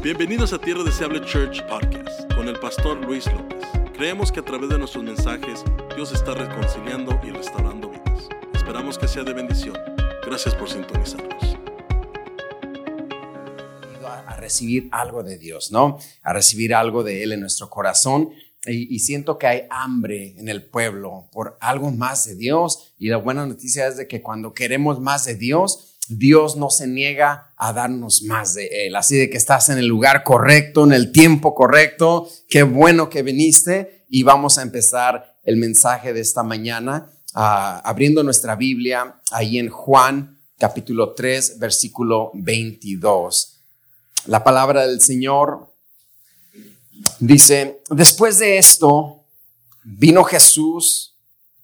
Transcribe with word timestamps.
Bienvenidos 0.00 0.52
a 0.52 0.60
Tierra 0.60 0.84
Deseable 0.84 1.20
Church 1.22 1.60
Podcast 1.66 2.32
con 2.32 2.46
el 2.46 2.56
pastor 2.60 3.04
Luis 3.04 3.26
López. 3.26 3.58
Creemos 3.94 4.30
que 4.30 4.38
a 4.38 4.44
través 4.44 4.68
de 4.70 4.78
nuestros 4.78 5.02
mensajes 5.02 5.64
Dios 5.96 6.12
está 6.12 6.34
reconciliando 6.34 7.20
y 7.24 7.30
restaurando 7.30 7.90
vidas. 7.90 8.28
Esperamos 8.54 8.96
que 8.96 9.08
sea 9.08 9.24
de 9.24 9.32
bendición. 9.32 9.76
Gracias 10.24 10.54
por 10.54 10.70
sintonizarnos. 10.70 11.56
a 14.04 14.36
recibir 14.36 14.88
algo 14.92 15.24
de 15.24 15.36
Dios, 15.36 15.72
¿no? 15.72 15.98
A 16.22 16.32
recibir 16.32 16.76
algo 16.76 17.02
de 17.02 17.24
Él 17.24 17.32
en 17.32 17.40
nuestro 17.40 17.68
corazón. 17.68 18.30
Y, 18.66 18.94
y, 18.94 19.00
siento 19.00 19.36
que 19.36 19.48
hay 19.48 19.62
hambre 19.68 20.36
en 20.38 20.48
el 20.48 20.62
pueblo 20.62 21.28
por 21.32 21.58
algo 21.60 21.90
más 21.90 22.24
de 22.24 22.36
Dios. 22.36 22.94
Y 23.00 23.08
la 23.08 23.16
buena 23.16 23.46
noticia 23.46 23.88
es 23.88 23.96
de 23.96 24.06
que 24.06 24.22
cuando 24.22 24.54
queremos 24.54 25.00
más 25.00 25.24
de 25.24 25.34
Dios, 25.34 25.97
Dios 26.08 26.56
no 26.56 26.70
se 26.70 26.86
niega 26.86 27.52
a 27.56 27.72
darnos 27.72 28.22
más 28.22 28.54
de 28.54 28.86
Él. 28.86 28.96
Así 28.96 29.16
de 29.16 29.30
que 29.30 29.36
estás 29.36 29.68
en 29.68 29.78
el 29.78 29.86
lugar 29.86 30.24
correcto, 30.24 30.84
en 30.84 30.92
el 30.92 31.12
tiempo 31.12 31.54
correcto. 31.54 32.28
Qué 32.48 32.62
bueno 32.62 33.10
que 33.10 33.22
viniste. 33.22 34.04
Y 34.08 34.22
vamos 34.22 34.58
a 34.58 34.62
empezar 34.62 35.38
el 35.44 35.56
mensaje 35.56 36.12
de 36.12 36.20
esta 36.20 36.42
mañana 36.42 37.10
uh, 37.34 37.84
abriendo 37.84 38.22
nuestra 38.22 38.56
Biblia 38.56 39.20
ahí 39.30 39.58
en 39.58 39.68
Juan 39.68 40.38
capítulo 40.58 41.14
3, 41.14 41.58
versículo 41.58 42.32
22. 42.34 43.60
La 44.26 44.42
palabra 44.42 44.86
del 44.86 45.00
Señor 45.00 45.72
dice, 47.20 47.80
después 47.90 48.38
de 48.38 48.58
esto, 48.58 49.24
vino 49.84 50.24
Jesús 50.24 51.16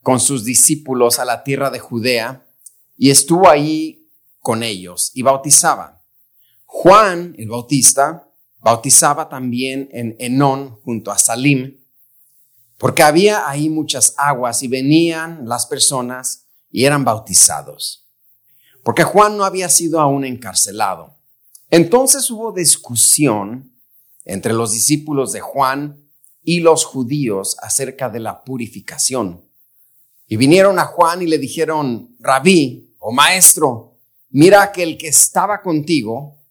con 0.02 0.20
sus 0.20 0.44
discípulos 0.44 1.18
a 1.18 1.24
la 1.24 1.42
tierra 1.42 1.70
de 1.70 1.80
Judea 1.80 2.46
y 2.96 3.10
estuvo 3.10 3.48
ahí 3.48 4.03
con 4.44 4.62
ellos 4.62 5.10
y 5.14 5.22
bautizaba. 5.22 6.04
Juan, 6.66 7.34
el 7.38 7.48
bautista, 7.48 8.30
bautizaba 8.58 9.30
también 9.30 9.88
en 9.90 10.16
Enón 10.18 10.80
junto 10.82 11.10
a 11.10 11.16
Salim, 11.16 11.80
porque 12.76 13.02
había 13.02 13.48
ahí 13.48 13.70
muchas 13.70 14.14
aguas 14.18 14.62
y 14.62 14.68
venían 14.68 15.48
las 15.48 15.64
personas 15.64 16.46
y 16.70 16.84
eran 16.84 17.04
bautizados, 17.04 18.06
porque 18.82 19.02
Juan 19.02 19.38
no 19.38 19.44
había 19.44 19.70
sido 19.70 19.98
aún 19.98 20.26
encarcelado. 20.26 21.16
Entonces 21.70 22.30
hubo 22.30 22.52
discusión 22.52 23.72
entre 24.26 24.52
los 24.52 24.72
discípulos 24.72 25.32
de 25.32 25.40
Juan 25.40 26.06
y 26.42 26.60
los 26.60 26.84
judíos 26.84 27.56
acerca 27.62 28.10
de 28.10 28.20
la 28.20 28.44
purificación. 28.44 29.42
Y 30.26 30.36
vinieron 30.36 30.78
a 30.78 30.84
Juan 30.84 31.22
y 31.22 31.26
le 31.28 31.38
dijeron, 31.38 32.14
rabí 32.18 32.94
o 32.98 33.10
maestro, 33.10 33.93
mira 34.34 34.72
que 34.72 34.82
el 34.82 34.98
que 34.98 35.06
estaba 35.06 35.62
contigo 35.62 36.42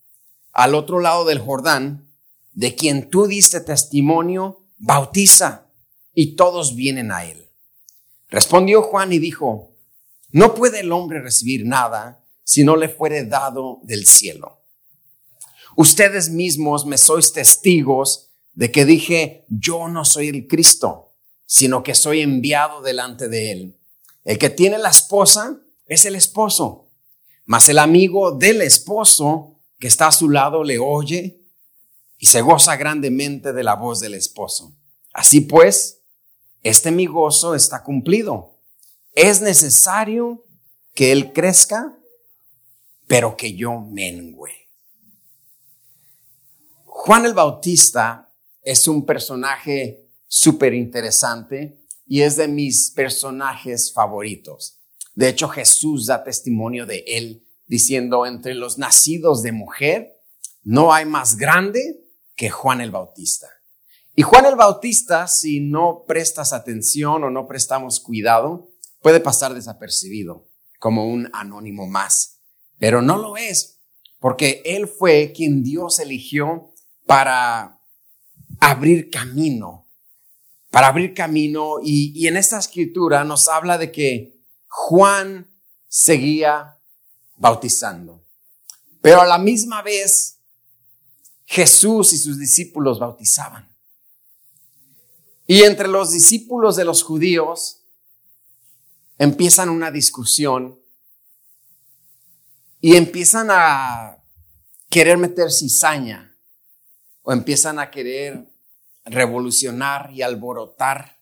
al 0.54 0.74
otro 0.74 1.02
lado 1.02 1.26
del 1.26 1.40
Jordán, 1.40 2.10
de 2.54 2.76
quien 2.76 3.10
tú 3.10 3.28
diste 3.28 3.60
testimonio, 3.60 4.66
bautiza 4.78 5.68
y 6.14 6.38
todos 6.38 6.76
vienen 6.76 7.12
a 7.12 7.26
él. 7.26 7.50
Respondió 8.30 8.84
Juan 8.84 9.12
y 9.12 9.20
dijo, 9.20 9.76
no 10.32 10.56
puede 10.56 10.80
el 10.80 10.94
hombre 10.94 11.22
recibir 11.22 11.66
nada 11.66 12.26
si 12.46 12.64
no 12.64 12.78
le 12.78 12.88
fuere 12.88 13.26
dado 13.26 13.82
del 13.84 14.06
cielo. 14.06 14.62
Ustedes 15.76 16.30
mismos 16.30 16.86
me 16.86 16.98
sois 16.98 17.34
testigos 17.34 18.30
de 18.54 18.72
que 18.72 18.86
dije, 18.86 19.46
yo 19.50 19.90
no 19.90 20.06
soy 20.06 20.30
el 20.30 20.48
Cristo, 20.48 21.16
sino 21.46 21.84
que 21.84 21.96
soy 21.96 22.22
enviado 22.22 22.82
delante 22.82 23.28
de 23.28 23.52
él. 23.52 23.80
El 24.24 24.38
que 24.38 24.50
tiene 24.50 24.78
la 24.78 24.90
esposa 24.90 25.60
es 25.86 26.06
el 26.06 26.16
esposo, 26.16 26.83
mas 27.46 27.68
el 27.70 27.80
amigo 27.80 28.32
del 28.32 28.62
esposo 28.62 29.60
que 29.80 29.88
está 29.88 30.08
a 30.08 30.12
su 30.12 30.30
lado 30.30 30.64
le 30.64 30.80
oye 30.80 31.42
y 32.18 32.28
se 32.28 32.42
goza 32.42 32.76
grandemente 32.78 33.52
de 33.52 33.64
la 33.64 33.76
voz 33.76 34.00
del 34.00 34.14
esposo. 34.14 34.76
Así 35.14 35.42
pues, 35.42 36.02
este 36.62 36.92
mi 36.92 37.06
gozo 37.06 37.54
está 37.54 37.84
cumplido. 37.84 38.60
Es 39.12 39.42
necesario 39.42 40.46
que 40.94 41.12
él 41.12 41.34
crezca, 41.34 41.98
pero 43.08 43.36
que 43.36 43.54
yo 43.54 43.80
mengüe. 43.80 44.70
Juan 46.86 47.26
el 47.26 47.34
Bautista 47.34 48.32
es 48.62 48.88
un 48.88 49.06
personaje 49.06 50.10
súper 50.28 50.74
interesante 50.74 51.78
y 52.08 52.22
es 52.22 52.38
de 52.38 52.48
mis 52.48 52.92
personajes 52.92 53.92
favoritos. 53.92 54.80
De 55.16 55.30
hecho, 55.30 55.48
Jesús 55.50 56.08
da 56.08 56.24
testimonio 56.24 56.86
de 56.86 57.04
él 57.08 57.48
diciendo, 57.68 58.26
entre 58.26 58.56
los 58.56 58.78
nacidos 58.78 59.42
de 59.42 59.52
mujer, 59.52 60.14
no 60.64 60.94
hay 60.94 61.06
más 61.06 61.38
grande 61.38 62.04
que 62.36 62.50
Juan 62.50 62.82
el 62.82 62.92
Bautista. 62.92 63.48
Y 64.16 64.22
Juan 64.22 64.46
el 64.46 64.56
Bautista, 64.56 65.28
si 65.28 65.60
no 65.60 66.04
prestas 66.08 66.54
atención 66.54 67.24
o 67.24 67.30
no 67.30 67.48
prestamos 67.48 68.00
cuidado, 68.00 68.70
puede 69.02 69.20
pasar 69.20 69.54
desapercibido 69.54 70.48
como 70.80 71.08
un 71.08 71.30
anónimo 71.34 71.88
más. 71.88 72.42
Pero 72.78 73.02
no 73.02 73.18
lo 73.18 73.38
es, 73.38 73.80
porque 74.20 74.62
él 74.66 74.88
fue 74.88 75.32
quien 75.36 75.64
Dios 75.64 76.00
eligió 76.00 76.74
para 77.06 77.80
abrir 78.60 79.10
camino, 79.10 79.88
para 80.70 80.88
abrir 80.88 81.14
camino. 81.14 81.76
Y, 81.84 82.28
en 82.28 82.38
esta 82.38 82.60
escritura 82.60 83.24
nos 83.24 83.48
habla 83.48 83.78
de 83.78 83.92
que 83.92 84.43
Juan 84.76 85.48
seguía 85.88 86.80
bautizando. 87.38 88.26
Pero 89.04 89.22
a 89.22 89.26
la 89.28 89.38
misma 89.38 89.84
vez, 89.84 90.40
Jesús 91.46 92.12
y 92.12 92.18
sus 92.18 92.40
discípulos 92.40 92.98
bautizaban. 92.98 93.72
Y 95.46 95.62
entre 95.62 95.88
los 95.88 96.12
discípulos 96.12 96.76
de 96.76 96.86
los 96.86 97.04
judíos 97.04 97.84
empiezan 99.20 99.70
una 99.70 99.92
discusión 99.92 100.82
y 102.82 102.96
empiezan 102.96 103.50
a 103.52 104.24
querer 104.90 105.20
meter 105.20 105.52
cizaña 105.52 106.36
o 107.22 107.32
empiezan 107.32 107.78
a 107.78 107.92
querer 107.92 108.52
revolucionar 109.06 110.12
y 110.12 110.24
alborotar 110.24 111.13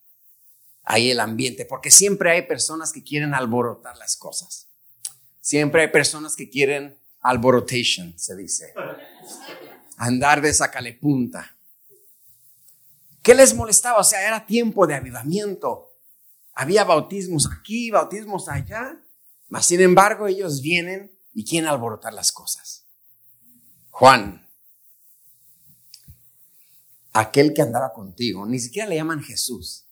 ahí 0.83 1.11
el 1.11 1.19
ambiente, 1.19 1.65
porque 1.65 1.91
siempre 1.91 2.31
hay 2.31 2.41
personas 2.43 2.91
que 2.91 3.03
quieren 3.03 3.33
alborotar 3.33 3.97
las 3.97 4.15
cosas. 4.15 4.67
Siempre 5.39 5.81
hay 5.81 5.87
personas 5.89 6.35
que 6.35 6.49
quieren 6.49 6.99
alborotation, 7.21 8.17
se 8.17 8.35
dice. 8.35 8.73
Andar 9.97 10.41
de 10.41 10.53
punta. 10.99 11.57
¿Qué 13.21 13.35
les 13.35 13.53
molestaba? 13.53 13.99
O 13.99 14.03
sea, 14.03 14.27
era 14.27 14.45
tiempo 14.45 14.87
de 14.87 14.95
avivamiento. 14.95 15.93
Había 16.53 16.83
bautismos 16.83 17.47
aquí, 17.51 17.91
bautismos 17.91 18.49
allá. 18.49 18.99
Mas, 19.47 19.65
sin 19.65 19.81
embargo, 19.81 20.27
ellos 20.27 20.61
vienen 20.61 21.11
y 21.33 21.45
quieren 21.45 21.69
alborotar 21.69 22.13
las 22.13 22.31
cosas. 22.31 22.87
Juan, 23.91 24.47
aquel 27.13 27.53
que 27.53 27.61
andaba 27.61 27.93
contigo, 27.93 28.45
ni 28.45 28.59
siquiera 28.59 28.87
le 28.87 28.95
llaman 28.95 29.21
Jesús, 29.21 29.85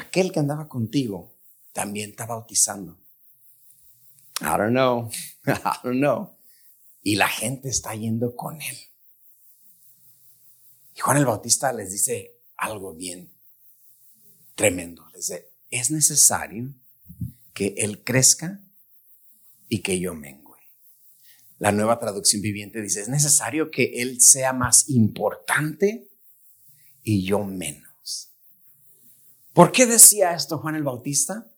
aquel 0.00 0.32
que 0.32 0.40
andaba 0.40 0.68
contigo 0.68 1.36
también 1.72 2.10
está 2.10 2.26
bautizando. 2.26 2.98
I 4.40 4.56
don't 4.56 4.70
know, 4.70 5.10
I 5.46 5.78
don't 5.84 5.98
know. 5.98 6.38
Y 7.02 7.16
la 7.16 7.28
gente 7.28 7.68
está 7.68 7.94
yendo 7.94 8.34
con 8.36 8.60
él. 8.60 8.76
Y 10.94 11.00
Juan 11.00 11.18
el 11.18 11.26
Bautista 11.26 11.72
les 11.72 11.92
dice 11.92 12.40
algo 12.56 12.94
bien 12.94 13.32
tremendo. 14.54 15.06
Les 15.14 15.28
dice, 15.28 15.52
es 15.70 15.90
necesario 15.90 16.74
que 17.54 17.74
él 17.78 18.02
crezca 18.04 18.60
y 19.68 19.80
que 19.82 19.98
yo 20.00 20.14
mengue. 20.14 20.40
La 21.58 21.72
nueva 21.72 21.98
traducción 21.98 22.40
viviente 22.40 22.80
dice, 22.80 23.02
es 23.02 23.08
necesario 23.08 23.70
que 23.70 24.00
él 24.00 24.22
sea 24.22 24.54
más 24.54 24.88
importante 24.88 26.10
y 27.02 27.22
yo 27.26 27.44
menos. 27.44 27.89
¿Por 29.60 29.72
qué 29.72 29.84
decía 29.84 30.32
esto 30.32 30.56
Juan 30.56 30.74
el 30.74 30.84
Bautista? 30.84 31.52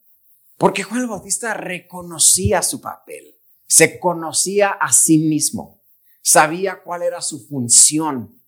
Porque 0.56 0.82
Juan 0.82 1.02
el 1.02 1.06
Bautista 1.06 1.54
reconocía 1.54 2.60
su 2.60 2.81
papel, 2.81 3.38
se 3.69 4.00
conocía 4.00 4.70
a 4.70 4.93
sí 4.93 5.19
mismo, 5.19 5.84
sabía 6.20 6.82
cuál 6.82 7.02
era 7.02 7.20
su 7.20 7.46
función, 7.46 8.43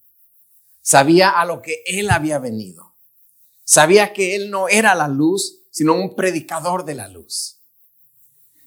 sabía 0.81 1.31
a 1.31 1.45
lo 1.45 1.62
que 1.62 1.85
él 1.87 2.11
había 2.11 2.41
venido, 2.41 2.97
sabía 3.62 4.12
que 4.12 4.35
él 4.35 4.51
no 4.51 4.69
era 4.69 4.97
la 4.97 5.06
luz, 5.06 5.62
sino 5.71 5.95
un 5.95 6.17
predicador 6.17 6.85
de 6.85 6.97
la 6.97 7.07
luz. 7.07 7.62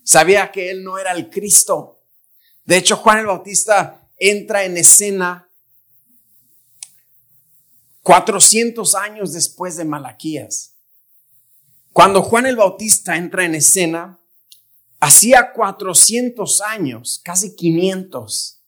Sabía 0.03 0.53
que 0.53 0.71
él 0.71 0.85
no 0.85 0.97
era 0.97 1.11
el 1.11 1.29
Cristo. 1.29 2.01
De 2.63 2.77
hecho, 2.77 2.95
Juan 2.95 3.17
el 3.17 3.25
Bautista 3.25 4.09
entra 4.15 4.63
en 4.63 4.77
escena 4.77 5.51
400 8.03 8.95
años 8.95 9.33
después 9.33 9.75
de 9.75 9.83
Malaquías. 9.83 10.75
Cuando 11.97 12.21
Juan 12.21 12.45
el 12.45 12.57
Bautista 12.57 13.15
entra 13.17 13.43
en 13.43 13.55
escena, 13.55 14.19
hacía 14.99 15.51
400 15.51 16.61
años, 16.61 17.19
casi 17.23 17.55
500, 17.55 18.61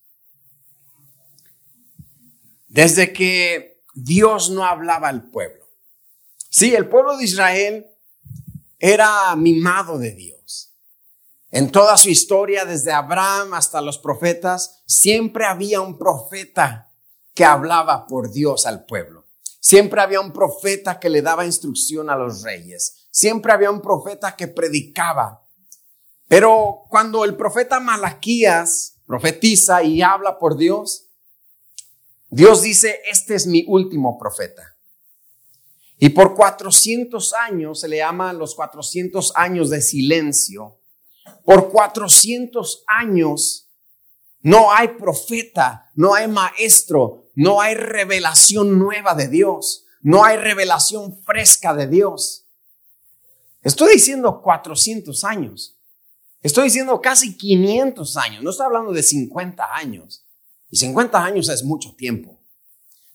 desde 2.66 3.12
que 3.12 3.84
Dios 3.94 4.50
no 4.50 4.64
hablaba 4.64 5.06
al 5.06 5.30
pueblo. 5.30 5.64
Sí, 6.48 6.74
el 6.74 6.88
pueblo 6.88 7.16
de 7.16 7.22
Israel 7.22 7.86
era 8.80 9.36
mimado 9.36 9.96
de 9.96 10.10
Dios. 10.10 10.74
En 11.52 11.70
toda 11.70 11.96
su 11.98 12.08
historia, 12.08 12.64
desde 12.64 12.90
Abraham 12.90 13.54
hasta 13.54 13.80
los 13.80 13.98
profetas, 13.98 14.82
siempre 14.88 15.46
había 15.46 15.80
un 15.80 15.98
profeta 15.98 16.92
que 17.32 17.44
hablaba 17.44 18.08
por 18.08 18.32
Dios 18.32 18.66
al 18.66 18.86
pueblo. 18.86 19.28
Siempre 19.60 20.00
había 20.00 20.20
un 20.20 20.32
profeta 20.32 20.98
que 20.98 21.10
le 21.10 21.22
daba 21.22 21.46
instrucción 21.46 22.10
a 22.10 22.16
los 22.16 22.42
reyes. 22.42 22.99
Siempre 23.10 23.52
había 23.52 23.70
un 23.70 23.80
profeta 23.80 24.36
que 24.36 24.48
predicaba. 24.48 25.46
Pero 26.28 26.84
cuando 26.88 27.24
el 27.24 27.36
profeta 27.36 27.80
Malaquías 27.80 28.98
profetiza 29.06 29.82
y 29.82 30.02
habla 30.02 30.38
por 30.38 30.56
Dios, 30.56 31.08
Dios 32.28 32.62
dice, 32.62 33.00
este 33.10 33.34
es 33.34 33.46
mi 33.46 33.64
último 33.66 34.16
profeta. 34.18 34.76
Y 35.98 36.10
por 36.10 36.34
400 36.34 37.34
años, 37.34 37.80
se 37.80 37.88
le 37.88 37.98
llama 37.98 38.32
los 38.32 38.54
400 38.54 39.32
años 39.34 39.68
de 39.68 39.82
silencio, 39.82 40.78
por 41.44 41.70
400 41.70 42.84
años 42.86 43.70
no 44.42 44.72
hay 44.72 44.88
profeta, 44.88 45.90
no 45.94 46.14
hay 46.14 46.26
maestro, 46.28 47.30
no 47.34 47.60
hay 47.60 47.74
revelación 47.74 48.78
nueva 48.78 49.14
de 49.14 49.28
Dios, 49.28 49.84
no 50.00 50.24
hay 50.24 50.38
revelación 50.38 51.22
fresca 51.24 51.74
de 51.74 51.86
Dios. 51.86 52.46
Estoy 53.62 53.94
diciendo 53.94 54.40
400 54.42 55.24
años, 55.24 55.76
estoy 56.42 56.64
diciendo 56.64 57.00
casi 57.00 57.36
500 57.36 58.16
años, 58.16 58.42
no 58.42 58.50
estoy 58.50 58.66
hablando 58.66 58.92
de 58.92 59.02
50 59.02 59.74
años, 59.74 60.24
y 60.70 60.76
50 60.76 61.24
años 61.24 61.48
es 61.48 61.62
mucho 61.62 61.94
tiempo, 61.94 62.40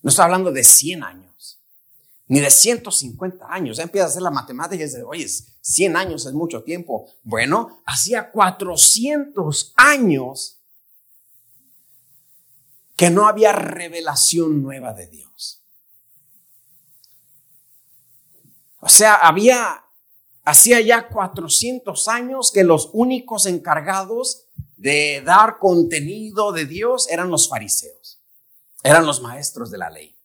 no 0.01 0.09
estoy 0.09 0.23
hablando 0.23 0.51
de 0.51 0.63
100 0.63 1.03
años 1.03 1.25
ni 2.27 2.39
de 2.39 2.49
150 2.49 3.45
años. 3.49 3.77
Ya 3.77 3.83
empieza 3.83 4.05
a 4.05 4.09
hacer 4.09 4.21
la 4.21 4.31
matemática 4.31 4.83
y 4.83 4.87
dice, 4.87 5.03
oye, 5.03 5.27
100 5.27 5.95
años 5.95 6.25
es 6.25 6.33
mucho 6.33 6.63
tiempo. 6.63 7.07
Bueno, 7.23 7.81
hacía 7.85 8.31
400 8.31 9.73
años 9.75 10.61
que 12.95 13.09
no 13.09 13.27
había 13.27 13.51
revelación 13.51 14.61
nueva 14.61 14.93
de 14.93 15.07
Dios. 15.07 15.63
O 18.79 18.89
sea, 18.89 19.15
había, 19.15 19.84
hacía 20.45 20.79
ya 20.79 21.09
400 21.09 22.07
años 22.07 22.51
que 22.51 22.63
los 22.63 22.89
únicos 22.93 23.47
encargados 23.47 24.47
de 24.77 25.21
dar 25.25 25.57
contenido 25.57 26.51
de 26.51 26.65
Dios 26.65 27.09
eran 27.09 27.29
los 27.29 27.49
fariseos, 27.49 28.21
eran 28.83 29.05
los 29.05 29.21
maestros 29.21 29.71
de 29.71 29.79
la 29.79 29.89
ley. 29.89 30.15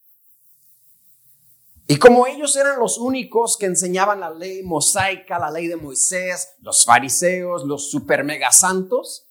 Y 1.86 1.96
como 1.96 2.28
ellos 2.28 2.54
eran 2.54 2.78
los 2.78 2.98
únicos 2.98 3.56
que 3.56 3.66
enseñaban 3.66 4.20
la 4.20 4.30
ley 4.30 4.62
mosaica, 4.62 5.40
la 5.40 5.50
ley 5.50 5.66
de 5.66 5.74
Moisés, 5.74 6.50
los 6.60 6.84
fariseos, 6.84 7.64
los 7.64 7.90
super 7.90 8.22
mega 8.22 8.52
santos, 8.52 9.26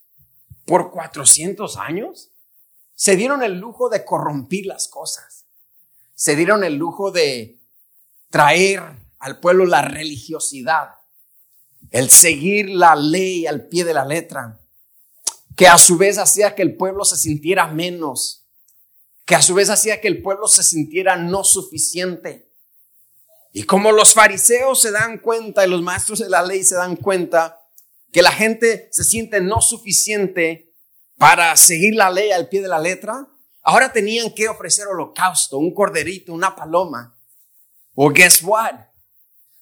por 0.65 0.92
400 0.92 1.77
años, 1.77 2.31
se 2.95 3.15
dieron 3.15 3.44
el 3.44 3.59
lujo 3.59 3.88
de 3.88 4.03
corrompir 4.03 4.65
las 4.65 4.89
cosas. 4.89 5.45
Se 6.15 6.35
dieron 6.35 6.65
el 6.65 6.75
lujo 6.75 7.12
de 7.12 7.62
traer 8.30 8.83
al 9.19 9.39
pueblo 9.39 9.66
la 9.66 9.81
religiosidad, 9.81 10.95
el 11.92 12.10
seguir 12.10 12.69
la 12.69 12.95
ley 12.95 13.45
al 13.45 13.68
pie 13.68 13.83
de 13.83 13.94
la 13.94 14.06
letra, 14.06 14.60
que 15.56 15.68
a 15.68 15.77
su 15.77 15.98
vez 15.98 16.18
hacía 16.18 16.56
que 16.56 16.62
el 16.62 16.77
pueblo 16.77 17.06
se 17.06 17.18
sintiera 17.18 17.68
menos, 17.68 18.48
que 19.25 19.36
a 19.36 19.42
su 19.42 19.54
vez 19.54 19.69
hacía 19.69 20.01
que 20.01 20.07
el 20.07 20.21
pueblo 20.21 20.48
se 20.48 20.63
sintiera 20.63 21.16
no 21.16 21.44
suficiente 21.44 22.50
y 23.51 23.63
como 23.63 23.92
los 23.92 24.13
fariseos 24.13 24.81
se 24.81 24.92
dan 24.92 25.18
cuenta 25.18 25.66
y 25.66 25.69
los 25.69 25.81
maestros 25.81 26.19
de 26.19 26.30
la 26.30 26.44
ley 26.44 26.63
se 26.63 26.75
dan 26.75 26.95
cuenta 26.95 27.60
que 28.12 28.21
la 28.21 28.31
gente 28.31 28.89
se 28.92 29.04
siente 29.04 29.42
no 29.42 29.62
suficiente 29.62 30.74
para 31.18 31.56
seguir 31.57 31.95
la 31.95 32.12
ley 32.12 32.31
al 32.31 32.48
pie 32.48 32.62
de 32.62 32.68
la 32.68 32.80
letra, 32.80 33.27
ahora 33.62 33.92
tenían 33.92 34.33
que 34.33 34.48
ofrecer 34.48 34.88
holocausto, 34.88 35.57
un 35.57 35.74
corderito, 35.74 36.33
una 36.33 36.56
paloma. 36.56 37.18
O 37.95 38.10
guess 38.10 38.42
what? 38.44 38.75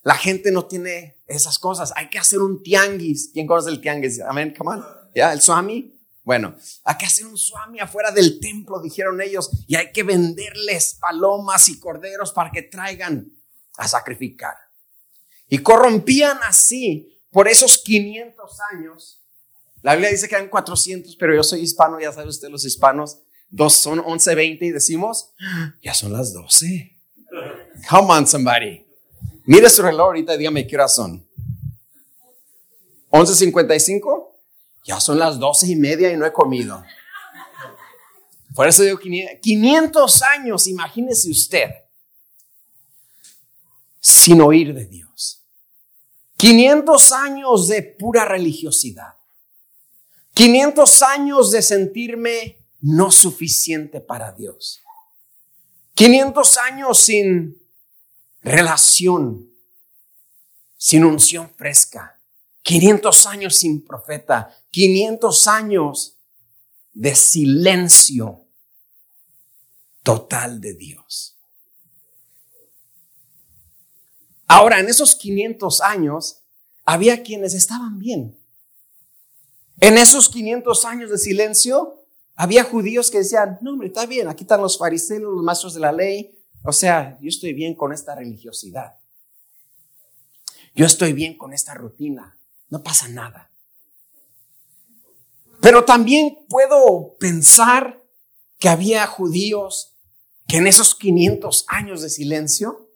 La 0.03 0.15
gente 0.15 0.51
no 0.51 0.65
tiene 0.65 1.17
esas 1.27 1.59
cosas. 1.59 1.93
Hay 1.95 2.09
que 2.09 2.19
hacer 2.19 2.39
un 2.39 2.63
tianguis. 2.63 3.31
¿Quién 3.33 3.47
conoce 3.47 3.69
el 3.69 3.81
tianguis? 3.81 4.21
Amén, 4.21 4.53
come 4.57 4.71
on. 4.71 4.85
¿Ya? 5.13 5.33
¿El 5.33 5.41
swami? 5.41 5.93
Bueno, 6.23 6.55
hay 6.83 6.97
que 6.97 7.05
hacer 7.05 7.25
un 7.25 7.37
swami 7.37 7.79
afuera 7.79 8.11
del 8.11 8.41
templo, 8.41 8.81
dijeron 8.81 9.21
ellos, 9.21 9.49
y 9.65 9.77
hay 9.77 9.93
que 9.93 10.03
venderles 10.03 10.97
palomas 10.99 11.69
y 11.69 11.79
corderos 11.79 12.33
para 12.33 12.51
que 12.51 12.63
traigan 12.63 13.31
a 13.77 13.87
sacrificar. 13.87 14.55
Y 15.47 15.59
corrompían 15.59 16.37
así 16.43 17.17
por 17.31 17.47
esos 17.47 17.77
500 17.77 18.57
años. 18.73 19.25
La 19.81 19.93
Biblia 19.93 20.11
dice 20.11 20.27
que 20.27 20.35
eran 20.35 20.49
400, 20.49 21.15
pero 21.15 21.33
yo 21.33 21.43
soy 21.43 21.61
hispano, 21.61 21.97
ya 21.97 22.11
sabe 22.11 22.27
usted 22.27 22.49
los 22.49 22.65
hispanos, 22.65 23.19
dos 23.49 23.73
son 23.73 23.99
11, 23.99 24.35
20 24.35 24.65
y 24.65 24.71
decimos, 24.71 25.33
ya 25.81 25.93
son 25.93 26.11
las 26.11 26.33
12. 26.33 26.99
Come 27.89 28.13
on, 28.13 28.27
somebody. 28.27 28.86
Mire 29.47 29.69
su 29.69 29.81
reloj 29.81 30.07
ahorita 30.07 30.35
y 30.35 30.39
dígame 30.39 30.67
qué 30.67 30.75
hora 30.75 30.89
son. 30.89 31.25
11.55. 33.11 34.27
Ya 34.83 34.99
son 34.99 35.17
las 35.17 35.39
12 35.39 35.67
y 35.67 35.75
media 35.77 36.11
y 36.11 36.17
no 36.17 36.25
he 36.25 36.33
comido. 36.33 36.83
Por 38.53 38.67
eso 38.67 38.83
digo 38.83 38.99
500 38.99 40.21
años, 40.23 40.67
imagínese 40.67 41.31
usted 41.31 41.69
sin 44.01 44.41
oír 44.41 44.73
de 44.73 44.85
Dios. 44.85 45.45
500 46.35 47.11
años 47.13 47.67
de 47.69 47.83
pura 47.83 48.25
religiosidad. 48.25 49.13
500 50.33 51.01
años 51.03 51.51
de 51.51 51.61
sentirme 51.61 52.65
no 52.81 53.11
suficiente 53.11 54.01
para 54.01 54.33
Dios. 54.33 54.81
500 55.93 56.57
años 56.57 56.99
sin 56.99 57.66
relación, 58.41 59.51
sin 60.75 61.03
unción 61.03 61.49
fresca. 61.55 62.19
500 62.61 63.25
años 63.25 63.55
sin 63.55 63.83
profeta. 63.83 64.53
500 64.71 65.47
años 65.47 66.17
de 66.93 67.15
silencio 67.15 68.45
total 70.03 70.59
de 70.61 70.73
Dios. 70.73 71.37
Ahora, 74.47 74.79
en 74.79 74.87
esos 74.87 75.15
500 75.15 75.81
años, 75.81 76.43
había 76.85 77.21
quienes 77.21 77.53
estaban 77.53 77.99
bien. 77.99 78.37
En 79.79 79.97
esos 79.97 80.29
500 80.29 80.85
años 80.85 81.11
de 81.11 81.17
silencio, 81.17 82.05
había 82.35 82.63
judíos 82.63 83.11
que 83.11 83.19
decían, 83.19 83.59
no, 83.61 83.73
hombre, 83.73 83.87
está 83.87 84.05
bien, 84.05 84.27
aquí 84.27 84.43
están 84.43 84.61
los 84.61 84.77
fariseos, 84.77 85.21
los 85.21 85.43
maestros 85.43 85.73
de 85.73 85.79
la 85.81 85.91
ley. 85.91 86.36
O 86.67 86.73
sea, 86.73 87.17
yo 87.21 87.29
estoy 87.29 87.53
bien 87.53 87.75
con 87.75 87.93
esta 87.93 88.13
religiosidad. 88.13 88.97
Yo 90.75 90.85
estoy 90.85 91.13
bien 91.13 91.37
con 91.37 91.53
esta 91.53 91.73
rutina. 91.73 92.37
No 92.67 92.83
pasa 92.83 93.07
nada. 93.07 93.53
Pero 95.61 95.85
también 95.85 96.39
puedo 96.49 97.15
pensar 97.21 98.03
que 98.59 98.67
había 98.67 99.07
judíos 99.07 99.95
que 100.45 100.57
en 100.57 100.67
esos 100.67 100.93
500 100.93 101.63
años 101.69 102.01
de 102.01 102.09
silencio 102.09 102.91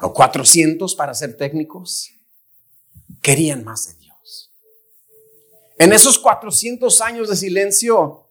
o 0.00 0.14
400 0.14 0.94
para 0.94 1.12
ser 1.12 1.36
técnicos, 1.36 2.12
querían 3.20 3.62
más 3.62 3.88
de 3.88 3.94
Dios. 3.96 4.54
En 5.78 5.92
esos 5.92 6.18
400 6.18 7.02
años 7.02 7.28
de 7.28 7.36
silencio, 7.36 8.23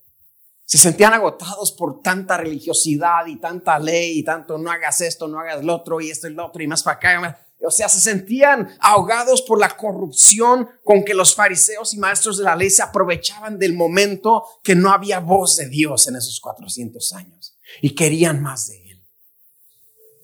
se 0.66 0.78
sentían 0.78 1.14
agotados 1.14 1.72
por 1.74 2.02
tanta 2.02 2.38
religiosidad 2.38 3.26
y 3.28 3.40
tanta 3.40 3.78
ley 3.80 4.20
y 4.20 4.24
tanto 4.24 4.58
no 4.58 4.72
hagas 4.72 5.02
esto, 5.02 5.28
no 5.28 5.40
hagas 5.40 5.64
lo 5.64 5.76
otro 5.76 6.00
y 6.02 6.10
esto 6.10 6.28
y 6.28 6.34
lo 6.34 6.46
otro 6.48 6.64
y 6.64 6.68
más 6.68 6.84
para 6.84 6.98
acá. 6.98 7.40
O 7.66 7.72
sea, 7.72 7.88
se 7.88 8.00
sentían 8.00 8.76
ahogados 8.80 9.42
por 9.42 9.60
la 9.60 9.76
corrupción 9.76 10.68
con 10.84 11.04
que 11.04 11.14
los 11.14 11.36
fariseos 11.36 11.94
y 11.94 12.00
maestros 12.00 12.38
de 12.38 12.44
la 12.44 12.56
ley 12.56 12.70
se 12.70 12.84
aprovechaban 12.84 13.58
del 13.58 13.74
momento 13.74 14.44
que 14.64 14.76
no 14.76 14.92
había 14.92 15.20
voz 15.20 15.58
de 15.58 15.70
Dios 15.70 16.08
en 16.08 16.16
esos 16.16 16.40
400 16.42 17.14
años 17.14 17.58
y 17.82 17.96
querían 17.96 18.42
más 18.42 18.68
de 18.68 18.92
Él. 18.92 19.08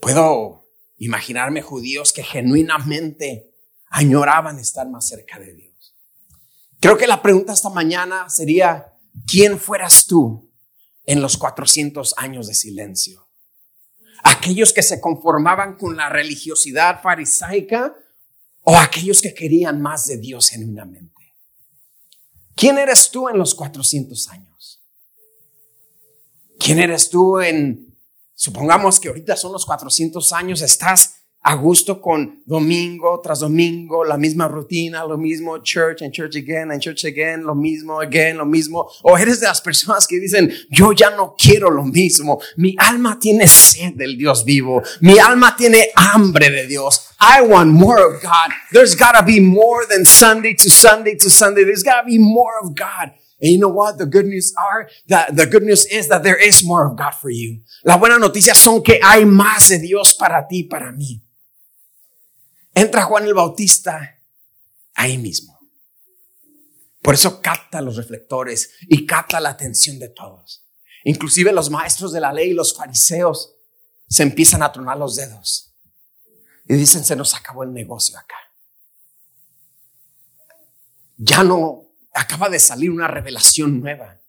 Puedo 0.02 0.70
imaginarme 0.98 1.62
judíos 1.62 2.12
que 2.14 2.24
genuinamente 2.24 3.54
añoraban 3.88 4.60
estar 4.60 4.88
más 4.90 5.08
cerca 5.08 5.40
de 5.40 5.54
Dios. 5.54 5.96
Creo 6.80 6.98
que 6.98 7.08
la 7.08 7.22
pregunta 7.22 7.54
esta 7.54 7.70
mañana 7.70 8.30
sería, 8.30 8.89
¿quién 9.26 9.60
fueras 9.60 10.06
tú 10.08 10.52
en 11.06 11.22
los 11.22 11.38
400 11.38 12.14
años 12.18 12.48
de 12.48 12.54
silencio? 12.54 13.28
¿Aquellos 14.24 14.74
que 14.74 14.84
se 14.84 15.00
conformaban 15.00 15.78
con 15.78 15.96
la 15.96 16.10
religiosidad 16.10 17.02
farisaica 17.02 17.96
o 18.64 18.78
aquellos 18.78 19.22
que 19.22 19.34
querían 19.34 19.82
más 19.82 20.06
de 20.06 20.18
Dios 20.18 20.50
genuinamente? 20.50 21.36
¿Quién 22.56 22.78
eres 22.78 23.10
tú 23.10 23.30
en 23.30 23.38
los 23.38 23.56
400 23.56 24.28
años? 24.30 24.84
¿Quién 26.60 26.80
eres 26.80 27.10
tú 27.10 27.40
en, 27.40 27.98
supongamos 28.36 29.00
que 29.00 29.08
ahorita 29.08 29.38
son 29.38 29.54
los 29.54 29.66
400 29.66 30.34
años, 30.34 30.62
estás 30.62 31.19
a 31.42 31.56
gusto 31.56 32.02
con 32.02 32.44
domingo 32.46 33.22
tras 33.24 33.40
domingo, 33.40 34.04
la 34.04 34.18
misma 34.18 34.48
rutina, 34.48 35.06
lo 35.06 35.18
mismo 35.18 35.58
church 35.64 36.02
and 36.02 36.14
church 36.14 36.36
again 36.36 36.70
and 36.70 36.82
church 36.82 37.06
again, 37.06 37.44
lo 37.44 37.56
mismo 37.56 38.02
again, 38.02 38.38
lo 38.38 38.46
mismo. 38.46 38.88
O 39.04 39.18
eres 39.18 39.40
de 39.40 39.48
las 39.48 39.62
personas 39.62 40.06
que 40.06 40.20
dicen, 40.20 40.52
yo 40.70 40.92
ya 40.92 41.12
no 41.12 41.36
quiero 41.38 41.72
lo 41.72 41.84
mismo. 41.84 42.42
Mi 42.58 42.76
alma 42.78 43.18
tiene 43.20 43.48
sed 43.48 43.94
del 43.94 44.18
Dios 44.18 44.44
vivo. 44.44 44.84
Mi 45.00 45.18
alma 45.18 45.56
tiene 45.56 45.90
hambre 45.96 46.50
de 46.50 46.68
Dios. 46.68 47.10
I 47.20 47.42
want 47.42 47.72
more 47.72 48.00
of 48.00 48.22
God. 48.22 48.52
There's 48.72 48.96
gotta 48.96 49.24
be 49.24 49.40
more 49.40 49.86
than 49.86 50.06
Sunday 50.06 50.54
to 50.56 50.70
Sunday 50.70 51.16
to 51.16 51.30
Sunday. 51.30 51.64
There's 51.64 51.84
gotta 51.84 52.06
be 52.06 52.20
more 52.20 52.60
of 52.62 52.76
God. 52.76 53.14
And 53.42 53.54
you 53.54 53.58
know 53.58 53.70
what? 53.70 53.98
The 53.98 54.06
good 54.06 54.26
news 54.26 54.54
are 54.58 54.90
that 55.08 55.38
the 55.38 55.46
good 55.46 55.64
news 55.64 55.86
is 55.86 56.10
that 56.10 56.24
there 56.24 56.38
is 56.38 56.66
more 56.66 56.86
of 56.86 56.98
God 56.98 57.16
for 57.16 57.30
you. 57.30 57.62
La 57.86 57.98
buena 57.98 58.20
noticia 58.20 58.54
son 58.54 58.84
que 58.84 59.00
hay 59.02 59.24
más 59.24 59.70
de 59.70 59.80
Dios 59.80 60.14
para 60.14 60.46
ti, 60.50 60.64
para 60.64 60.92
mí. 60.92 61.22
Entra 62.80 63.04
Juan 63.04 63.26
el 63.26 63.34
Bautista 63.34 64.22
ahí 64.94 65.18
mismo. 65.18 65.60
Por 67.02 67.14
eso 67.14 67.42
capta 67.42 67.82
los 67.82 67.98
reflectores 67.98 68.72
y 68.88 69.06
capta 69.06 69.42
la 69.42 69.50
atención 69.50 70.00
de 70.00 70.08
todos. 70.08 70.66
Inclusive 71.04 71.52
los 71.52 71.70
maestros 71.70 72.14
de 72.14 72.22
la 72.22 72.32
ley 72.32 72.52
y 72.52 72.54
los 72.54 72.74
fariseos 72.74 73.58
se 74.08 74.24
empiezan 74.24 74.64
a 74.64 74.72
tronar 74.72 74.98
los 74.98 75.18
dedos 75.18 75.76
y 76.70 76.76
dicen, 76.76 77.04
se 77.04 77.18
nos 77.18 77.36
acabó 77.36 77.64
el 77.64 77.74
negocio 77.74 78.18
acá. 78.18 78.38
Ya 81.18 81.44
no, 81.44 81.92
acaba 82.14 82.48
de 82.48 82.60
salir 82.60 82.92
una 82.92 83.10
revelación 83.10 83.82
nueva. 83.82 84.22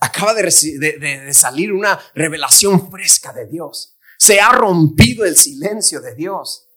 Acaba 0.00 0.32
de, 0.32 0.44
de 0.44 1.34
salir 1.34 1.74
una 1.74 2.00
revelación 2.14 2.90
fresca 2.90 3.34
de 3.34 3.46
Dios. 3.48 3.98
Se 4.16 4.40
ha 4.40 4.50
rompido 4.52 5.26
el 5.26 5.36
silencio 5.36 6.00
de 6.00 6.14
Dios. 6.14 6.67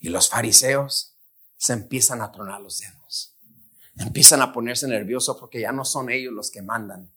Y 0.00 0.08
los 0.08 0.28
fariseos 0.28 1.16
se 1.56 1.74
empiezan 1.74 2.22
a 2.22 2.32
tronar 2.32 2.60
los 2.60 2.80
dedos. 2.80 3.36
Empiezan 3.96 4.40
a 4.40 4.52
ponerse 4.52 4.88
nerviosos 4.88 5.36
porque 5.38 5.60
ya 5.60 5.72
no 5.72 5.84
son 5.84 6.10
ellos 6.10 6.32
los 6.32 6.50
que 6.50 6.62
mandan. 6.62 7.12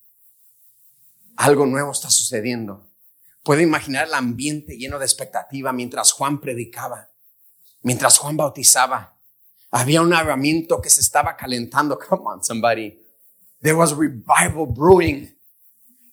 Algo 1.38 1.66
nuevo 1.66 1.92
está 1.92 2.10
sucediendo. 2.10 2.92
Puedo 3.42 3.62
imaginar 3.62 4.08
el 4.08 4.14
ambiente 4.14 4.78
lleno 4.78 5.00
de 5.00 5.06
expectativa 5.06 5.72
mientras 5.74 6.12
Juan 6.12 6.40
predicaba, 6.40 7.10
mientras 7.82 8.18
Juan 8.18 8.38
bautizaba. 8.38 9.18
Había 9.72 10.02
un 10.02 10.14
avivamiento 10.14 10.82
que 10.82 10.90
se 10.90 11.02
estaba 11.02 11.36
calentando. 11.36 11.98
Come 12.10 12.24
on, 12.26 12.44
somebody. 12.44 13.02
There 13.62 13.76
was 13.76 13.94
revival 13.94 14.68
brewing. 14.68 15.36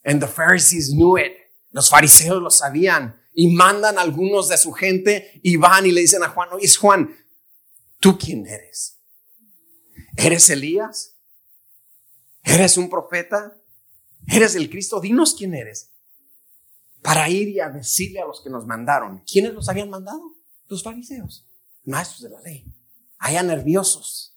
And 0.04 0.20
the 0.20 0.28
Pharisees 0.28 0.94
knew 0.94 1.18
it. 1.18 1.32
Los 1.72 1.90
fariseos 1.90 2.42
lo 2.42 2.50
sabían 2.50 3.19
y 3.32 3.54
mandan 3.54 3.98
algunos 3.98 4.48
de 4.48 4.58
su 4.58 4.72
gente 4.72 5.40
y 5.42 5.56
van 5.56 5.86
y 5.86 5.92
le 5.92 6.02
dicen 6.02 6.22
a 6.22 6.28
Juan, 6.28 6.48
oye 6.52 6.68
Juan, 6.68 7.14
¿tú 7.98 8.18
quién 8.18 8.46
eres? 8.46 9.00
¿Eres 10.16 10.50
Elías? 10.50 11.16
¿Eres 12.42 12.76
un 12.76 12.88
profeta? 12.88 13.56
¿Eres 14.26 14.54
el 14.54 14.68
Cristo? 14.68 15.00
Dinos 15.00 15.34
quién 15.34 15.54
eres. 15.54 15.92
Para 17.02 17.28
ir 17.28 17.48
y 17.48 17.60
a 17.60 17.70
decirle 17.70 18.20
a 18.20 18.26
los 18.26 18.42
que 18.42 18.50
nos 18.50 18.66
mandaron. 18.66 19.22
¿Quiénes 19.30 19.54
los 19.54 19.68
habían 19.68 19.90
mandado? 19.90 20.34
Los 20.68 20.82
fariseos, 20.82 21.48
maestros 21.84 22.22
de 22.22 22.30
la 22.30 22.40
ley. 22.40 22.64
Allá 23.18 23.42
nerviosos 23.42 24.36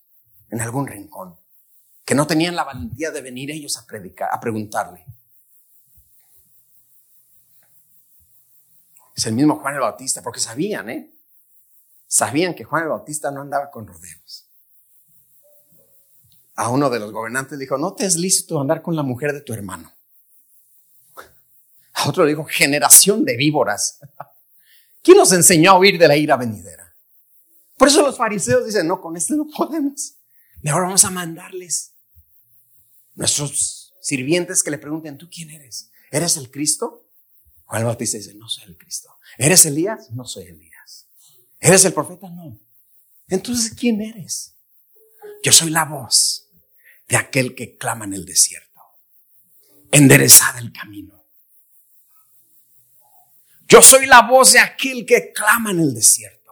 en 0.50 0.62
algún 0.62 0.88
rincón, 0.88 1.36
que 2.06 2.16
no 2.16 2.28
tenían 2.28 2.56
la 2.56 2.64
valentía 2.64 3.12
de 3.12 3.22
venir 3.22 3.52
ellos 3.52 3.78
a 3.78 3.86
predicar, 3.86 4.30
a 4.32 4.40
preguntarle. 4.40 5.06
Es 9.16 9.26
el 9.26 9.34
mismo 9.34 9.60
Juan 9.60 9.76
el 9.76 9.82
Bautista, 9.82 10.22
porque 10.22 10.40
sabían, 10.40 10.90
¿eh? 10.90 11.14
Sabían 12.08 12.54
que 12.54 12.64
Juan 12.64 12.84
el 12.84 12.90
Bautista 12.90 13.32
no 13.32 13.42
andaba 13.42 13.70
con 13.70 13.88
rodeos. 13.88 14.50
A 16.56 16.70
uno 16.70 16.90
de 16.90 17.00
los 17.00 17.12
gobernantes 17.12 17.58
dijo, 17.58 17.78
no 17.78 17.94
te 17.94 18.06
es 18.06 18.16
lícito 18.16 18.60
andar 18.60 18.82
con 18.82 18.96
la 18.96 19.04
mujer 19.04 19.34
de 19.34 19.42
tu 19.42 19.54
hermano. 19.54 19.92
A 21.94 22.10
otro 22.10 22.24
le 22.24 22.32
dijo, 22.32 22.44
generación 22.44 23.24
de 23.24 23.38
víboras. 23.38 24.00
¿Quién 25.02 25.18
nos 25.18 25.32
enseñó 25.32 25.72
a 25.72 25.80
huir 25.80 25.98
de 25.98 26.08
la 26.08 26.16
ira 26.16 26.38
venidera? 26.38 26.96
Por 27.78 27.88
eso 27.88 28.02
los 28.02 28.18
fariseos 28.18 28.66
dicen, 28.66 28.88
no, 28.88 29.02
con 29.02 29.18
este 29.18 29.36
no 29.36 29.48
podemos. 29.48 30.16
Mejor 30.62 30.84
vamos 30.84 31.04
a 31.06 31.10
mandarles 31.10 31.96
nuestros 33.16 33.94
sirvientes 34.02 34.64
que 34.64 34.72
le 34.72 34.78
pregunten, 34.78 35.18
¿tú 35.18 35.30
quién 35.30 35.50
eres? 35.50 35.92
¿Eres 36.12 36.38
el 36.38 36.50
Cristo? 36.52 37.03
Juan 37.66 37.86
Bautista 37.86 38.18
dice, 38.18 38.34
no 38.36 38.48
soy 38.48 38.66
el 38.66 38.78
Cristo. 38.78 39.18
¿Eres 39.38 39.66
Elías? 39.66 40.12
No 40.12 40.26
soy 40.26 40.46
Elías. 40.46 41.08
¿Eres 41.60 41.86
el 41.86 41.94
profeta? 41.94 42.30
No. 42.30 42.60
Entonces, 43.28 43.74
¿quién 43.74 44.02
eres? 44.02 44.56
Yo 45.44 45.52
soy 45.52 45.70
la 45.70 45.86
voz 45.86 46.50
de 47.08 47.18
aquel 47.18 47.56
que 47.56 47.78
clama 47.78 48.06
en 48.06 48.14
el 48.14 48.26
desierto. 48.26 48.82
Enderezada 49.92 50.60
el 50.60 50.72
camino. 50.72 51.26
Yo 53.68 53.82
soy 53.82 54.06
la 54.06 54.22
voz 54.22 54.54
de 54.54 54.60
aquel 54.60 55.06
que 55.06 55.32
clama 55.32 55.72
en 55.72 55.80
el 55.80 55.94
desierto. 55.94 56.52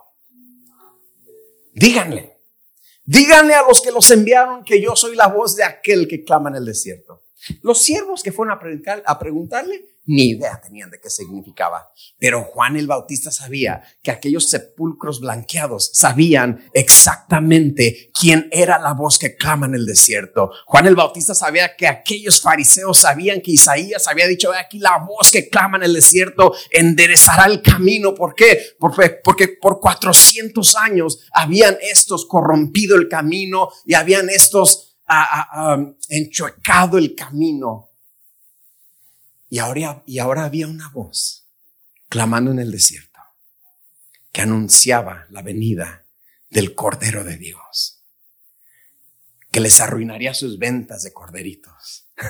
Díganle, 1.74 2.40
díganle 3.06 3.54
a 3.54 3.62
los 3.62 3.82
que 3.82 3.92
los 3.92 4.10
enviaron 4.12 4.64
que 4.64 4.82
yo 4.82 4.96
soy 4.96 5.16
la 5.16 5.28
voz 5.28 5.56
de 5.56 5.64
aquel 5.64 6.08
que 6.08 6.24
clama 6.24 6.50
en 6.50 6.56
el 6.56 6.66
desierto. 6.66 7.26
Los 7.62 7.82
siervos 7.82 8.24
que 8.24 8.32
fueron 8.32 8.58
a, 8.58 9.02
a 9.06 9.20
preguntarle 9.20 9.91
ni 10.06 10.32
idea 10.32 10.60
tenían 10.62 10.90
de 10.90 11.00
qué 11.00 11.10
significaba. 11.10 11.92
Pero 12.18 12.44
Juan 12.44 12.76
el 12.76 12.88
Bautista 12.88 13.32
sabía 13.32 13.84
que 14.02 14.12
aquellos 14.12 14.50
sepulcros 14.50 15.22
blanqueados 15.22 15.92
sabían 15.94 16.70
exactamente 16.74 18.12
quién 18.20 18.50
era 18.52 18.80
la 18.80 18.94
voz 18.94 19.20
que 19.20 19.36
clama 19.36 19.68
en 19.68 19.76
el 19.76 19.86
desierto. 19.86 20.52
Juan 20.66 20.88
el 20.88 20.96
Bautista 20.96 21.36
sabía 21.36 21.76
que 21.76 21.88
aquellos 21.88 22.42
fariseos 22.42 23.00
sabían 23.00 23.42
que 23.42 23.52
Isaías 23.52 24.08
había 24.08 24.28
dicho, 24.28 24.52
aquí 24.54 24.80
la 24.80 24.98
voz 24.98 25.32
que 25.32 25.50
clama 25.50 25.78
en 25.78 25.84
el 25.84 25.94
desierto 25.94 26.54
enderezará 26.72 27.46
el 27.46 27.62
camino. 27.62 28.16
¿Por 28.16 28.34
qué? 28.34 28.60
Porque, 28.80 29.20
porque 29.24 29.50
por 29.62 29.80
400 29.80 30.76
años 30.78 31.20
habían 31.34 31.78
estos 31.82 32.26
corrompido 32.26 32.96
el 32.96 33.08
camino 33.08 33.70
y 33.86 33.94
habían 33.94 34.30
estos 34.30 34.98
uh, 35.08 35.96
enchuecado 36.10 36.98
el 36.98 37.14
camino 37.16 37.91
y 39.52 39.60
ahora, 39.60 40.02
y 40.06 40.20
ahora 40.20 40.46
había 40.46 40.66
una 40.66 40.88
voz 40.90 41.46
clamando 42.08 42.52
en 42.52 42.60
el 42.60 42.72
desierto 42.72 43.20
que 44.32 44.42
anunciaba 44.42 45.28
la 45.30 45.42
venida 45.42 46.06
del 46.50 46.74
Cordero 46.74 47.26
de 47.26 47.36
Dios, 47.36 48.02
que 49.52 49.60
les 49.60 49.82
arruinaría 49.82 50.34
sus 50.34 50.58
ventas 50.58 51.04
de 51.04 51.12
corderitos, 51.12 52.08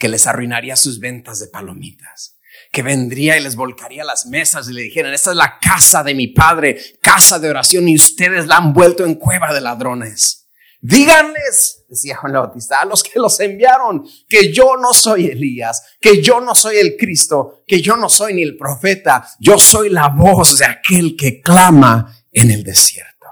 que 0.00 0.08
les 0.08 0.26
arruinaría 0.26 0.74
sus 0.74 0.98
ventas 0.98 1.38
de 1.38 1.46
palomitas, 1.46 2.36
que 2.72 2.82
vendría 2.82 3.38
y 3.38 3.40
les 3.40 3.54
volcaría 3.54 4.02
las 4.02 4.26
mesas 4.26 4.68
y 4.68 4.72
le 4.72 4.82
dijeran, 4.82 5.14
esta 5.14 5.30
es 5.30 5.36
la 5.36 5.60
casa 5.60 6.02
de 6.02 6.16
mi 6.16 6.26
padre, 6.26 6.76
casa 7.00 7.38
de 7.38 7.50
oración 7.50 7.88
y 7.88 7.94
ustedes 7.94 8.48
la 8.48 8.56
han 8.56 8.72
vuelto 8.72 9.06
en 9.06 9.14
cueva 9.14 9.54
de 9.54 9.60
ladrones. 9.60 10.47
Díganles, 10.80 11.84
decía 11.88 12.16
Juan 12.16 12.34
el 12.34 12.40
Bautista, 12.40 12.80
a 12.80 12.84
los 12.84 13.02
que 13.02 13.18
los 13.18 13.40
enviaron, 13.40 14.06
que 14.28 14.52
yo 14.52 14.76
no 14.76 14.92
soy 14.94 15.26
Elías, 15.26 15.82
que 16.00 16.22
yo 16.22 16.40
no 16.40 16.54
soy 16.54 16.76
el 16.76 16.96
Cristo, 16.96 17.62
que 17.66 17.82
yo 17.82 17.96
no 17.96 18.08
soy 18.08 18.34
ni 18.34 18.42
el 18.42 18.56
profeta, 18.56 19.28
yo 19.40 19.58
soy 19.58 19.88
la 19.88 20.08
voz 20.08 20.58
de 20.58 20.66
aquel 20.66 21.16
que 21.16 21.40
clama 21.40 22.16
en 22.30 22.52
el 22.52 22.62
desierto. 22.62 23.26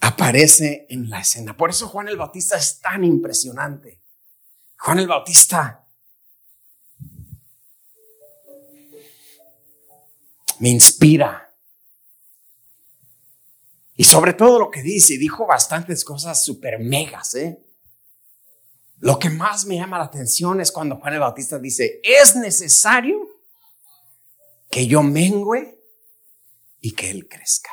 Aparece 0.00 0.86
en 0.88 1.10
la 1.10 1.20
escena. 1.20 1.56
Por 1.56 1.70
eso 1.70 1.88
Juan 1.88 2.08
el 2.08 2.16
Bautista 2.16 2.56
es 2.56 2.78
tan 2.80 3.02
impresionante. 3.02 4.00
Juan 4.78 5.00
el 5.00 5.08
Bautista 5.08 5.84
me 10.60 10.68
inspira 10.68 11.53
y 13.96 14.04
sobre 14.04 14.34
todo 14.34 14.58
lo 14.58 14.70
que 14.70 14.82
dice, 14.82 15.18
dijo 15.18 15.46
bastantes 15.46 16.04
cosas 16.04 16.44
súper 16.44 16.80
megas, 16.80 17.34
¿eh? 17.34 17.64
Lo 18.98 19.18
que 19.18 19.30
más 19.30 19.66
me 19.66 19.76
llama 19.76 19.98
la 19.98 20.04
atención 20.04 20.60
es 20.60 20.72
cuando 20.72 20.96
Juan 20.96 21.14
el 21.14 21.20
Bautista 21.20 21.58
dice, 21.58 22.00
es 22.02 22.34
necesario 22.36 23.28
que 24.70 24.86
yo 24.86 25.02
mengüe 25.02 25.80
y 26.80 26.92
que 26.92 27.10
Él 27.10 27.28
crezca. 27.28 27.70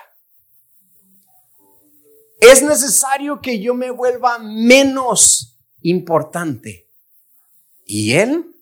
Es 2.39 2.61
necesario 2.61 3.39
que 3.41 3.59
yo 3.59 3.73
me 3.73 3.91
vuelva 3.91 4.39
menos 4.39 5.59
importante 5.81 6.91
y 7.85 8.13
Él 8.13 8.55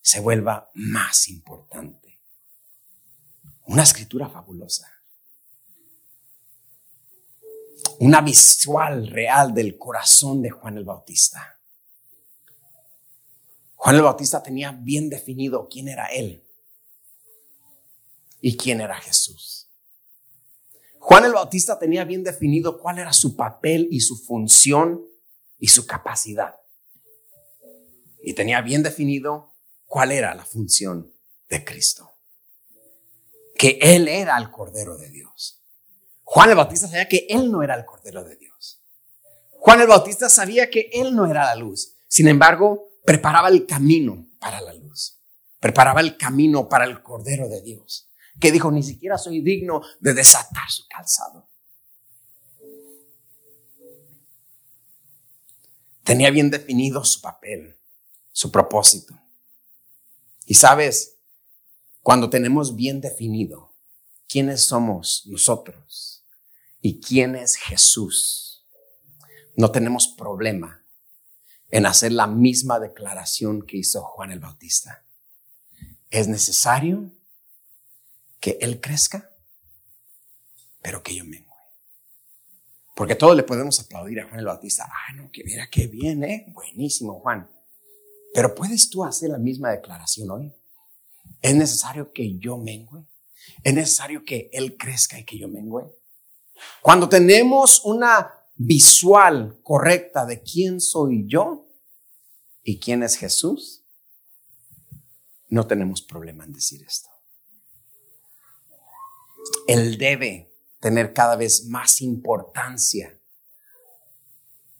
se 0.00 0.20
vuelva 0.20 0.70
más 0.74 1.28
importante. 1.28 2.22
Una 3.66 3.82
escritura 3.82 4.28
fabulosa 4.28 4.95
una 8.00 8.20
visual 8.20 9.08
real 9.08 9.54
del 9.54 9.78
corazón 9.78 10.42
de 10.42 10.50
Juan 10.50 10.78
el 10.78 10.84
Bautista. 10.84 11.58
Juan 13.74 13.96
el 13.96 14.02
Bautista 14.02 14.42
tenía 14.42 14.72
bien 14.72 15.08
definido 15.08 15.68
quién 15.68 15.88
era 15.88 16.06
él 16.06 16.44
y 18.40 18.56
quién 18.56 18.80
era 18.80 18.96
Jesús. 18.96 19.70
Juan 20.98 21.24
el 21.24 21.32
Bautista 21.32 21.78
tenía 21.78 22.04
bien 22.04 22.24
definido 22.24 22.80
cuál 22.80 22.98
era 22.98 23.12
su 23.12 23.36
papel 23.36 23.86
y 23.90 24.00
su 24.00 24.16
función 24.16 25.06
y 25.58 25.68
su 25.68 25.86
capacidad. 25.86 26.56
Y 28.22 28.32
tenía 28.34 28.60
bien 28.60 28.82
definido 28.82 29.54
cuál 29.86 30.10
era 30.10 30.34
la 30.34 30.44
función 30.44 31.14
de 31.48 31.64
Cristo. 31.64 32.12
Que 33.54 33.78
Él 33.80 34.08
era 34.08 34.36
el 34.36 34.50
Cordero 34.50 34.96
de 34.96 35.10
Dios. 35.10 35.55
Juan 36.28 36.50
el 36.50 36.56
Bautista 36.56 36.88
sabía 36.88 37.06
que 37.06 37.24
Él 37.30 37.52
no 37.52 37.62
era 37.62 37.76
el 37.76 37.84
Cordero 37.84 38.24
de 38.24 38.34
Dios. 38.36 38.82
Juan 39.52 39.80
el 39.80 39.86
Bautista 39.86 40.28
sabía 40.28 40.68
que 40.68 40.90
Él 40.92 41.14
no 41.14 41.24
era 41.24 41.44
la 41.44 41.54
luz. 41.54 41.94
Sin 42.08 42.26
embargo, 42.26 42.90
preparaba 43.04 43.48
el 43.48 43.64
camino 43.64 44.26
para 44.40 44.60
la 44.60 44.74
luz. 44.74 45.20
Preparaba 45.60 46.00
el 46.00 46.16
camino 46.16 46.68
para 46.68 46.84
el 46.84 47.00
Cordero 47.00 47.48
de 47.48 47.62
Dios. 47.62 48.10
Que 48.40 48.50
dijo, 48.50 48.72
ni 48.72 48.82
siquiera 48.82 49.16
soy 49.18 49.40
digno 49.40 49.82
de 50.00 50.14
desatar 50.14 50.68
su 50.68 50.82
calzado. 50.88 51.48
Tenía 56.02 56.30
bien 56.30 56.50
definido 56.50 57.04
su 57.04 57.20
papel, 57.20 57.78
su 58.32 58.50
propósito. 58.50 59.16
Y 60.44 60.54
sabes, 60.54 61.18
cuando 62.02 62.28
tenemos 62.28 62.74
bien 62.74 63.00
definido 63.00 63.72
quiénes 64.26 64.62
somos 64.62 65.22
nosotros 65.26 66.15
y 66.86 67.00
quién 67.00 67.34
es 67.34 67.56
Jesús, 67.56 68.64
no 69.56 69.72
tenemos 69.72 70.06
problema 70.06 70.86
en 71.68 71.84
hacer 71.84 72.12
la 72.12 72.28
misma 72.28 72.78
declaración 72.78 73.66
que 73.66 73.78
hizo 73.78 74.04
Juan 74.04 74.30
el 74.30 74.38
Bautista. 74.38 75.04
Es 76.10 76.28
necesario 76.28 77.10
que 78.38 78.58
Él 78.60 78.80
crezca, 78.80 79.32
pero 80.80 81.02
que 81.02 81.16
yo 81.16 81.24
mengue. 81.24 81.50
Porque 82.94 83.16
todos 83.16 83.34
le 83.34 83.42
podemos 83.42 83.80
aplaudir 83.80 84.20
a 84.20 84.28
Juan 84.28 84.38
el 84.38 84.46
Bautista. 84.46 84.86
Ah, 84.88 85.12
no, 85.14 85.28
que 85.32 85.42
mira 85.42 85.68
qué 85.68 85.88
bien, 85.88 86.22
¿eh? 86.22 86.46
Buenísimo, 86.54 87.18
Juan. 87.18 87.50
Pero 88.32 88.54
¿puedes 88.54 88.90
tú 88.90 89.04
hacer 89.04 89.30
la 89.30 89.38
misma 89.38 89.72
declaración 89.72 90.30
hoy? 90.30 90.54
¿Es 91.42 91.56
necesario 91.56 92.12
que 92.12 92.38
yo 92.38 92.58
mengue? 92.58 93.08
¿Es 93.64 93.74
necesario 93.74 94.24
que 94.24 94.50
Él 94.52 94.76
crezca 94.76 95.18
y 95.18 95.24
que 95.24 95.36
yo 95.36 95.48
mengue? 95.48 95.82
Cuando 96.80 97.08
tenemos 97.08 97.84
una 97.84 98.32
visual 98.54 99.60
correcta 99.62 100.24
de 100.24 100.42
quién 100.42 100.80
soy 100.80 101.24
yo 101.26 101.68
y 102.62 102.78
quién 102.78 103.02
es 103.02 103.16
Jesús, 103.16 103.84
no 105.48 105.66
tenemos 105.66 106.02
problema 106.02 106.44
en 106.44 106.52
decir 106.52 106.82
esto. 106.82 107.10
Él 109.66 109.98
debe 109.98 110.52
tener 110.80 111.12
cada 111.12 111.36
vez 111.36 111.66
más 111.66 112.00
importancia 112.00 113.20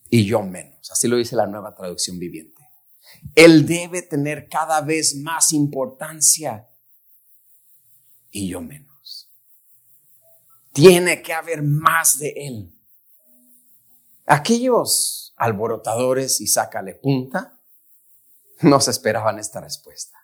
y 0.09 0.25
yo 0.25 0.43
menos. 0.43 0.91
Así 0.91 1.09
lo 1.09 1.17
dice 1.17 1.37
la 1.37 1.47
nueva 1.47 1.75
traducción 1.75 2.19
viviente. 2.19 2.63
Él 3.35 3.67
debe 3.67 4.03
tener 4.03 4.49
cada 4.49 4.81
vez 4.81 5.17
más 5.17 5.53
importancia 5.53 6.69
y 8.31 8.49
yo 8.49 8.61
menos. 8.61 8.86
Tiene 10.77 11.23
que 11.23 11.33
haber 11.33 11.63
más 11.63 12.19
de 12.19 12.35
Él. 12.37 12.71
Aquellos 14.27 15.33
alborotadores 15.39 16.43
y 16.43 16.47
sácale 16.47 16.95
punta 16.95 17.59
no 18.61 18.79
se 18.81 18.91
esperaban 18.91 19.39
esta 19.39 19.63
respuesta. 19.63 20.19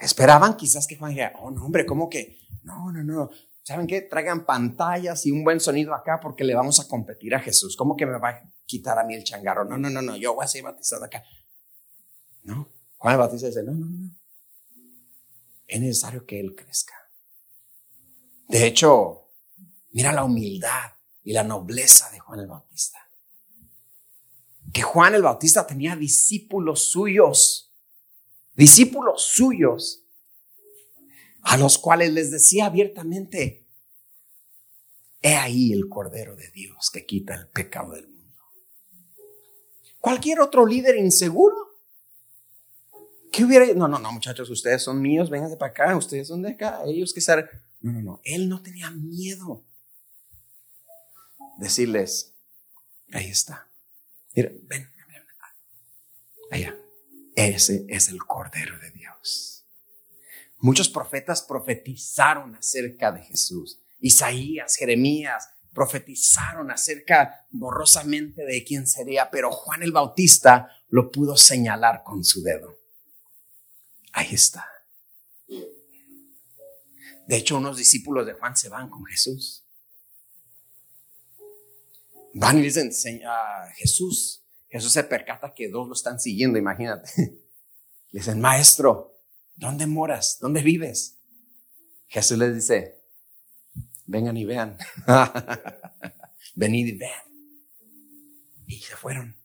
Esperaban 0.00 0.56
quizás 0.56 0.88
que 0.88 0.96
Juan 0.96 1.10
dijera, 1.10 1.32
oh 1.40 1.52
no, 1.52 1.64
hombre, 1.64 1.86
¿cómo 1.86 2.10
que? 2.10 2.38
No, 2.64 2.90
no, 2.90 3.04
no. 3.04 3.30
¿Saben 3.62 3.86
qué? 3.86 4.00
Traigan 4.00 4.44
pantallas 4.44 5.24
y 5.26 5.30
un 5.30 5.44
buen 5.44 5.60
sonido 5.60 5.94
acá 5.94 6.18
porque 6.20 6.42
le 6.42 6.56
vamos 6.56 6.80
a 6.80 6.88
competir 6.88 7.36
a 7.36 7.40
Jesús. 7.40 7.76
¿Cómo 7.76 7.94
que 7.94 8.04
me 8.04 8.18
va 8.18 8.28
a 8.30 8.52
quitar 8.66 8.98
a 8.98 9.04
mí 9.04 9.14
el 9.14 9.22
changarro? 9.22 9.64
No, 9.64 9.78
no, 9.78 9.88
no, 9.90 10.02
no, 10.02 10.16
yo 10.16 10.34
voy 10.34 10.44
a 10.44 10.48
ser 10.48 10.64
bautizado 10.64 11.04
acá. 11.04 11.22
No, 12.42 12.68
Juan 12.96 13.14
el 13.14 13.18
Bautista 13.20 13.46
dice, 13.46 13.62
no, 13.62 13.74
no, 13.74 13.86
no. 13.86 14.10
Es 15.68 15.80
necesario 15.80 16.26
que 16.26 16.40
Él 16.40 16.56
crezca. 16.56 16.97
De 18.48 18.66
hecho, 18.66 19.28
mira 19.92 20.12
la 20.12 20.24
humildad 20.24 20.92
y 21.22 21.32
la 21.32 21.44
nobleza 21.44 22.10
de 22.10 22.18
Juan 22.18 22.40
el 22.40 22.46
Bautista. 22.46 22.98
Que 24.72 24.82
Juan 24.82 25.14
el 25.14 25.22
Bautista 25.22 25.66
tenía 25.66 25.94
discípulos 25.94 26.90
suyos, 26.90 27.74
discípulos 28.54 29.22
suyos, 29.22 30.04
a 31.42 31.58
los 31.58 31.78
cuales 31.78 32.12
les 32.12 32.30
decía 32.30 32.66
abiertamente, 32.66 33.66
he 35.20 35.36
ahí 35.36 35.72
el 35.72 35.88
Cordero 35.88 36.34
de 36.34 36.50
Dios 36.50 36.90
que 36.90 37.04
quita 37.04 37.34
el 37.34 37.48
pecado 37.48 37.92
del 37.92 38.08
mundo. 38.08 38.42
Cualquier 40.00 40.40
otro 40.40 40.64
líder 40.64 40.96
inseguro, 40.96 41.56
¿qué 43.30 43.44
hubiera? 43.44 43.66
No, 43.74 43.88
no, 43.88 43.98
no, 43.98 44.12
muchachos, 44.12 44.48
ustedes 44.48 44.82
son 44.82 45.02
míos, 45.02 45.28
vengan 45.28 45.50
de 45.50 45.56
para 45.56 45.70
acá, 45.70 45.96
ustedes 45.96 46.28
son 46.28 46.42
de 46.42 46.50
acá, 46.50 46.82
ellos 46.86 47.12
que 47.12 47.20
ser. 47.20 47.67
No, 47.80 47.92
no, 47.92 48.02
no, 48.02 48.20
él 48.24 48.48
no 48.48 48.62
tenía 48.62 48.90
miedo 48.90 49.64
decirles, 51.58 52.34
ahí 53.12 53.28
está. 53.28 53.68
Mira, 54.34 54.50
ven, 54.62 54.88
allá. 56.50 56.76
Ese 57.34 57.86
es 57.88 58.08
el 58.08 58.18
Cordero 58.24 58.78
de 58.80 58.90
Dios. 58.90 59.66
Muchos 60.58 60.88
profetas 60.88 61.42
profetizaron 61.42 62.56
acerca 62.56 63.12
de 63.12 63.22
Jesús. 63.22 63.80
Isaías, 64.00 64.74
Jeremías, 64.76 65.50
profetizaron 65.72 66.70
acerca 66.70 67.46
borrosamente 67.50 68.44
de 68.44 68.64
quién 68.64 68.86
sería, 68.86 69.30
pero 69.30 69.52
Juan 69.52 69.82
el 69.82 69.92
Bautista 69.92 70.68
lo 70.88 71.10
pudo 71.10 71.36
señalar 71.36 72.02
con 72.02 72.24
su 72.24 72.42
dedo. 72.42 72.76
Ahí 74.12 74.34
está. 74.34 74.66
De 77.28 77.36
hecho, 77.36 77.58
unos 77.58 77.76
discípulos 77.76 78.24
de 78.24 78.32
Juan 78.32 78.56
se 78.56 78.70
van 78.70 78.88
con 78.88 79.04
Jesús. 79.04 79.62
Van 82.32 82.56
y 82.56 82.62
dicen 82.62 82.90
a 83.26 83.70
Jesús. 83.76 84.42
Jesús 84.70 84.90
se 84.90 85.04
percata 85.04 85.52
que 85.54 85.68
dos 85.68 85.86
lo 85.86 85.92
están 85.92 86.18
siguiendo, 86.18 86.58
imagínate. 86.58 87.10
Le 88.12 88.20
dicen, 88.20 88.40
maestro, 88.40 89.20
¿dónde 89.54 89.86
moras? 89.86 90.38
¿Dónde 90.40 90.62
vives? 90.62 91.18
Jesús 92.06 92.38
les 92.38 92.54
dice, 92.54 93.02
vengan 94.06 94.38
y 94.38 94.46
vean. 94.46 94.78
Venid 96.54 96.86
y 96.86 96.96
vean. 96.96 97.22
Y 98.66 98.78
se 98.80 98.96
fueron. 98.96 99.36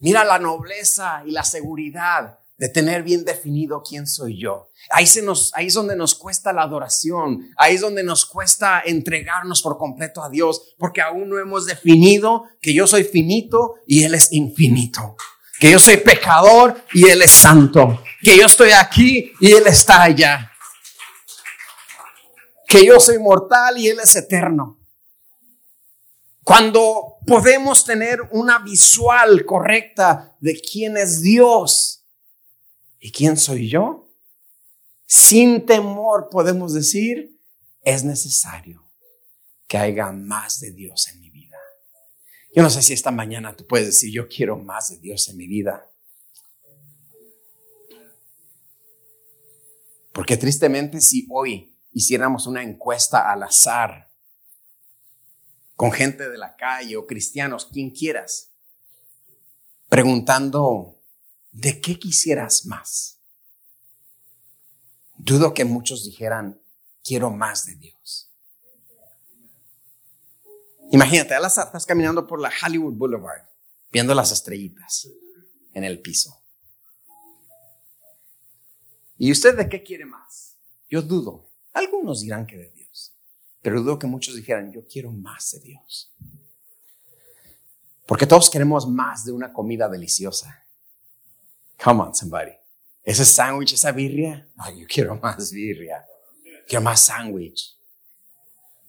Mira 0.00 0.22
la 0.24 0.38
nobleza 0.38 1.22
y 1.24 1.30
la 1.30 1.44
seguridad 1.44 2.39
de 2.60 2.68
tener 2.68 3.02
bien 3.02 3.24
definido 3.24 3.82
quién 3.82 4.06
soy 4.06 4.38
yo. 4.38 4.68
Ahí, 4.90 5.04
es 5.04 5.74
donde 5.74 5.96
nos 5.96 6.14
cuesta 6.14 6.52
la 6.52 6.60
adoración, 6.60 7.50
ahí 7.56 7.76
es 7.76 7.80
donde 7.80 8.02
nos 8.02 8.26
cuesta 8.26 8.82
entregarnos 8.84 9.62
por 9.62 9.78
completo 9.78 10.22
a 10.22 10.28
Dios, 10.28 10.74
porque 10.76 11.00
aún 11.00 11.30
no 11.30 11.38
hemos 11.38 11.64
definido 11.64 12.44
que 12.60 12.74
yo 12.74 12.86
soy 12.86 13.04
finito 13.04 13.76
y 13.86 14.04
Él 14.04 14.14
es 14.14 14.30
infinito, 14.34 15.16
que 15.58 15.70
yo 15.70 15.78
soy 15.78 15.96
pecador 15.96 16.84
y 16.92 17.08
Él 17.08 17.22
es 17.22 17.30
santo, 17.30 18.02
que 18.22 18.36
yo 18.36 18.44
estoy 18.44 18.72
aquí 18.72 19.32
y 19.40 19.52
Él 19.52 19.66
está 19.66 20.02
allá, 20.02 20.52
que 22.68 22.84
yo 22.84 23.00
soy 23.00 23.18
mortal 23.18 23.78
y 23.78 23.88
Él 23.88 24.00
es 24.00 24.14
eterno. 24.16 24.78
Cuando 26.44 27.16
podemos 27.26 27.86
tener 27.86 28.20
una 28.32 28.58
visual 28.58 29.46
correcta 29.46 30.36
de 30.40 30.60
quién 30.60 30.98
es 30.98 31.22
Dios, 31.22 31.99
¿Y 33.00 33.10
quién 33.12 33.38
soy 33.38 33.68
yo? 33.68 34.14
Sin 35.06 35.66
temor 35.66 36.28
podemos 36.30 36.74
decir, 36.74 37.40
es 37.82 38.04
necesario 38.04 38.88
que 39.66 39.78
haya 39.78 40.12
más 40.12 40.60
de 40.60 40.70
Dios 40.72 41.08
en 41.08 41.20
mi 41.20 41.30
vida. 41.30 41.56
Yo 42.54 42.62
no 42.62 42.70
sé 42.70 42.82
si 42.82 42.92
esta 42.92 43.10
mañana 43.10 43.56
tú 43.56 43.66
puedes 43.66 43.86
decir, 43.86 44.12
yo 44.12 44.28
quiero 44.28 44.58
más 44.58 44.90
de 44.90 44.98
Dios 44.98 45.28
en 45.28 45.36
mi 45.38 45.46
vida. 45.46 45.90
Porque 50.12 50.36
tristemente 50.36 51.00
si 51.00 51.26
hoy 51.30 51.76
hiciéramos 51.92 52.46
una 52.46 52.62
encuesta 52.62 53.32
al 53.32 53.42
azar 53.42 54.10
con 55.74 55.92
gente 55.92 56.28
de 56.28 56.36
la 56.36 56.56
calle 56.56 56.96
o 56.96 57.06
cristianos, 57.06 57.66
quien 57.72 57.90
quieras, 57.90 58.52
preguntando 59.88 60.99
¿de 61.52 61.80
qué 61.80 61.98
quisieras 61.98 62.66
más? 62.66 63.18
Dudo 65.16 65.52
que 65.52 65.64
muchos 65.64 66.04
dijeran, 66.04 66.60
quiero 67.04 67.30
más 67.30 67.66
de 67.66 67.76
Dios. 67.76 68.30
Imagínate, 70.92 71.34
estás 71.36 71.86
caminando 71.86 72.26
por 72.26 72.40
la 72.40 72.50
Hollywood 72.50 72.94
Boulevard, 72.94 73.46
viendo 73.92 74.14
las 74.14 74.32
estrellitas 74.32 75.08
en 75.72 75.84
el 75.84 76.00
piso. 76.00 76.42
¿Y 79.16 79.30
usted 79.30 79.56
de 79.56 79.68
qué 79.68 79.82
quiere 79.82 80.06
más? 80.06 80.56
Yo 80.88 81.02
dudo. 81.02 81.48
Algunos 81.72 82.22
dirán 82.22 82.46
que 82.46 82.56
de 82.56 82.70
Dios, 82.72 83.14
pero 83.62 83.80
dudo 83.80 83.98
que 83.98 84.06
muchos 84.08 84.34
dijeran, 84.34 84.72
yo 84.72 84.86
quiero 84.88 85.12
más 85.12 85.52
de 85.52 85.60
Dios. 85.60 86.12
Porque 88.06 88.26
todos 88.26 88.50
queremos 88.50 88.88
más 88.88 89.24
de 89.24 89.30
una 89.30 89.52
comida 89.52 89.88
deliciosa. 89.88 90.66
Come 91.82 92.02
on, 92.02 92.14
somebody. 92.14 92.52
Ese 93.02 93.24
sándwich, 93.24 93.72
esa 93.72 93.92
birria. 93.92 94.46
Ay, 94.58 94.80
yo 94.80 94.86
quiero 94.86 95.16
más 95.16 95.50
birria. 95.50 96.04
Quiero 96.66 96.82
más 96.82 97.00
sándwich. 97.00 97.76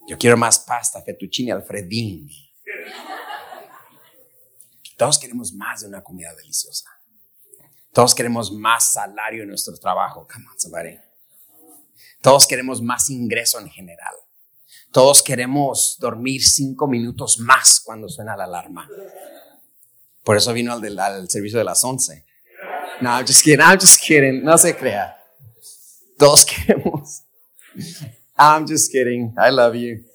Yo 0.07 0.17
quiero 0.17 0.35
más 0.35 0.59
pasta, 0.59 1.01
fettuccine, 1.01 1.51
alfredini. 1.51 2.53
Todos 4.97 5.17
queremos 5.17 5.53
más 5.53 5.81
de 5.81 5.87
una 5.87 6.03
comida 6.03 6.33
deliciosa. 6.35 6.89
Todos 7.93 8.13
queremos 8.13 8.51
más 8.51 8.91
salario 8.91 9.43
en 9.43 9.49
nuestro 9.49 9.75
trabajo. 9.77 10.27
Come 10.31 10.45
on, 10.51 10.59
somebody. 10.59 10.99
Todos 12.21 12.45
queremos 12.45 12.81
más 12.81 13.09
ingreso 13.09 13.59
en 13.59 13.69
general. 13.69 14.13
Todos 14.91 15.23
queremos 15.23 15.97
dormir 15.99 16.43
cinco 16.43 16.87
minutos 16.87 17.39
más 17.39 17.79
cuando 17.79 18.09
suena 18.09 18.35
la 18.35 18.43
alarma. 18.43 18.89
Por 20.23 20.35
eso 20.37 20.53
vino 20.53 20.73
al, 20.73 20.99
al 20.99 21.29
servicio 21.29 21.57
de 21.57 21.65
las 21.65 21.83
once. 21.83 22.25
No, 23.01 23.09
I'm 23.09 23.25
just 23.25 23.43
kidding. 23.43 23.61
I'm 23.61 23.79
just 23.79 23.99
kidding. 23.99 24.43
No 24.43 24.57
se 24.57 24.73
crea. 24.73 25.15
Todos 26.19 26.45
queremos. 26.49 27.21
I'm 28.37 28.67
just 28.67 28.91
kidding. 28.91 29.33
I 29.37 29.49
love 29.49 29.75
you. 29.75 30.05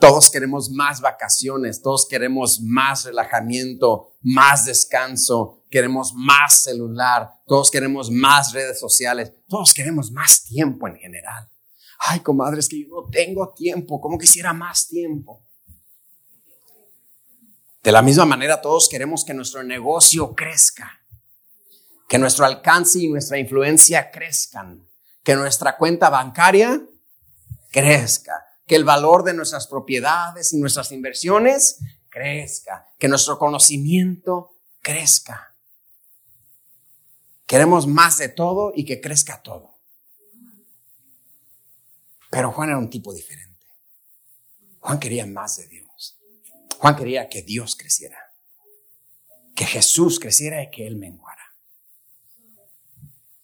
Todos 0.00 0.30
queremos 0.30 0.68
más 0.68 1.00
vacaciones, 1.00 1.80
todos 1.80 2.08
queremos 2.08 2.60
más 2.60 3.04
relajamiento, 3.04 4.16
más 4.22 4.64
descanso, 4.64 5.62
queremos 5.70 6.12
más 6.12 6.64
celular, 6.64 7.30
todos 7.46 7.70
queremos 7.70 8.10
más 8.10 8.52
redes 8.52 8.80
sociales, 8.80 9.32
todos 9.48 9.72
queremos 9.72 10.10
más 10.10 10.42
tiempo 10.42 10.88
en 10.88 10.96
general. 10.96 11.48
Ay, 12.00 12.18
comadre, 12.18 12.58
es 12.58 12.68
que 12.68 12.80
yo 12.80 12.88
no 12.88 13.08
tengo 13.12 13.52
tiempo, 13.54 14.00
como 14.00 14.18
quisiera 14.18 14.52
más 14.52 14.88
tiempo. 14.88 15.44
De 17.80 17.92
la 17.92 18.02
misma 18.02 18.24
manera, 18.24 18.60
todos 18.60 18.88
queremos 18.88 19.24
que 19.24 19.34
nuestro 19.34 19.62
negocio 19.62 20.34
crezca, 20.34 21.01
que 22.12 22.18
nuestro 22.18 22.44
alcance 22.44 22.98
y 22.98 23.08
nuestra 23.08 23.38
influencia 23.38 24.10
crezcan, 24.10 24.86
que 25.22 25.34
nuestra 25.34 25.78
cuenta 25.78 26.10
bancaria 26.10 26.86
crezca, 27.70 28.34
que 28.66 28.76
el 28.76 28.84
valor 28.84 29.24
de 29.24 29.32
nuestras 29.32 29.66
propiedades 29.66 30.52
y 30.52 30.58
nuestras 30.58 30.92
inversiones 30.92 31.78
crezca, 32.10 32.86
que 32.98 33.08
nuestro 33.08 33.38
conocimiento 33.38 34.58
crezca. 34.82 35.56
Queremos 37.46 37.86
más 37.86 38.18
de 38.18 38.28
todo 38.28 38.72
y 38.74 38.84
que 38.84 39.00
crezca 39.00 39.40
todo. 39.40 39.80
Pero 42.30 42.52
Juan 42.52 42.68
era 42.68 42.78
un 42.78 42.90
tipo 42.90 43.14
diferente. 43.14 43.66
Juan 44.80 45.00
quería 45.00 45.24
más 45.24 45.56
de 45.56 45.66
Dios. 45.66 46.20
Juan 46.76 46.94
quería 46.94 47.30
que 47.30 47.40
Dios 47.40 47.74
creciera, 47.74 48.34
que 49.56 49.64
Jesús 49.64 50.20
creciera 50.20 50.62
y 50.62 50.70
que 50.70 50.86
Él 50.86 50.96
menguara. 50.96 51.21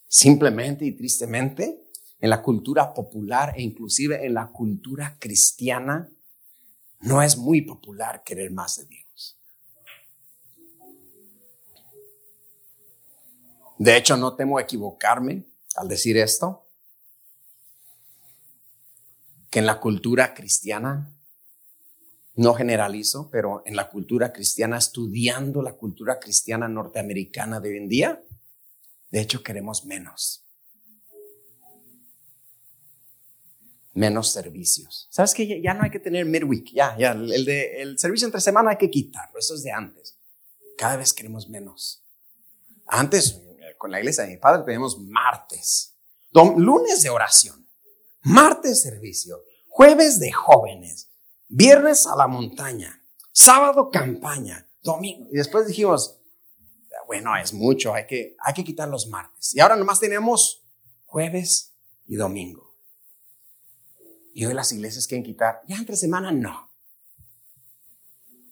Simplemente 0.09 0.87
y 0.87 0.93
tristemente, 0.93 1.85
en 2.19 2.31
la 2.31 2.43
cultura 2.43 2.95
popular 2.95 3.53
e 3.55 3.63
inclusive 3.63 4.25
en 4.25 4.35
la 4.35 4.49
cultura 4.49 5.17
cristiana, 5.21 6.11
no 7.01 7.23
es 7.23 7.37
muy 7.37 7.61
popular 7.61 8.23
querer 8.25 8.51
más 8.51 8.77
de 8.77 8.87
Dios. 8.87 9.39
De 13.79 13.97
hecho, 13.97 14.17
no 14.17 14.35
temo 14.35 14.59
equivocarme 14.59 15.45
al 15.77 15.87
decir 15.87 16.17
esto, 16.17 16.67
que 19.51 19.61
en 19.61 19.67
la 19.67 19.79
cultura 19.79 20.35
cristiana, 20.35 21.15
no 22.35 22.55
generalizo, 22.55 23.29
pero 23.31 23.63
en 23.67 23.77
la 23.77 23.89
cultura 23.89 24.33
cristiana, 24.33 24.79
estudiando 24.79 25.63
la 25.63 25.75
cultura 25.75 26.19
cristiana 26.19 26.67
norteamericana 26.67 27.61
de 27.61 27.69
hoy 27.71 27.77
en 27.77 27.89
día, 27.89 28.25
de 29.11 29.21
hecho 29.21 29.43
queremos 29.43 29.85
menos. 29.85 30.45
menos 33.99 34.33
servicios. 34.33 35.09
¿Sabes 35.11 35.35
que 35.35 35.61
ya, 35.61 35.75
no 35.75 35.83
hay 35.83 35.91
que 35.91 35.99
tener 35.99 36.25
midweek? 36.25 36.73
Ya, 36.73 36.97
ya, 36.97 37.13
el, 37.13 37.45
de, 37.45 37.83
el 37.83 37.99
servicio 37.99 38.27
entre 38.27 38.41
semana 38.41 38.71
hay 38.71 38.77
que 38.77 38.91
quitarlo, 38.91 39.39
eso 39.39 39.55
es 39.55 39.65
de 39.65 39.73
antes. 39.73 40.17
Cada 40.77 40.97
vez 40.97 41.13
queremos 41.13 41.49
menos. 41.49 42.05
Antes, 42.87 43.43
con 43.77 43.91
la 43.91 43.99
iglesia 43.99 44.25
de 44.25 44.31
mi 44.31 44.37
padre, 44.37 44.63
teníamos 44.65 44.99
martes, 45.01 45.97
lunes 46.33 47.03
de 47.03 47.11
oración, 47.11 47.69
martes 48.23 48.83
servicio, 48.83 49.43
jueves 49.69 50.21
de 50.21 50.31
jóvenes, 50.31 51.11
viernes 51.49 52.07
a 52.07 52.17
la 52.17 52.29
montaña, 52.29 53.03
sábado 53.33 53.91
campaña, 53.91 54.71
domingo. 54.83 55.29
Y 55.33 55.37
después 55.37 55.67
dijimos, 55.67 56.18
bueno, 57.09 57.35
es 57.39 57.55
mucho, 57.55 57.95
hay 57.95 58.07
que, 58.07 58.37
hay 58.39 58.53
que 58.53 58.63
quitar 58.63 58.87
los 58.87 59.09
martes. 59.09 59.55
Y 59.55 59.61
ahora 59.61 59.77
nomás 59.77 59.99
tenemos 59.99 60.63
jueves 61.07 61.75
y 62.07 62.17
domingo. 62.17 62.77
Y 64.35 64.45
hoy 64.45 64.53
las 64.53 64.73
iglesias 64.73 65.07
quieren 65.07 65.25
quitar, 65.25 65.63
ya 65.67 65.77
entre 65.77 65.97
semana 65.97 66.31
no. 66.31 66.71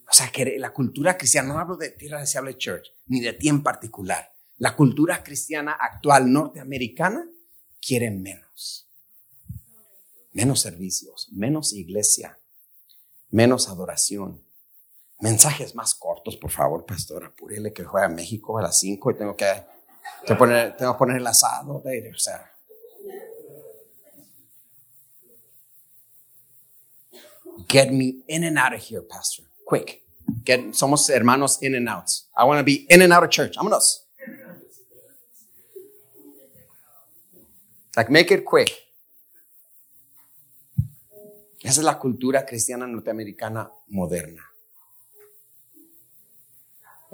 O 0.09 0.13
sea, 0.13 0.33
que 0.33 0.59
la 0.59 0.73
cultura 0.73 1.19
cristiana, 1.19 1.53
no 1.53 1.59
hablo 1.59 1.77
de 1.77 1.91
Tierra 1.91 2.19
Deseable 2.19 2.57
Church, 2.57 2.95
ni 3.05 3.21
de 3.21 3.35
ti 3.35 3.51
en 3.51 3.63
particular. 3.63 4.33
La 4.57 4.75
cultura 4.75 5.23
cristiana 5.23 5.73
actual 5.79 6.33
norteamericana 6.33 7.29
quiere 7.79 8.11
menos. 8.11 8.91
Menos 10.33 10.61
servicios, 10.61 11.29
menos 11.31 11.75
iglesia, 11.75 12.41
menos 13.29 13.69
adoración. 13.69 14.46
Mensajes 15.21 15.75
más 15.75 15.95
cortos, 15.95 16.37
por 16.37 16.51
favor, 16.51 16.85
pastor, 16.85 17.25
apúrele 17.25 17.73
que 17.73 17.85
juega 17.85 18.09
México 18.09 18.59
a 18.59 18.63
las 18.63 18.79
5 18.79 19.11
y 19.11 19.15
tengo 19.15 19.35
que, 19.35 19.47
poner, 20.35 20.77
tengo 20.77 20.93
que 20.93 20.99
poner 20.99 21.17
el 21.17 21.27
asado. 21.27 21.77
O 21.77 22.19
sea, 22.19 22.53
Get 27.69 27.91
me 27.91 28.23
in 28.29 28.45
and 28.45 28.59
out 28.59 28.75
of 28.75 28.81
here, 28.81 29.03
Pastor. 29.03 29.45
Quick. 29.65 30.03
Get, 30.45 30.75
somos 30.75 31.09
hermanos 31.09 31.59
in 31.63 31.75
and 31.75 31.89
out. 31.89 32.11
I 32.37 32.45
want 32.45 32.59
to 32.59 32.65
be 32.65 32.87
in 32.89 33.03
and 33.03 33.13
out 33.13 33.25
of 33.25 33.31
church. 33.31 33.57
Vámonos. 33.57 34.03
Like, 37.97 38.11
make 38.11 38.31
it 38.31 38.45
quick. 38.45 38.71
Esa 41.63 41.81
es 41.81 41.85
la 41.85 41.99
cultura 41.99 42.45
cristiana 42.45 42.87
norteamericana 42.87 43.71
moderna. 43.89 44.43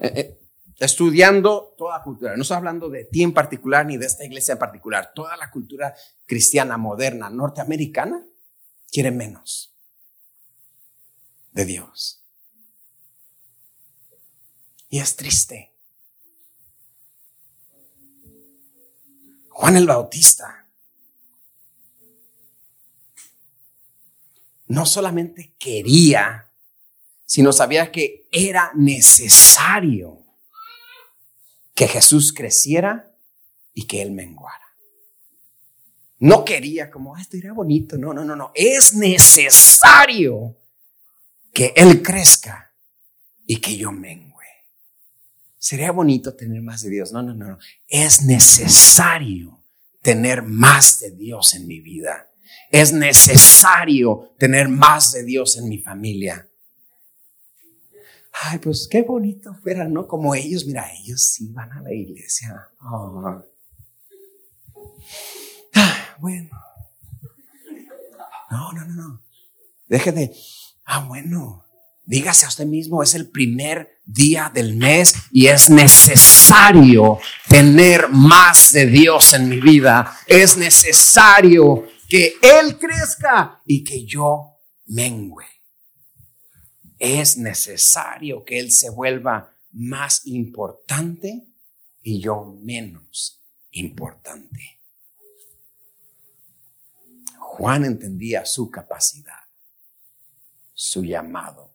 Eh, 0.03 0.13
eh, 0.17 0.39
estudiando 0.81 1.77
toda 1.79 2.03
cultura. 2.03 2.35
No 2.35 2.43
estoy 2.43 2.57
hablando 2.57 2.89
de 2.89 3.05
ti 3.05 3.23
en 3.23 3.33
particular 3.33 3.87
ni 3.87 3.97
de 3.97 4.07
esta 4.07 4.25
iglesia 4.25 4.53
en 4.53 4.59
particular. 4.59 5.13
Toda 5.15 5.37
la 5.37 5.49
cultura 5.49 5.95
cristiana 6.27 6.77
moderna 6.77 7.31
norteamericana 7.31 8.27
quiere 8.91 9.13
menos 9.13 9.77
de 11.53 11.65
Dios. 11.67 12.25
Y 14.89 14.99
es 14.99 15.15
triste. 15.15 15.73
Juan 19.51 19.77
el 19.77 19.87
Bautista 19.87 20.67
no 24.67 24.85
solamente 24.85 25.55
quería, 25.59 26.51
sino 27.33 27.51
sabía 27.51 27.91
que 27.91 28.29
era 28.31 28.73
necesario 28.75 30.23
que 31.75 31.89
Jesús 31.89 32.35
creciera 32.35 33.17
y 33.73 33.87
que 33.87 34.03
Él 34.03 34.11
menguara. 34.11 34.67
No 36.19 36.45
quería 36.45 36.91
como, 36.91 37.17
esto 37.17 37.39
era 37.39 37.55
bonito. 37.55 37.97
No, 37.97 38.13
no, 38.13 38.23
no, 38.23 38.37
no. 38.37 38.53
Es 38.55 38.93
necesario 38.93 40.59
que 41.55 41.73
Él 41.75 42.03
crezca 42.03 42.71
y 43.47 43.63
que 43.63 43.79
yo 43.79 43.93
mengue. 43.93 44.29
Sería 45.57 45.91
bonito 45.91 46.35
tener 46.35 46.61
más 46.61 46.83
de 46.83 46.91
Dios. 46.91 47.13
No, 47.13 47.23
no, 47.23 47.33
no, 47.33 47.47
no. 47.47 47.59
Es 47.89 48.25
necesario 48.25 49.65
tener 50.03 50.43
más 50.43 50.99
de 50.99 51.13
Dios 51.13 51.55
en 51.55 51.67
mi 51.67 51.81
vida. 51.81 52.31
Es 52.71 52.93
necesario 52.93 54.35
tener 54.39 54.69
más 54.69 55.13
de 55.13 55.25
Dios 55.25 55.57
en 55.57 55.71
mi 55.71 55.79
familia. 55.79 56.52
Ay, 58.33 58.59
pues 58.59 58.89
qué 58.91 59.03
bonito 59.03 59.55
fuera, 59.63 59.87
¿no? 59.89 60.09
Como 60.09 60.35
ellos, 60.35 60.65
mira, 60.67 60.91
ellos 60.93 61.23
sí 61.33 61.49
van 61.53 61.71
a 61.73 61.83
la 61.83 61.93
iglesia. 61.93 62.69
Ah, 62.81 63.45
bueno. 66.19 66.51
No, 68.51 68.73
no, 68.73 68.85
no, 68.85 68.95
no. 68.95 69.23
Deje 69.89 70.13
de, 70.13 70.33
Ah, 70.85 71.05
bueno, 71.07 71.65
dígase 72.05 72.45
a 72.45 72.49
usted 72.49 72.67
mismo, 72.67 73.03
es 73.03 73.15
el 73.15 73.31
primer 73.31 73.89
día 74.05 74.51
del 74.53 74.77
mes 74.77 75.15
y 75.31 75.47
es 75.47 75.71
necesario 75.71 77.19
tener 77.49 78.09
más 78.09 78.73
de 78.73 78.87
Dios 78.87 79.33
en 79.33 79.49
mi 79.49 79.61
vida. 79.61 80.19
Es 80.27 80.57
necesario 80.57 81.87
que 82.09 82.35
Él 82.43 82.79
crezca 82.79 83.63
y 83.65 83.85
que 83.85 84.05
yo 84.05 84.59
mengüe. 84.87 85.47
Es 87.03 87.37
necesario 87.37 88.45
que 88.45 88.61
Él 88.61 88.71
se 88.71 88.89
vuelva 88.89 89.53
más 89.73 90.25
importante 90.25 91.49
y 92.01 92.21
yo 92.21 92.45
menos 92.63 93.45
importante. 93.73 94.81
Juan 97.41 97.85
entendía 97.85 98.47
su 98.47 98.71
capacidad, 98.71 99.43
su 100.75 101.03
llamado, 101.03 101.75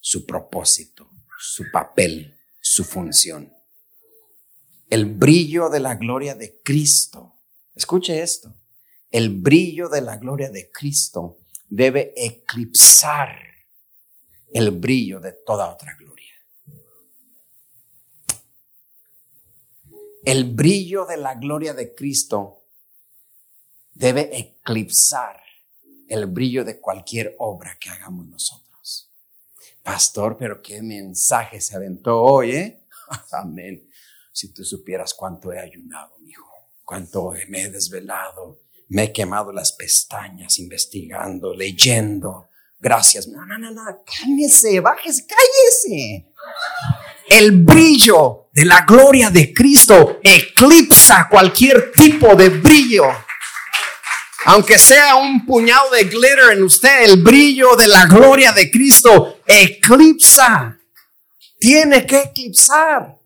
su 0.00 0.26
propósito, 0.26 1.08
su 1.38 1.70
papel, 1.70 2.36
su 2.60 2.82
función. 2.82 3.54
El 4.90 5.06
brillo 5.06 5.68
de 5.68 5.78
la 5.78 5.94
gloria 5.94 6.34
de 6.34 6.60
Cristo. 6.64 7.38
Escuche 7.76 8.20
esto. 8.20 8.52
El 9.08 9.40
brillo 9.40 9.88
de 9.88 10.00
la 10.00 10.16
gloria 10.16 10.50
de 10.50 10.68
Cristo 10.72 11.38
debe 11.68 12.12
eclipsar 12.16 13.53
el 14.54 14.70
brillo 14.70 15.18
de 15.18 15.32
toda 15.32 15.68
otra 15.68 15.96
gloria. 15.98 16.32
El 20.24 20.44
brillo 20.54 21.04
de 21.04 21.16
la 21.16 21.34
gloria 21.34 21.74
de 21.74 21.92
Cristo 21.92 22.62
debe 23.92 24.38
eclipsar 24.38 25.42
el 26.08 26.26
brillo 26.26 26.64
de 26.64 26.80
cualquier 26.80 27.34
obra 27.38 27.76
que 27.80 27.90
hagamos 27.90 28.26
nosotros. 28.28 29.12
Pastor, 29.82 30.36
pero 30.38 30.62
qué 30.62 30.80
mensaje 30.82 31.60
se 31.60 31.74
aventó 31.74 32.22
hoy, 32.22 32.52
¿eh? 32.52 32.86
Amén. 33.32 33.90
Si 34.32 34.54
tú 34.54 34.64
supieras 34.64 35.14
cuánto 35.14 35.52
he 35.52 35.58
ayunado, 35.58 36.14
hijo, 36.24 36.70
cuánto 36.84 37.32
me 37.48 37.62
he 37.62 37.70
desvelado, 37.70 38.62
me 38.88 39.04
he 39.04 39.12
quemado 39.12 39.50
las 39.52 39.72
pestañas 39.72 40.60
investigando, 40.60 41.52
leyendo. 41.54 42.50
Gracias. 42.84 43.26
No, 43.28 43.46
no, 43.46 43.56
no, 43.56 43.70
no, 43.70 43.82
cállese, 44.04 44.78
bájese, 44.80 45.26
cállese. 45.26 46.26
El 47.30 47.52
brillo 47.52 48.48
de 48.52 48.66
la 48.66 48.82
gloria 48.82 49.30
de 49.30 49.54
Cristo 49.54 50.20
eclipsa 50.22 51.26
cualquier 51.30 51.92
tipo 51.92 52.34
de 52.34 52.50
brillo. 52.50 53.04
Aunque 54.44 54.78
sea 54.78 55.16
un 55.16 55.46
puñado 55.46 55.92
de 55.92 56.04
glitter 56.04 56.50
en 56.52 56.62
usted, 56.62 57.04
el 57.04 57.22
brillo 57.22 57.74
de 57.74 57.86
la 57.86 58.04
gloria 58.04 58.52
de 58.52 58.70
Cristo 58.70 59.38
eclipsa. 59.46 60.78
Tiene 61.58 62.04
que 62.04 62.20
eclipsar. 62.20 63.18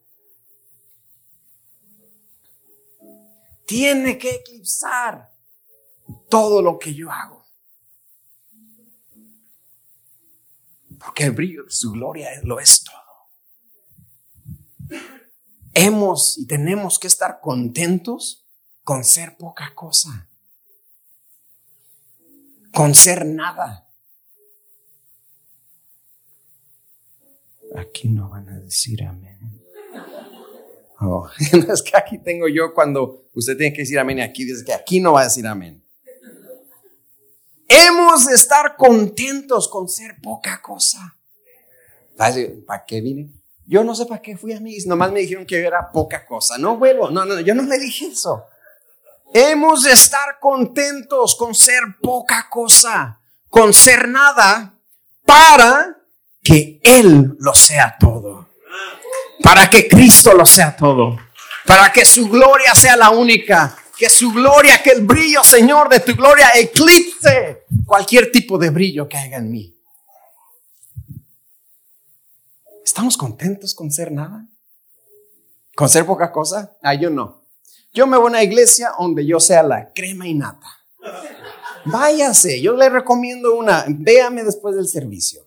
Tiene 3.66 4.16
que 4.16 4.36
eclipsar 4.36 5.32
todo 6.30 6.62
lo 6.62 6.78
que 6.78 6.94
yo 6.94 7.10
hago. 7.10 7.47
Porque 10.98 11.24
el 11.24 11.32
brillo 11.32 11.64
de 11.64 11.70
su 11.70 11.92
gloria 11.92 12.28
lo 12.42 12.58
es 12.60 12.82
todo 12.82 13.08
hemos 15.78 16.38
y 16.38 16.46
tenemos 16.46 16.98
que 16.98 17.06
estar 17.06 17.40
contentos 17.40 18.44
con 18.82 19.04
ser 19.04 19.36
poca 19.36 19.72
cosa, 19.74 20.28
con 22.72 22.94
ser 22.94 23.24
nada. 23.26 23.86
Aquí 27.76 28.08
no 28.08 28.30
van 28.30 28.48
a 28.48 28.58
decir 28.58 29.04
amén. 29.04 29.62
Oh, 31.00 31.28
es 31.38 31.82
que 31.82 31.96
aquí 31.96 32.18
tengo 32.18 32.48
yo 32.48 32.74
cuando 32.74 33.28
usted 33.34 33.56
tiene 33.56 33.72
que 33.72 33.82
decir 33.82 33.98
amén 33.98 34.18
y 34.18 34.22
aquí 34.22 34.44
dice 34.44 34.64
que 34.64 34.74
aquí 34.74 35.00
no 35.00 35.12
va 35.12 35.20
a 35.20 35.24
decir 35.24 35.46
amén. 35.46 35.84
Hemos 37.68 38.26
de 38.26 38.34
estar 38.34 38.76
contentos 38.76 39.68
con 39.68 39.88
ser 39.88 40.16
poca 40.22 40.60
cosa. 40.62 41.14
¿Para 42.16 42.84
qué 42.86 43.00
vine? 43.02 43.30
Yo 43.66 43.84
no 43.84 43.94
sé 43.94 44.06
para 44.06 44.22
qué 44.22 44.36
fui 44.36 44.54
a 44.54 44.60
mí, 44.60 44.74
nomás 44.86 45.12
me 45.12 45.20
dijeron 45.20 45.44
que 45.44 45.58
era 45.58 45.92
poca 45.92 46.24
cosa. 46.24 46.56
No 46.56 46.78
vuelvo, 46.78 47.10
no, 47.10 47.26
no, 47.26 47.38
yo 47.40 47.54
no 47.54 47.62
le 47.62 47.78
dije 47.78 48.06
eso. 48.06 48.46
Hemos 49.34 49.82
de 49.82 49.92
estar 49.92 50.38
contentos 50.40 51.36
con 51.36 51.54
ser 51.54 51.82
poca 52.00 52.48
cosa, 52.48 53.20
con 53.50 53.74
ser 53.74 54.08
nada, 54.08 54.74
para 55.26 55.98
que 56.42 56.80
Él 56.82 57.36
lo 57.38 57.52
sea 57.52 57.94
todo. 58.00 58.48
Para 59.42 59.68
que 59.68 59.86
Cristo 59.86 60.32
lo 60.32 60.46
sea 60.46 60.74
todo. 60.74 61.18
Para 61.66 61.92
que 61.92 62.06
su 62.06 62.28
gloria 62.28 62.74
sea 62.74 62.96
la 62.96 63.10
única. 63.10 63.76
Que 63.98 64.08
su 64.08 64.30
gloria, 64.30 64.80
que 64.82 64.90
el 64.90 65.04
brillo, 65.04 65.42
Señor, 65.42 65.88
de 65.88 66.00
tu 66.00 66.14
gloria 66.14 66.50
eclipse 66.54 67.64
cualquier 67.84 68.30
tipo 68.30 68.56
de 68.56 68.70
brillo 68.70 69.08
que 69.08 69.16
haya 69.16 69.38
en 69.38 69.50
mí. 69.50 69.76
¿Estamos 72.84 73.16
contentos 73.16 73.74
con 73.74 73.90
ser 73.90 74.12
nada? 74.12 74.46
¿Con 75.74 75.88
ser 75.88 76.06
poca 76.06 76.32
cosa? 76.32 76.76
Ah, 76.82 76.94
yo 76.94 77.10
no. 77.10 77.44
Yo 77.92 78.06
me 78.06 78.16
voy 78.16 78.26
a 78.26 78.30
una 78.30 78.42
iglesia 78.42 78.92
donde 78.98 79.26
yo 79.26 79.40
sea 79.40 79.62
la 79.62 79.92
crema 79.92 80.26
y 80.26 80.34
nata. 80.34 80.66
Váyase, 81.84 82.60
yo 82.60 82.74
le 82.74 82.88
recomiendo 82.88 83.54
una. 83.54 83.84
Véame 83.88 84.44
después 84.44 84.76
del 84.76 84.88
servicio. 84.88 85.42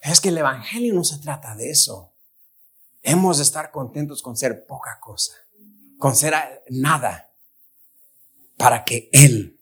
Es 0.00 0.20
que 0.20 0.30
el 0.30 0.38
Evangelio 0.38 0.94
no 0.94 1.04
se 1.04 1.18
trata 1.18 1.54
de 1.54 1.70
eso. 1.70 2.12
Hemos 3.02 3.38
de 3.38 3.42
estar 3.42 3.70
contentos 3.70 4.22
con 4.22 4.36
ser 4.36 4.66
poca 4.66 4.98
cosa, 5.00 5.32
con 5.98 6.14
ser 6.16 6.34
nada, 6.70 7.32
para 8.56 8.84
que 8.84 9.08
Él 9.12 9.60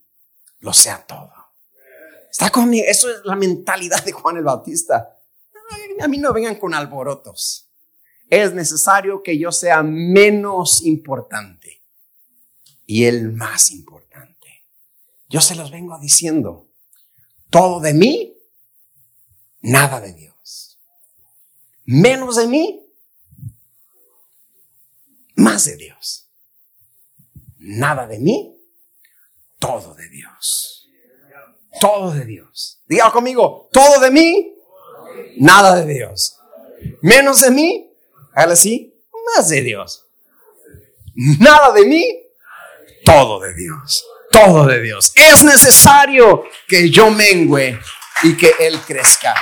lo 0.61 0.73
sea 0.73 1.05
todo. 1.07 1.33
Está 2.31 2.51
conmigo. 2.51 2.85
Eso 2.87 3.11
es 3.11 3.25
la 3.25 3.37
mentalidad 3.37 4.05
de 4.05 4.13
Juan 4.13 4.37
el 4.37 4.45
Bautista. 4.45 5.19
A 6.01 6.09
mí 6.09 6.19
no 6.19 6.33
vengan 6.33 6.57
con 6.57 6.75
alborotos. 6.75 7.71
Es 8.29 8.53
necesario 8.53 9.23
que 9.23 9.39
yo 9.39 9.53
sea 9.53 9.83
menos 9.83 10.85
importante 10.85 11.83
y 12.85 13.05
el 13.05 13.33
más 13.33 13.71
importante. 13.71 14.67
Yo 15.29 15.41
se 15.41 15.55
los 15.55 15.71
vengo 15.71 15.99
diciendo. 15.99 16.69
Todo 17.51 17.81
de 17.81 17.95
mí, 17.95 18.37
nada 19.61 20.01
de 20.01 20.13
Dios. 20.13 20.81
Menos 21.85 22.37
de 22.37 22.49
mí, 22.49 22.87
más 25.37 25.65
de 25.65 25.77
Dios. 25.77 26.26
Nada 27.69 28.07
de 28.07 28.21
mí, 28.21 28.57
todo 29.59 29.95
de 29.95 30.09
Dios. 30.09 30.89
Todo 31.81 32.13
de 32.13 32.25
Dios. 32.25 32.81
Diga 32.87 33.11
conmigo, 33.11 33.69
todo 33.73 34.01
de 34.01 34.11
mí, 34.13 34.55
nada 35.39 35.75
de 35.75 35.93
Dios. 35.93 36.39
Menos 37.03 37.41
de 37.41 37.51
mí, 37.51 37.93
hágale 38.35 38.53
así, 38.53 38.95
más 39.35 39.49
de 39.49 39.63
Dios. 39.63 40.07
Nada 41.41 41.73
de 41.73 41.87
mí, 41.87 42.07
todo 43.05 43.41
de 43.41 43.53
Dios. 43.55 44.07
Todo 44.31 44.67
de 44.67 44.81
Dios. 44.81 45.11
Es 45.17 45.43
necesario 45.43 46.45
que 46.69 46.89
yo 46.89 47.11
mengüe 47.11 47.81
y 48.23 48.37
que 48.37 48.53
Él 48.61 48.79
crezca. 48.87 49.35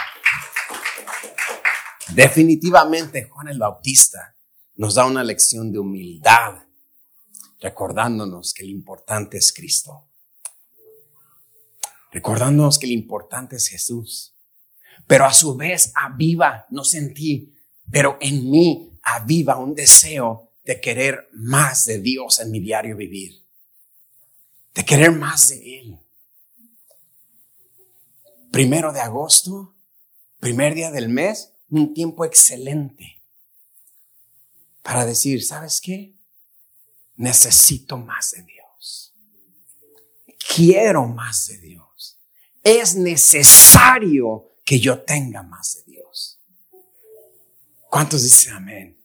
Definitivamente 2.09 3.29
Juan 3.29 3.49
el 3.49 3.59
Bautista 3.59 4.35
nos 4.77 4.95
da 4.95 5.05
una 5.05 5.23
lección 5.23 5.71
de 5.71 5.79
humildad, 5.79 6.64
recordándonos 7.65 8.55
que 8.55 8.65
lo 8.65 8.71
importante 8.71 9.39
es 9.39 9.53
Cristo 9.53 10.09
recordándonos 12.15 12.79
que 12.79 12.87
lo 12.87 12.93
importante 12.93 13.57
es 13.57 13.67
Jesús. 13.67 14.37
Pero 15.07 15.27
a 15.27 15.35
su 15.35 15.57
vez 15.57 15.93
aviva, 15.97 16.65
no 16.71 16.85
sentí, 16.85 17.53
pero 17.91 18.17
en 18.21 18.49
mí 18.49 18.97
aviva 19.03 19.59
un 19.59 19.75
deseo 19.75 20.53
de 20.65 20.81
querer 20.81 21.29
más 21.33 21.85
de 21.85 21.99
Dios 21.99 22.41
en 22.41 22.53
mi 22.53 22.61
diario 22.61 22.97
vivir, 22.97 23.45
de 24.75 24.85
querer 24.85 25.11
más 25.11 25.49
de 25.49 25.81
Él. 25.81 25.99
Primero 28.53 28.93
de 28.93 29.01
agosto, 29.01 29.75
primer 30.39 30.75
día 30.75 30.93
del 30.93 31.09
mes, 31.09 31.53
un 31.69 31.93
tiempo 31.93 32.25
excelente 32.25 33.21
para 34.83 35.05
decir, 35.05 35.43
¿sabes 35.43 35.81
qué? 35.81 36.14
Necesito 37.17 37.97
más 37.97 38.33
de 38.33 38.43
Dios. 38.43 39.15
Quiero 40.55 41.07
más 41.07 41.47
de 41.49 41.59
Dios 41.59 41.85
es 42.65 42.97
necesario 42.97 44.51
que 44.65 44.81
yo 44.81 45.03
tenga 45.03 45.43
más 45.43 45.77
de 45.77 45.93
Dios. 45.93 46.41
¿Cuántos 47.91 48.23
dicen 48.25 48.55
amén? 48.55 48.99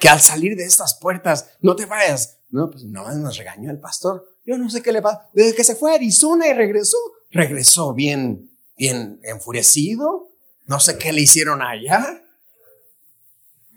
Que 0.00 0.08
al 0.08 0.20
salir 0.20 0.56
de 0.56 0.64
estas 0.64 0.98
puertas 0.98 1.50
no 1.60 1.76
te 1.76 1.84
vayas. 1.84 2.38
No, 2.48 2.70
pues 2.70 2.84
no 2.84 3.10
nos 3.12 3.36
regañó 3.36 3.70
el 3.70 3.78
pastor. 3.78 4.38
Yo 4.44 4.58
no 4.58 4.68
sé 4.68 4.82
qué 4.82 4.90
le 4.90 5.02
pasa. 5.02 5.28
Desde 5.32 5.54
que 5.54 5.62
se 5.62 5.76
fue 5.76 5.92
a 5.92 5.94
Arizona 5.94 6.48
y 6.48 6.54
regresó, 6.54 6.96
regresó 7.30 7.94
bien, 7.94 8.50
bien 8.76 9.20
enfurecido. 9.22 10.30
No 10.64 10.80
sé 10.80 10.98
qué 10.98 11.12
le 11.12 11.20
hicieron 11.20 11.62
allá. 11.62 12.24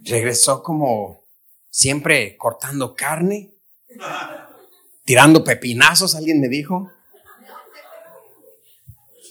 Regresó 0.02 0.64
como 0.64 1.26
siempre 1.70 2.38
cortando 2.38 2.96
carne, 2.96 3.54
tirando 5.04 5.44
pepinazos, 5.44 6.16
alguien 6.16 6.42
me 6.42 6.48
dijo. 6.48 6.92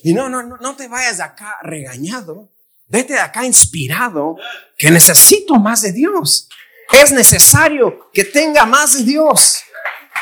Y 0.03 0.13
no, 0.13 0.29
no, 0.29 0.43
no, 0.43 0.57
no 0.59 0.77
te 0.77 0.89
vayas 0.89 1.19
de 1.19 1.23
acá 1.23 1.59
regañado. 1.63 2.51
Vete 2.87 3.15
de 3.15 3.21
acá 3.21 3.45
inspirado 3.47 4.37
que 4.77 4.91
necesito 4.91 5.55
más 5.57 5.83
de 5.83 5.93
Dios. 5.93 6.49
Es 6.93 7.13
necesario 7.13 8.11
que 8.13 8.25
tenga 8.25 8.67
más 8.67 8.99
de 8.99 9.05
Dios. 9.05 9.63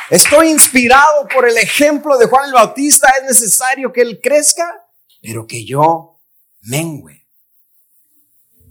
Estoy 0.09 0.50
inspirado 0.50 1.26
por 1.28 1.48
el 1.48 1.57
ejemplo 1.59 2.16
de 2.16 2.26
Juan 2.26 2.46
el 2.46 2.52
Bautista. 2.52 3.09
Es 3.18 3.24
necesario 3.24 3.92
que 3.92 4.02
Él 4.02 4.20
crezca, 4.22 4.87
pero 5.20 5.46
que 5.46 5.64
yo 5.64 6.20
mengüe 6.62 7.22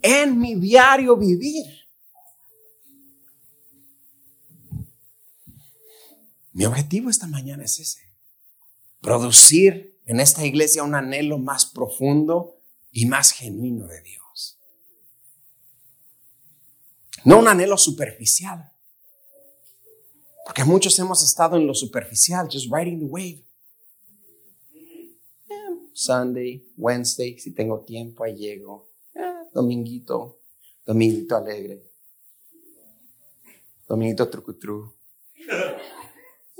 en 0.02 0.40
mi 0.40 0.56
diario 0.56 1.16
vivir. 1.18 1.81
Mi 6.54 6.66
objetivo 6.66 7.10
esta 7.10 7.28
mañana 7.28 7.64
es 7.64 7.80
ese. 7.80 8.02
Producir 9.00 10.00
en 10.06 10.20
esta 10.20 10.46
iglesia 10.46 10.84
un 10.84 10.96
anhelo 10.96 11.38
más 11.38 11.66
profundo 11.66 12.62
y 12.92 13.06
más 13.06 13.32
genuino 13.32 13.88
de 13.88 14.02
Dios. 14.02 14.60
No 17.24 17.40
un 17.40 17.48
anhelo 17.48 17.78
superficial. 17.78 18.72
Porque 20.46 20.64
muchos 20.66 20.98
hemos 21.00 21.24
estado 21.24 21.56
en 21.56 21.68
lo 21.68 21.74
superficial, 21.74 22.48
just 22.52 22.72
riding 22.72 23.00
the 23.00 23.06
wave. 23.06 23.46
Sunday, 25.94 26.66
Wednesday, 26.78 27.38
si 27.38 27.52
tengo 27.52 27.82
tiempo, 27.82 28.24
ahí 28.24 28.36
llego. 28.36 28.90
dominguito, 29.54 30.40
dominguito 30.86 31.36
alegre. 31.36 31.84
Dominguito 33.88 34.30
trucutru. 34.30 34.96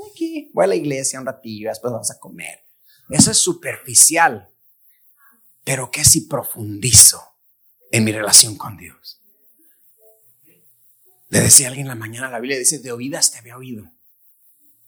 Aquí, 0.10 0.50
voy 0.54 0.66
a 0.66 0.68
la 0.68 0.76
iglesia 0.76 1.20
un 1.20 1.26
ratillo, 1.26 1.70
después 1.70 1.92
vamos 1.92 2.12
a 2.12 2.20
comer. 2.20 2.66
Eso 3.10 3.32
es 3.32 3.38
superficial. 3.38 4.50
Pero 5.64 5.92
¿qué 5.92 6.04
si 6.04 6.22
profundizo 6.22 7.22
en 7.92 8.04
mi 8.04 8.12
relación 8.12 8.58
con 8.58 8.78
Dios? 8.78 9.22
Le 11.30 11.40
decía 11.40 11.68
a 11.68 11.70
alguien 11.70 11.88
la 11.88 11.96
mañana, 11.96 12.30
la 12.30 12.40
Biblia 12.40 12.58
dice, 12.58 12.80
de 12.80 12.92
oídas 12.92 13.32
te 13.32 13.38
había 13.38 13.58
oído. 13.58 13.92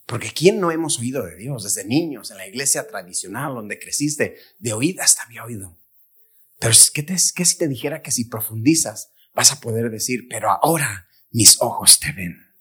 Porque 0.06 0.32
¿quién 0.32 0.60
no 0.60 0.71
hemos 0.71 0.99
oído 0.99 1.26
de 1.26 1.38
Dios 1.38 1.63
desde 1.63 1.86
niños 1.86 2.32
en 2.32 2.38
la 2.38 2.47
iglesia 2.47 2.88
tradicional 2.88 3.56
donde 3.56 3.80
creciste? 3.80 4.38
De 4.60 4.73
oídas 4.73 5.15
te 5.15 5.21
había 5.21 5.45
oído. 5.45 5.80
Pero 6.60 6.73
¿qué, 6.93 7.04
te, 7.04 7.15
¿qué 7.36 7.45
si 7.45 7.58
te 7.58 7.67
dijera 7.67 8.02
que 8.02 8.12
si 8.12 8.26
profundizas 8.26 9.13
vas 9.34 9.52
a 9.52 9.62
poder 9.62 9.89
decir, 9.89 10.28
pero 10.30 10.49
ahora 10.52 11.08
mis 11.32 11.62
ojos 11.62 11.99
te 11.99 12.12
ven? 12.12 12.52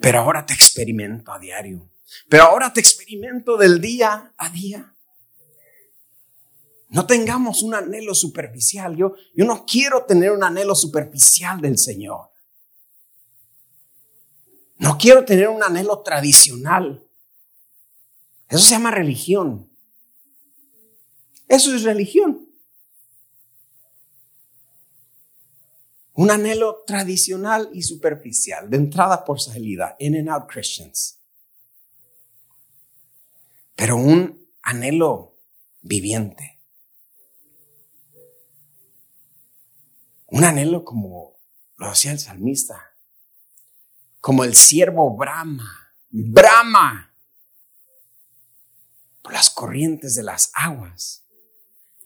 Pero 0.00 0.20
ahora 0.20 0.44
te 0.44 0.52
experimento 0.52 1.32
a 1.32 1.38
diario. 1.38 1.90
Pero 2.28 2.44
ahora 2.44 2.72
te 2.72 2.80
experimento 2.80 3.56
del 3.56 3.80
día 3.80 4.32
a 4.36 4.48
día. 4.48 4.94
No 6.88 7.06
tengamos 7.06 7.62
un 7.62 7.74
anhelo 7.74 8.14
superficial. 8.14 8.96
Yo, 8.96 9.14
yo 9.34 9.44
no 9.44 9.64
quiero 9.64 10.04
tener 10.04 10.30
un 10.30 10.44
anhelo 10.44 10.74
superficial 10.74 11.60
del 11.60 11.78
Señor. 11.78 12.30
No 14.76 14.98
quiero 14.98 15.24
tener 15.24 15.48
un 15.48 15.62
anhelo 15.62 16.02
tradicional. 16.02 17.06
Eso 18.48 18.64
se 18.64 18.70
llama 18.70 18.90
religión. 18.90 19.70
Eso 21.48 21.74
es 21.74 21.82
religión. 21.84 22.51
Un 26.14 26.30
anhelo 26.30 26.84
tradicional 26.86 27.70
y 27.72 27.82
superficial, 27.82 28.68
de 28.68 28.76
entrada 28.76 29.24
por 29.24 29.40
salida, 29.40 29.96
in 29.98 30.16
and 30.16 30.28
out 30.28 30.50
Christians. 30.50 31.18
Pero 33.74 33.96
un 33.96 34.46
anhelo 34.62 35.38
viviente. 35.80 36.60
Un 40.26 40.44
anhelo 40.44 40.84
como 40.84 41.38
lo 41.76 41.88
hacía 41.88 42.12
el 42.12 42.18
salmista, 42.18 42.94
como 44.20 44.44
el 44.44 44.54
siervo 44.54 45.16
Brahma, 45.16 45.94
Brahma, 46.10 47.14
por 49.22 49.32
las 49.32 49.50
corrientes 49.50 50.14
de 50.14 50.22
las 50.22 50.50
aguas. 50.54 51.26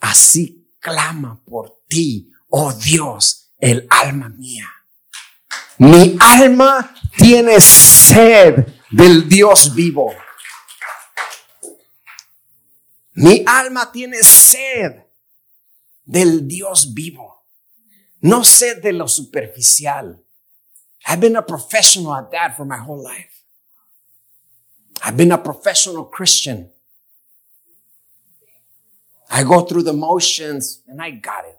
Así 0.01 0.73
clama 0.79 1.43
por 1.45 1.85
ti, 1.89 2.33
oh 2.49 2.73
Dios, 2.73 3.46
el 3.59 3.87
alma 3.91 4.29
mía. 4.29 4.69
Mi 5.79 6.17
alma 6.21 6.95
tiene 7.17 7.61
sed 7.61 8.67
del 8.91 9.29
Dios 9.29 9.75
vivo. 9.75 10.15
Mi 13.15 13.43
alma 13.47 13.91
tiene 13.93 14.23
sed 14.23 15.05
del 16.05 16.47
Dios 16.47 16.93
vivo. 16.95 17.45
No 18.21 18.45
sed 18.45 18.83
de 18.83 18.93
lo 18.93 19.09
superficial. 19.09 20.23
I've 21.07 21.21
been 21.21 21.37
a 21.37 21.43
professional 21.43 22.15
at 22.15 22.31
that 22.33 22.57
for 22.57 22.65
my 22.65 22.79
whole 22.79 23.03
life. 23.03 23.45
I've 25.05 25.17
been 25.17 25.33
a 25.33 25.39
professional 25.39 26.05
Christian. 26.05 26.71
I 29.31 29.45
go 29.45 29.63
through 29.63 29.83
the 29.83 29.93
motions 29.93 30.83
and 30.89 31.01
I 31.03 31.11
got 31.11 31.45
it. 31.45 31.56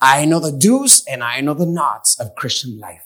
I 0.00 0.26
know 0.26 0.40
the 0.40 0.52
do's 0.52 1.04
and 1.06 1.22
I 1.22 1.40
know 1.40 1.54
the 1.54 1.66
nots 1.66 2.18
of 2.20 2.34
Christian 2.34 2.78
life. 2.78 3.04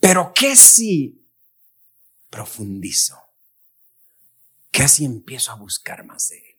Pero 0.00 0.32
¿qué 0.32 0.54
si 0.56 1.26
profundizo? 2.30 3.16
¿Qué 4.70 4.88
si 4.88 5.04
empiezo 5.04 5.52
a 5.52 5.56
buscar 5.56 6.04
más 6.04 6.28
de 6.28 6.38
Él? 6.38 6.56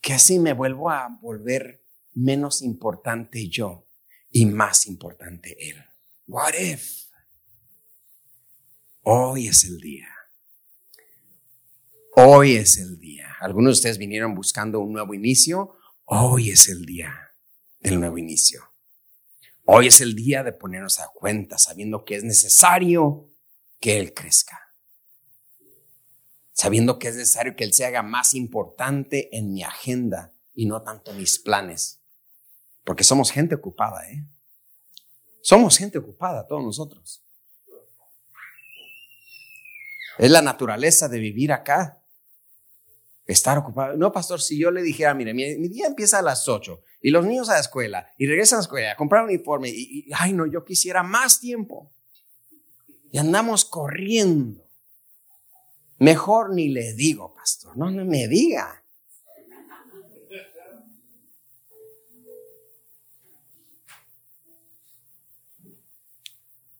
¿Qué 0.00 0.18
si 0.18 0.38
me 0.38 0.52
vuelvo 0.52 0.90
a 0.90 1.08
volver 1.20 1.84
menos 2.14 2.62
importante 2.62 3.48
yo 3.48 3.88
y 4.30 4.46
más 4.46 4.86
importante 4.86 5.56
Él? 5.70 5.84
What 6.26 6.54
if? 6.54 7.08
Hoy 9.02 9.48
es 9.48 9.64
el 9.64 9.78
día. 9.78 10.13
Hoy 12.16 12.54
es 12.54 12.78
el 12.78 13.00
día. 13.00 13.34
Algunos 13.40 13.70
de 13.70 13.72
ustedes 13.72 13.98
vinieron 13.98 14.36
buscando 14.36 14.78
un 14.78 14.92
nuevo 14.92 15.14
inicio. 15.14 15.76
Hoy 16.04 16.50
es 16.50 16.68
el 16.68 16.86
día 16.86 17.12
del 17.80 17.98
nuevo 17.98 18.18
inicio. 18.18 18.62
Hoy 19.64 19.88
es 19.88 20.00
el 20.00 20.14
día 20.14 20.44
de 20.44 20.52
ponernos 20.52 21.00
a 21.00 21.08
cuenta 21.08 21.58
sabiendo 21.58 22.04
que 22.04 22.14
es 22.14 22.22
necesario 22.22 23.32
que 23.80 23.98
Él 23.98 24.14
crezca. 24.14 24.76
Sabiendo 26.52 27.00
que 27.00 27.08
es 27.08 27.16
necesario 27.16 27.56
que 27.56 27.64
Él 27.64 27.72
se 27.72 27.84
haga 27.84 28.04
más 28.04 28.34
importante 28.34 29.36
en 29.36 29.52
mi 29.52 29.64
agenda 29.64 30.32
y 30.54 30.66
no 30.66 30.82
tanto 30.82 31.12
mis 31.14 31.40
planes. 31.40 32.00
Porque 32.84 33.02
somos 33.02 33.32
gente 33.32 33.56
ocupada, 33.56 34.08
¿eh? 34.08 34.24
Somos 35.42 35.76
gente 35.76 35.98
ocupada, 35.98 36.46
todos 36.46 36.62
nosotros. 36.62 37.24
Es 40.16 40.30
la 40.30 40.42
naturaleza 40.42 41.08
de 41.08 41.18
vivir 41.18 41.52
acá. 41.52 42.00
Estar 43.26 43.56
ocupado. 43.56 43.96
No, 43.96 44.12
pastor, 44.12 44.40
si 44.40 44.58
yo 44.58 44.70
le 44.70 44.82
dijera, 44.82 45.14
mire, 45.14 45.32
mi, 45.32 45.68
día 45.68 45.86
empieza 45.86 46.18
a 46.18 46.22
las 46.22 46.46
8 46.46 46.82
y 47.00 47.10
los 47.10 47.24
niños 47.24 47.48
a 47.48 47.54
la 47.54 47.60
escuela 47.60 48.12
y 48.18 48.26
regresan 48.26 48.58
a 48.58 48.60
la 48.60 48.64
escuela 48.64 48.92
a 48.92 48.96
comprar 48.96 49.24
un 49.24 49.30
uniforme 49.30 49.70
y, 49.70 50.06
ay, 50.14 50.34
no, 50.34 50.46
yo 50.46 50.64
quisiera 50.64 51.02
más 51.02 51.40
tiempo. 51.40 51.90
Y 53.10 53.18
andamos 53.18 53.64
corriendo. 53.64 54.68
Mejor 55.98 56.52
ni 56.52 56.68
le 56.68 56.92
digo, 56.92 57.32
pastor, 57.34 57.76
no, 57.76 57.90
no 57.90 58.04
me 58.04 58.28
diga. 58.28 58.84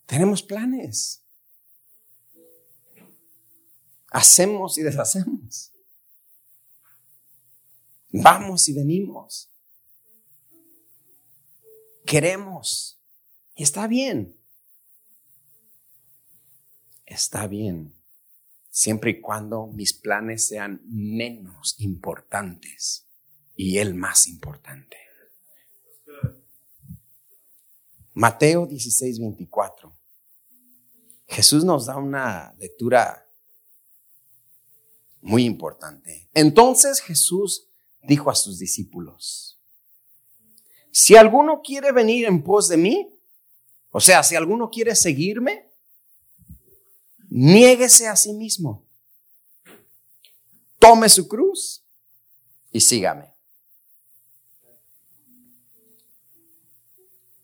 Tenemos 0.07 0.43
planes. 0.43 1.25
Hacemos 4.11 4.79
y 4.79 4.83
deshacemos. 4.83 5.74
Vamos 8.23 8.69
y 8.69 8.73
venimos. 8.73 9.51
Queremos. 12.07 13.01
Y 13.57 13.65
está 13.65 13.89
bien. 13.89 14.39
Está 17.05 17.49
bien. 17.49 17.93
Siempre 18.71 19.12
y 19.12 19.21
cuando 19.21 19.67
mis 19.67 19.93
planes 19.93 20.47
sean 20.47 20.81
menos 20.85 21.75
importantes 21.79 23.09
y 23.57 23.79
el 23.79 23.95
más 23.95 24.29
importante. 24.29 24.97
Mateo 28.12 28.67
16, 28.67 29.19
24. 29.19 29.93
Jesús 31.27 31.65
nos 31.65 31.87
da 31.87 31.97
una 31.97 32.55
lectura 32.59 33.29
Muy 35.21 35.45
importante. 35.45 36.29
Entonces 36.35 37.01
Jesús 37.01 37.71
dijo 38.07 38.31
a 38.31 38.35
sus 38.35 38.59
discípulos, 38.59 39.61
si 40.91 41.17
alguno 41.17 41.61
quiere 41.63 41.91
venir 41.93 42.27
en 42.27 42.43
pos 42.43 42.69
de 42.69 42.77
mí, 42.77 43.11
o 43.91 44.01
sea, 44.01 44.23
si 44.23 44.37
alguno 44.37 44.71
quiere 44.71 44.95
seguirme, 44.95 45.71
niéguese 47.29 48.07
a 48.07 48.17
sí 48.17 48.33
mismo, 48.33 48.87
tome 50.79 51.09
su 51.09 51.27
cruz 51.27 51.85
y 52.71 52.81
sígame. 52.81 53.35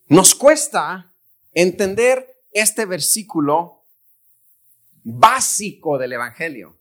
Nos 0.06 0.34
cuesta 0.34 1.14
entender 1.52 2.44
este 2.52 2.84
versículo 2.84 3.84
básico 5.02 5.98
del 5.98 6.12
Evangelio. 6.12 6.78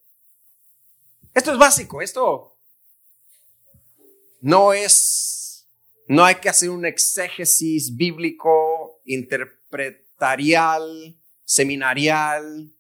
Esto 1.34 1.52
es 1.52 1.58
básico, 1.58 2.02
esto 2.02 2.59
no 4.42 4.74
es, 4.74 5.68
no 6.08 6.24
hay 6.24 6.36
que 6.36 6.50
hacer 6.50 6.70
un 6.70 6.86
exégesis 6.86 7.96
bíblico, 7.96 9.02
interpretarial, 9.06 11.18
seminarial, 11.44 12.72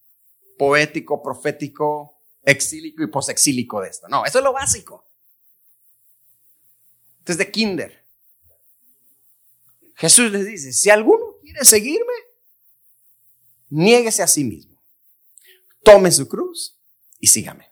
poético, 0.57 1.21
profético, 1.21 2.21
exílico 2.43 3.03
y 3.03 3.07
posexílico 3.07 3.81
de 3.81 3.89
esto. 3.89 4.07
No, 4.07 4.25
eso 4.25 4.39
es 4.39 4.43
lo 4.43 4.53
básico. 4.53 5.05
Esto 7.19 7.33
es 7.33 7.37
de 7.37 7.51
kinder. 7.51 8.05
Jesús 9.95 10.31
les 10.31 10.45
dice, 10.45 10.71
si 10.71 10.89
alguno 10.89 11.37
quiere 11.41 11.65
seguirme, 11.65 12.13
niéguese 13.69 14.23
a 14.23 14.27
sí 14.27 14.43
mismo. 14.43 14.81
Tome 15.83 16.11
su 16.11 16.27
cruz 16.27 16.79
y 17.19 17.27
sígame. 17.27 17.69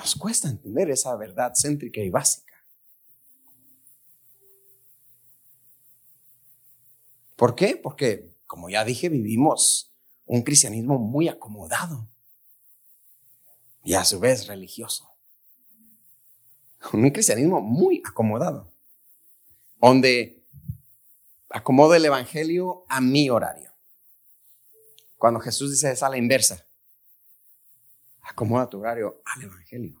Nos 0.00 0.14
cuesta 0.14 0.48
entender 0.48 0.90
esa 0.90 1.14
verdad 1.14 1.52
céntrica 1.54 2.00
y 2.00 2.08
básica. 2.08 2.54
¿Por 7.36 7.54
qué? 7.54 7.76
Porque, 7.76 8.34
como 8.46 8.70
ya 8.70 8.82
dije, 8.82 9.10
vivimos 9.10 9.92
un 10.24 10.42
cristianismo 10.42 10.98
muy 10.98 11.28
acomodado 11.28 12.08
y 13.84 13.92
a 13.92 14.04
su 14.06 14.18
vez 14.18 14.46
religioso. 14.46 15.14
Un 16.94 17.10
cristianismo 17.10 17.60
muy 17.60 18.02
acomodado, 18.02 18.72
donde 19.82 20.42
acomodo 21.50 21.94
el 21.94 22.06
Evangelio 22.06 22.86
a 22.88 23.02
mi 23.02 23.28
horario. 23.28 23.70
Cuando 25.18 25.40
Jesús 25.40 25.70
dice 25.70 25.92
es 25.92 26.02
a 26.02 26.08
la 26.08 26.16
inversa, 26.16 26.66
Acomoda 28.30 28.70
tu 28.70 28.78
horario 28.78 29.20
al 29.24 29.42
Evangelio. 29.42 30.00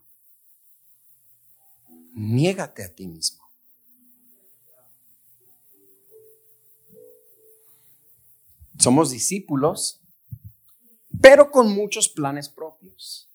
Niégate 2.14 2.84
a 2.84 2.94
ti 2.94 3.08
mismo. 3.08 3.44
Somos 8.78 9.10
discípulos, 9.10 10.00
pero 11.20 11.50
con 11.50 11.74
muchos 11.74 12.08
planes 12.08 12.48
propios. 12.48 13.28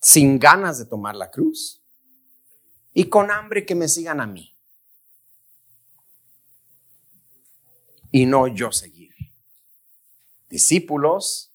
Sin 0.00 0.38
ganas 0.38 0.78
de 0.78 0.84
tomar 0.84 1.16
la 1.16 1.30
cruz 1.30 1.82
y 2.92 3.08
con 3.08 3.30
hambre 3.30 3.64
que 3.64 3.74
me 3.74 3.88
sigan 3.88 4.20
a 4.20 4.26
mí. 4.26 4.54
Y 8.10 8.26
no 8.26 8.46
yo 8.48 8.70
seguir 8.70 9.01
discípulos 10.52 11.50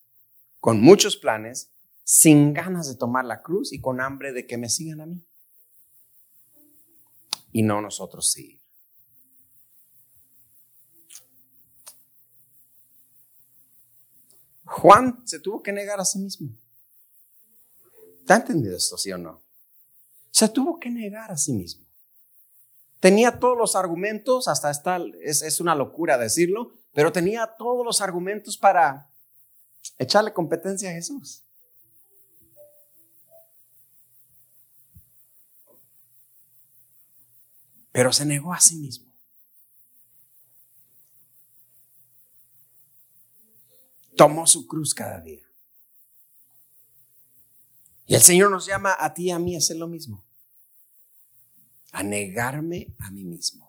con 0.58 0.80
muchos 0.80 1.16
planes, 1.16 1.70
sin 2.02 2.52
ganas 2.52 2.88
de 2.88 2.96
tomar 2.96 3.24
la 3.24 3.42
cruz 3.42 3.72
y 3.72 3.80
con 3.80 4.00
hambre 4.00 4.32
de 4.32 4.44
que 4.44 4.58
me 4.58 4.68
sigan 4.68 5.00
a 5.00 5.06
mí. 5.06 5.24
Y 7.52 7.62
no 7.62 7.80
nosotros 7.80 8.28
seguir. 8.28 8.60
Juan 14.64 15.22
se 15.24 15.38
tuvo 15.38 15.62
que 15.62 15.72
negar 15.72 16.00
a 16.00 16.04
sí 16.04 16.18
mismo. 16.18 16.50
¿Te 18.26 18.32
ha 18.32 18.36
entendido 18.36 18.76
esto, 18.76 18.98
sí 18.98 19.12
o 19.12 19.18
no? 19.18 19.44
Se 20.32 20.48
tuvo 20.48 20.80
que 20.80 20.90
negar 20.90 21.30
a 21.30 21.36
sí 21.36 21.52
mismo. 21.52 21.86
Tenía 22.98 23.38
todos 23.38 23.56
los 23.56 23.76
argumentos, 23.76 24.48
hasta 24.48 24.72
esta, 24.72 24.98
es, 25.22 25.42
es 25.42 25.60
una 25.60 25.76
locura 25.76 26.18
decirlo, 26.18 26.77
pero 26.98 27.12
tenía 27.12 27.46
todos 27.46 27.86
los 27.86 28.00
argumentos 28.00 28.58
para 28.58 29.08
echarle 29.98 30.32
competencia 30.32 30.90
a 30.90 30.94
Jesús. 30.94 31.44
Pero 37.92 38.12
se 38.12 38.26
negó 38.26 38.52
a 38.52 38.58
sí 38.58 38.74
mismo. 38.74 39.06
Tomó 44.16 44.44
su 44.48 44.66
cruz 44.66 44.92
cada 44.92 45.20
día. 45.20 45.46
Y 48.06 48.16
el 48.16 48.22
Señor 48.22 48.50
nos 48.50 48.66
llama 48.66 48.96
a 48.98 49.14
ti 49.14 49.26
y 49.26 49.30
a 49.30 49.38
mí 49.38 49.54
a 49.54 49.58
hacer 49.58 49.76
lo 49.76 49.86
mismo. 49.86 50.24
A 51.92 52.02
negarme 52.02 52.92
a 52.98 53.12
mí 53.12 53.22
mismo. 53.22 53.67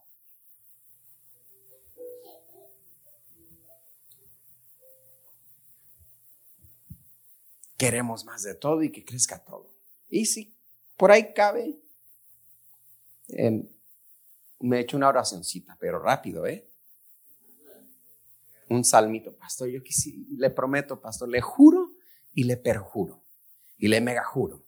Queremos 7.80 8.26
más 8.26 8.44
de 8.44 8.54
todo 8.54 8.84
y 8.84 8.92
que 8.92 9.04
crezca 9.04 9.44
todo. 9.44 9.74
Y 10.10 10.26
si 10.26 10.54
por 10.98 11.12
ahí 11.12 11.34
cabe, 11.34 11.80
me 14.60 14.78
he 14.78 14.82
hecho 14.82 14.98
una 14.98 15.08
oracioncita, 15.08 15.78
pero 15.80 15.98
rápido, 15.98 16.46
¿eh? 16.46 16.68
Un 18.68 18.84
salmito, 18.84 19.36
pastor, 19.36 19.70
yo 19.70 19.82
quisiera, 19.82 20.20
le 20.38 20.50
prometo, 20.52 21.02
pastor, 21.02 21.30
le 21.30 21.42
juro 21.42 21.96
y 22.34 22.44
le 22.44 22.58
perjuro 22.58 23.24
y 23.78 23.88
le 23.88 24.02
mega 24.02 24.24
juro 24.24 24.64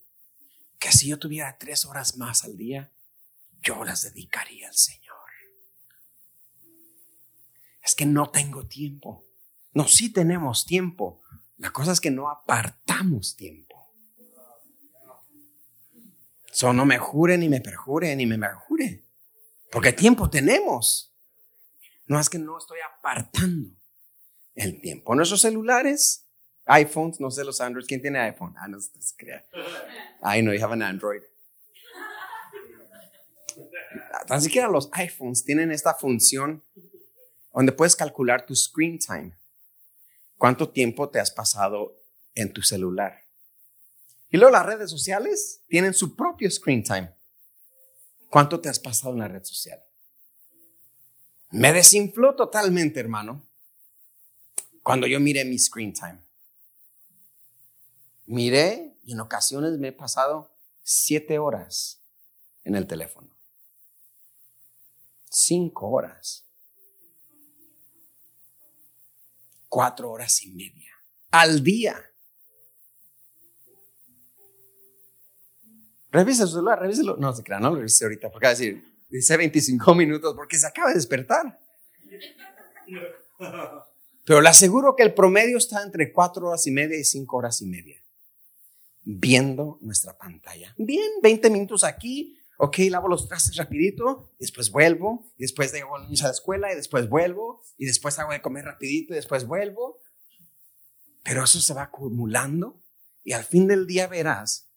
que 0.79 0.91
si 0.91 1.09
yo 1.09 1.19
tuviera 1.19 1.59
tres 1.59 1.85
horas 1.85 2.17
más 2.17 2.43
al 2.43 2.57
día, 2.57 2.91
yo 3.61 3.83
las 3.83 4.01
dedicaría 4.01 4.67
al 4.67 4.75
Señor. 4.75 5.15
Es 7.83 7.93
que 7.93 8.07
no 8.07 8.31
tengo 8.31 8.65
tiempo. 8.65 9.23
No, 9.73 9.87
sí 9.87 10.11
tenemos 10.11 10.65
tiempo, 10.65 11.20
la 11.61 11.71
cosa 11.71 11.91
es 11.91 12.01
que 12.01 12.09
no 12.09 12.27
apartamos 12.27 13.35
tiempo. 13.35 13.93
So, 16.51 16.73
no 16.73 16.85
me 16.85 16.97
jure, 16.97 17.37
ni 17.37 17.49
me 17.49 17.61
perjure, 17.61 18.15
ni 18.15 18.25
me 18.25 18.39
perjure. 18.39 19.03
Porque 19.71 19.93
tiempo 19.93 20.27
tenemos. 20.27 21.13
No 22.07 22.19
es 22.19 22.31
que 22.31 22.39
no 22.39 22.57
estoy 22.57 22.79
apartando 22.79 23.69
el 24.55 24.81
tiempo. 24.81 25.13
Nuestros 25.13 25.41
celulares, 25.41 26.25
iPhones, 26.65 27.19
no 27.19 27.29
sé 27.29 27.43
los 27.43 27.61
Androids. 27.61 27.87
¿Quién 27.87 28.01
tiene 28.01 28.17
iPhone? 28.17 28.55
Ah, 28.57 28.67
no 28.67 28.81
se 28.81 29.15
crea. 29.15 29.45
I 30.23 30.41
know 30.41 30.55
you 30.55 30.63
have 30.63 30.73
an 30.73 30.81
Android. 30.81 31.21
Tan 34.25 34.41
siquiera 34.41 34.67
los 34.67 34.89
iPhones 34.93 35.43
tienen 35.45 35.71
esta 35.71 35.93
función 35.93 36.63
donde 37.53 37.71
puedes 37.71 37.95
calcular 37.95 38.47
tu 38.47 38.55
screen 38.55 38.97
time. 38.97 39.37
¿Cuánto 40.41 40.71
tiempo 40.71 41.07
te 41.07 41.19
has 41.19 41.29
pasado 41.29 42.01
en 42.33 42.51
tu 42.51 42.63
celular? 42.63 43.27
Y 44.31 44.37
luego 44.37 44.51
las 44.51 44.65
redes 44.65 44.89
sociales 44.89 45.61
tienen 45.67 45.93
su 45.93 46.15
propio 46.15 46.49
screen 46.49 46.81
time. 46.81 47.13
¿Cuánto 48.27 48.59
te 48.59 48.67
has 48.67 48.79
pasado 48.79 49.13
en 49.13 49.19
la 49.19 49.27
red 49.27 49.43
social? 49.43 49.79
Me 51.51 51.71
desinfló 51.71 52.35
totalmente, 52.35 52.99
hermano, 52.99 53.45
cuando 54.81 55.05
yo 55.05 55.19
miré 55.19 55.45
mi 55.45 55.59
screen 55.59 55.93
time. 55.93 56.17
Miré 58.25 58.97
y 59.03 59.13
en 59.13 59.19
ocasiones 59.19 59.77
me 59.77 59.89
he 59.89 59.93
pasado 59.93 60.49
siete 60.81 61.37
horas 61.37 62.01
en 62.63 62.73
el 62.73 62.87
teléfono. 62.87 63.29
Cinco 65.29 65.87
horas. 65.89 66.50
Cuatro 69.71 70.11
horas 70.11 70.43
y 70.43 70.51
media 70.51 70.91
al 71.31 71.63
día. 71.63 71.95
Revisa 76.11 76.45
su 76.45 76.55
celular, 76.55 76.79
revíselo. 76.79 77.15
No 77.15 77.33
se 77.33 77.41
crea, 77.41 77.59
no 77.59 77.69
lo 77.69 77.77
revise 77.77 78.03
ahorita, 78.03 78.29
porque 78.29 78.47
va 78.47 78.49
a 78.49 78.53
decir, 78.53 78.83
dice 79.09 79.37
25 79.37 79.95
minutos 79.95 80.35
porque 80.35 80.59
se 80.59 80.67
acaba 80.67 80.89
de 80.89 80.95
despertar. 80.95 81.57
Pero 84.25 84.41
le 84.41 84.49
aseguro 84.49 84.93
que 84.93 85.03
el 85.03 85.13
promedio 85.13 85.57
está 85.57 85.81
entre 85.83 86.11
cuatro 86.11 86.49
horas 86.49 86.67
y 86.67 86.71
media 86.71 86.99
y 86.99 87.05
cinco 87.05 87.37
horas 87.37 87.61
y 87.61 87.65
media. 87.65 88.03
Viendo 89.03 89.79
nuestra 89.79 90.17
pantalla. 90.17 90.75
Bien, 90.77 91.09
20 91.23 91.49
minutos 91.49 91.85
aquí, 91.85 92.37
ok, 92.63 92.77
lavo 92.91 93.07
los 93.07 93.27
trastes 93.27 93.55
rapidito, 93.55 94.35
después 94.37 94.69
vuelvo, 94.69 95.33
y 95.35 95.41
después 95.41 95.73
llevo 95.73 95.97
a 95.97 96.01
a 96.01 96.05
la 96.05 96.29
escuela, 96.29 96.71
y 96.71 96.75
después 96.75 97.09
vuelvo, 97.09 97.63
y 97.75 97.87
después 97.87 98.19
hago 98.19 98.33
de 98.33 98.41
comer 98.43 98.65
rapidito, 98.65 99.13
y 99.13 99.15
después 99.15 99.47
vuelvo. 99.47 99.99
Pero 101.23 101.43
eso 101.43 101.59
se 101.59 101.73
va 101.73 101.83
acumulando, 101.83 102.79
y 103.23 103.31
al 103.31 103.45
fin 103.45 103.67
del 103.67 103.87
día 103.87 104.05
verás 104.05 104.69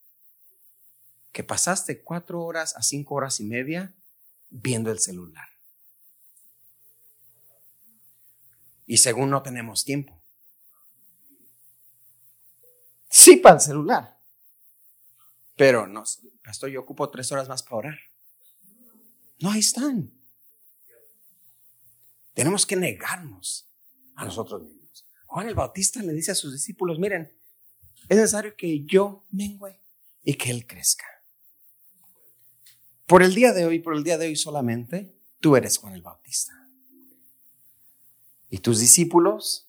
que 1.31 1.45
pasaste 1.45 2.03
cuatro 2.03 2.43
horas 2.43 2.75
a 2.75 2.83
cinco 2.83 3.17
horas 3.17 3.39
y 3.41 3.45
media 3.45 3.95
viendo 4.49 4.91
el 4.91 4.99
celular. 4.99 5.49
Y 8.87 8.97
según 8.97 9.29
no 9.29 9.43
tenemos 9.43 9.85
tiempo. 9.85 10.23
Sí 13.11 13.37
para 13.37 13.57
el 13.57 13.61
celular. 13.61 14.19
Pero 15.55 15.87
no, 15.87 16.05
pastor, 16.45 16.71
yo 16.71 16.81
ocupo 16.81 17.09
tres 17.11 17.33
horas 17.33 17.49
más 17.49 17.63
para 17.63 17.77
orar. 17.77 17.99
No, 19.41 19.51
ahí 19.51 19.61
están. 19.61 20.13
Tenemos 22.35 22.67
que 22.67 22.77
negarnos 22.77 23.69
a 24.15 24.25
nosotros 24.25 24.63
mismos. 24.63 25.07
Juan 25.27 25.49
el 25.49 25.55
Bautista 25.55 26.03
le 26.03 26.13
dice 26.13 26.33
a 26.33 26.35
sus 26.35 26.53
discípulos, 26.53 26.99
miren, 26.99 27.33
es 28.09 28.17
necesario 28.17 28.55
que 28.57 28.85
yo 28.85 29.27
mengüe 29.31 29.81
y 30.23 30.35
que 30.35 30.51
Él 30.51 30.67
crezca. 30.67 31.07
Por 33.07 33.23
el 33.23 33.35
día 33.35 33.53
de 33.53 33.67
hoy, 33.67 33.79
por 33.79 33.97
el 33.97 34.05
día 34.05 34.19
de 34.19 34.27
hoy 34.27 34.37
solamente, 34.37 35.17
tú 35.41 35.57
eres 35.57 35.79
Juan 35.79 35.95
el 35.95 36.03
Bautista. 36.03 36.53
Y 38.51 38.59
tus 38.59 38.81
discípulos 38.81 39.69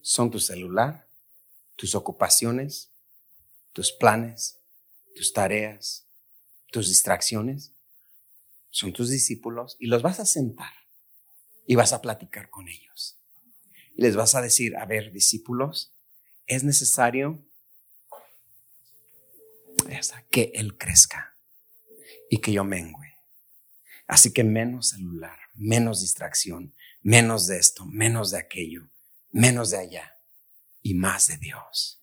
son 0.00 0.30
tu 0.30 0.40
celular, 0.40 1.08
tus 1.76 1.94
ocupaciones, 1.94 2.90
tus 3.72 3.92
planes, 3.92 4.61
tus 5.14 5.32
tareas, 5.32 6.06
tus 6.70 6.88
distracciones. 6.88 7.72
Son 8.70 8.92
tus 8.92 9.10
discípulos 9.10 9.76
y 9.78 9.86
los 9.86 10.02
vas 10.02 10.18
a 10.18 10.26
sentar 10.26 10.72
y 11.66 11.74
vas 11.74 11.92
a 11.92 12.00
platicar 12.00 12.50
con 12.50 12.68
ellos. 12.68 13.18
Y 13.94 14.02
les 14.02 14.16
vas 14.16 14.34
a 14.34 14.40
decir, 14.40 14.76
a 14.76 14.86
ver, 14.86 15.12
discípulos, 15.12 15.92
es 16.46 16.64
necesario 16.64 17.44
que 20.30 20.52
Él 20.54 20.76
crezca 20.78 21.36
y 22.30 22.38
que 22.38 22.52
yo 22.52 22.64
mengüe. 22.64 23.12
Así 24.06 24.32
que 24.32 24.44
menos 24.44 24.90
celular, 24.90 25.38
menos 25.54 26.00
distracción, 26.00 26.74
menos 27.02 27.46
de 27.46 27.58
esto, 27.58 27.84
menos 27.86 28.30
de 28.30 28.38
aquello, 28.38 28.88
menos 29.30 29.70
de 29.70 29.78
allá 29.78 30.16
y 30.82 30.94
más 30.94 31.28
de 31.28 31.38
Dios. 31.38 32.00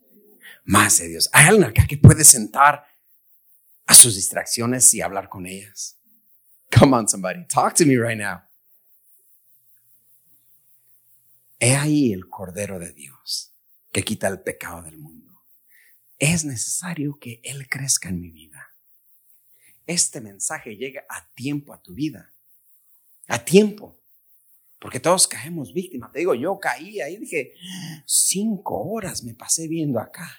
Más 0.64 1.00
de 1.00 1.08
Dios. 1.08 1.30
¿Hay 1.34 1.48
alguien 1.48 1.70
acá 1.70 1.88
que 1.88 1.98
puede 1.98 2.24
sentar 2.24 2.86
a 3.90 3.96
sus 3.96 4.16
distracciones 4.16 4.94
y 4.94 5.02
hablar 5.02 5.30
con 5.30 5.48
ellas? 5.48 6.00
Come 6.72 6.96
on, 6.96 7.08
somebody. 7.10 7.44
Talk 7.48 7.74
to 7.74 7.86
me 7.88 7.98
right 7.98 8.18
now. 8.18 8.44
He 11.60 11.76
ahí 11.76 12.14
el 12.14 12.30
Cordero 12.30 12.78
de 12.78 12.94
Dios 12.94 13.52
que 13.92 14.04
quita 14.04 14.28
el 14.28 14.42
pecado 14.42 14.84
del 14.84 15.00
mundo. 15.00 15.44
Es 16.20 16.46
necesario 16.46 17.18
que 17.20 17.42
Él 17.44 17.68
crezca 17.68 18.10
en 18.10 18.22
mi 18.22 18.30
vida. 18.30 18.76
Este 19.88 20.22
mensaje 20.22 20.76
llega 20.76 21.04
a 21.10 21.28
tiempo 21.34 21.74
a 21.74 21.82
tu 21.82 21.96
vida. 21.96 22.32
A 23.28 23.44
tiempo. 23.44 24.00
Porque 24.78 25.00
todos 25.00 25.28
caemos 25.28 25.74
víctimas. 25.74 26.12
Te 26.12 26.20
digo, 26.20 26.36
yo 26.36 26.60
caí 26.60 27.02
ahí, 27.02 27.18
dije, 27.18 27.56
cinco 28.06 28.84
horas 28.84 29.24
me 29.24 29.34
pasé 29.34 29.68
viendo 29.68 30.00
acá. 30.00 30.30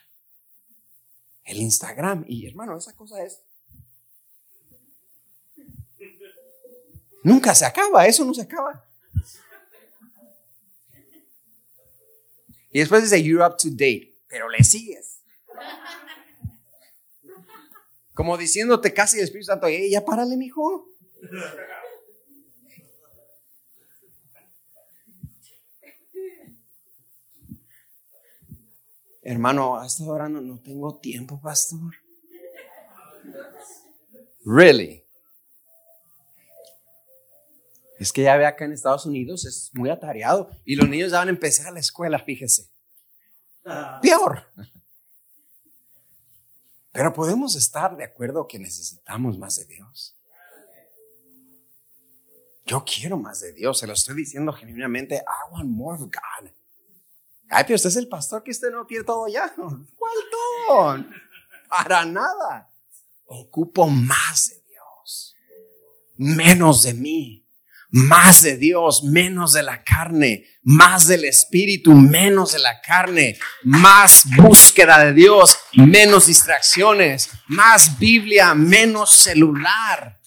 El 1.45 1.59
Instagram. 1.59 2.25
Y 2.27 2.47
hermano, 2.47 2.77
esa 2.77 2.95
cosa 2.95 3.23
es... 3.23 3.43
Nunca 7.23 7.55
se 7.55 7.67
acaba, 7.67 8.07
eso 8.07 8.25
no 8.25 8.33
se 8.33 8.43
acaba. 8.43 8.87
Y 12.73 12.79
después 12.79 13.03
dice, 13.03 13.23
you're 13.23 13.45
up 13.45 13.57
to 13.57 13.69
date, 13.69 14.17
pero 14.29 14.49
le 14.49 14.63
sigues. 14.63 15.21
Como 18.15 18.37
diciéndote 18.37 18.95
casi 18.95 19.19
el 19.19 19.25
Espíritu 19.25 19.47
Santo, 19.47 19.67
hey, 19.67 19.91
ya 19.91 20.05
párale, 20.05 20.37
mijo. 20.37 20.89
Hermano, 29.23 29.77
hasta 29.77 30.05
ahora 30.05 30.29
no, 30.29 30.41
no 30.41 30.61
tengo 30.61 30.99
tiempo, 30.99 31.41
pastor. 31.41 31.95
Really? 34.45 35.05
Es 37.99 38.13
que 38.13 38.23
ya 38.23 38.37
ve 38.37 38.47
acá 38.47 38.65
en 38.65 38.73
Estados 38.73 39.05
Unidos 39.05 39.45
es 39.45 39.71
muy 39.75 39.91
atareado 39.91 40.51
y 40.65 40.75
los 40.75 40.89
niños 40.89 41.11
ya 41.11 41.19
van 41.19 41.29
a 41.29 41.33
empezar 41.33 41.67
a 41.67 41.73
la 41.73 41.81
escuela, 41.81 42.19
fíjese. 42.19 42.71
Peor. 44.01 44.43
Pero 46.93 47.13
podemos 47.13 47.55
estar 47.57 47.97
de 47.97 48.05
acuerdo 48.05 48.49
que 48.49 48.59
necesitamos 48.59 49.39
más 49.39 49.57
de 49.57 49.67
Dios. 49.67 50.17
Yo 52.65 52.85
quiero 52.85 53.19
más 53.19 53.41
de 53.41 53.53
Dios, 53.53 53.79
se 53.79 53.87
lo 53.87 53.93
estoy 53.93 54.17
diciendo 54.17 54.53
genuinamente. 54.53 55.17
I 55.17 55.53
want 55.53 55.69
more 55.69 55.97
of 55.97 56.11
God. 56.11 56.51
Ay, 57.51 57.65
pero 57.65 57.75
usted 57.77 57.91
es 57.91 57.97
el 57.97 58.09
pastor 58.09 58.43
que 58.43 58.53
usted 58.53 58.71
no 58.71 58.87
tiene 58.87 59.05
todo 59.05 59.27
ya. 59.29 59.53
¿Cuál 59.55 60.15
todo? 60.31 61.05
Para 61.69 62.05
nada. 62.05 62.71
Ocupo 63.27 63.89
más 63.89 64.49
de 64.49 64.63
Dios, 64.69 65.37
menos 66.17 66.83
de 66.83 66.95
mí 66.95 67.41
más 67.91 68.43
de 68.43 68.57
Dios, 68.57 69.03
menos 69.05 69.53
de 69.53 69.63
la 69.63 69.83
carne, 69.83 70.47
más 70.63 71.09
del 71.09 71.25
Espíritu, 71.25 71.93
menos 71.93 72.53
de 72.53 72.61
la 72.61 72.81
carne, 72.81 73.39
más 73.65 74.25
búsqueda 74.37 75.05
de 75.05 75.13
Dios, 75.13 75.59
menos 75.75 76.27
distracciones, 76.27 77.31
más 77.49 77.99
Biblia, 77.99 78.55
menos 78.55 79.11
celular, 79.11 80.21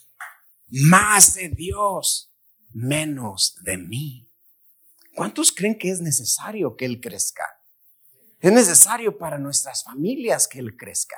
más 0.70 1.36
de 1.36 1.50
Dios, 1.50 2.32
menos 2.74 3.56
de 3.64 3.78
mí. 3.78 4.23
¿Cuántos 5.16 5.52
creen 5.52 5.78
que 5.78 5.90
es 5.90 6.02
necesario 6.02 6.76
que 6.76 6.86
Él 6.86 7.00
crezca? 7.00 7.44
Es 8.40 8.52
necesario 8.52 9.18
para 9.18 9.38
nuestras 9.38 9.84
familias 9.84 10.48
que 10.48 10.60
Él 10.60 10.76
crezca. 10.76 11.18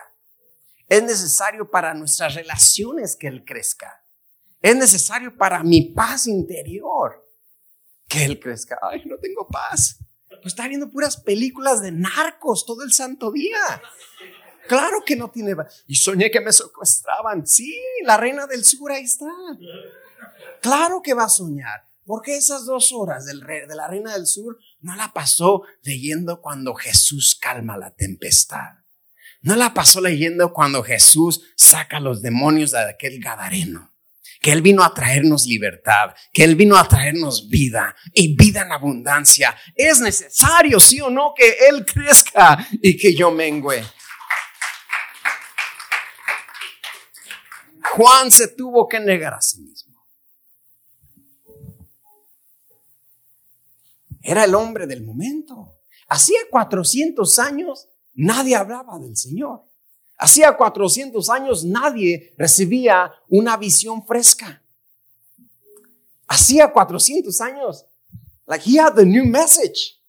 Es 0.88 1.02
necesario 1.02 1.70
para 1.70 1.94
nuestras 1.94 2.36
relaciones 2.36 3.16
que 3.16 3.28
Él 3.28 3.44
crezca. 3.46 4.04
Es 4.62 4.76
necesario 4.76 5.36
para 5.36 5.64
mi 5.64 5.94
paz 5.94 6.28
interior 6.28 7.28
que 8.08 8.26
Él 8.26 8.40
crezca. 8.40 8.80
Ay, 8.82 9.04
no 9.06 9.18
tengo 9.18 9.48
paz. 9.48 9.98
Pues 10.28 10.54
está 10.54 10.68
viendo 10.68 10.92
puras 10.92 11.18
películas 11.18 11.82
de 11.82 11.92
narcos 11.92 12.66
todo 12.66 12.84
el 12.84 12.92
santo 12.92 13.32
día. 13.32 13.82
Claro 14.68 15.04
que 15.06 15.16
no 15.16 15.32
tiene. 15.32 15.56
Y 15.88 15.96
soñé 15.96 16.30
que 16.30 16.42
me 16.42 16.52
secuestraban. 16.52 17.48
Sí, 17.48 17.76
la 18.04 18.18
reina 18.18 18.46
del 18.46 18.64
sur 18.64 18.92
ahí 18.92 19.04
está. 19.04 19.32
Claro 20.62 21.02
que 21.02 21.14
va 21.14 21.24
a 21.24 21.30
soñar. 21.30 21.88
Porque 22.06 22.38
esas 22.38 22.66
dos 22.66 22.92
horas 22.92 23.26
de 23.26 23.34
la 23.76 23.88
reina 23.88 24.14
del 24.14 24.28
sur 24.28 24.58
no 24.80 24.96
la 24.96 25.12
pasó 25.12 25.64
leyendo 25.84 26.40
cuando 26.42 26.76
Jesús 26.76 27.38
calma 27.40 27.78
la 27.78 27.94
tempestad. 27.96 28.76
No 29.42 29.56
la 29.56 29.74
pasó 29.74 30.02
leyendo 30.02 30.54
cuando 30.54 30.84
Jesús 30.84 31.42
saca 31.56 32.00
los 32.00 32.22
demonios 32.22 32.72
de 32.72 32.90
aquel 32.90 33.20
gadareno 33.20 33.96
que 34.46 34.52
Él 34.52 34.62
vino 34.62 34.84
a 34.84 34.94
traernos 34.94 35.48
libertad, 35.48 36.14
que 36.32 36.44
Él 36.44 36.56
vino 36.56 36.78
a 36.78 36.88
traernos 36.88 37.50
vida 37.50 37.96
y 38.14 38.36
vida 38.36 38.62
en 38.62 38.72
abundancia. 38.72 39.58
Es 39.74 40.00
necesario, 40.00 40.80
sí 40.80 41.02
o 41.02 41.10
no, 41.10 41.34
que 41.36 41.58
Él 41.68 41.84
crezca 41.84 42.68
y 42.80 42.96
que 42.96 43.16
yo 43.16 43.32
mengüe. 43.32 43.84
Juan 47.96 48.30
se 48.30 48.50
tuvo 48.50 48.88
que 48.88 49.00
negar 49.00 49.34
a 49.34 49.42
sí 49.42 49.62
mismo. 49.62 49.85
Era 54.26 54.44
el 54.44 54.56
hombre 54.56 54.88
del 54.88 55.04
momento. 55.04 55.78
Hacía 56.08 56.40
400 56.50 57.38
años 57.38 57.88
nadie 58.16 58.56
hablaba 58.56 58.98
del 58.98 59.16
Señor. 59.16 59.64
Hacía 60.18 60.58
400 60.58 61.30
años 61.30 61.64
nadie 61.64 62.34
recibía 62.36 63.14
una 63.30 63.56
visión 63.56 64.04
fresca. 64.04 64.64
Hacía 66.28 66.74
400 66.74 67.40
años, 67.42 67.86
like 68.48 68.68
he 68.68 68.80
had 68.80 68.96
the 68.96 69.06
new 69.06 69.26
message. 69.26 70.02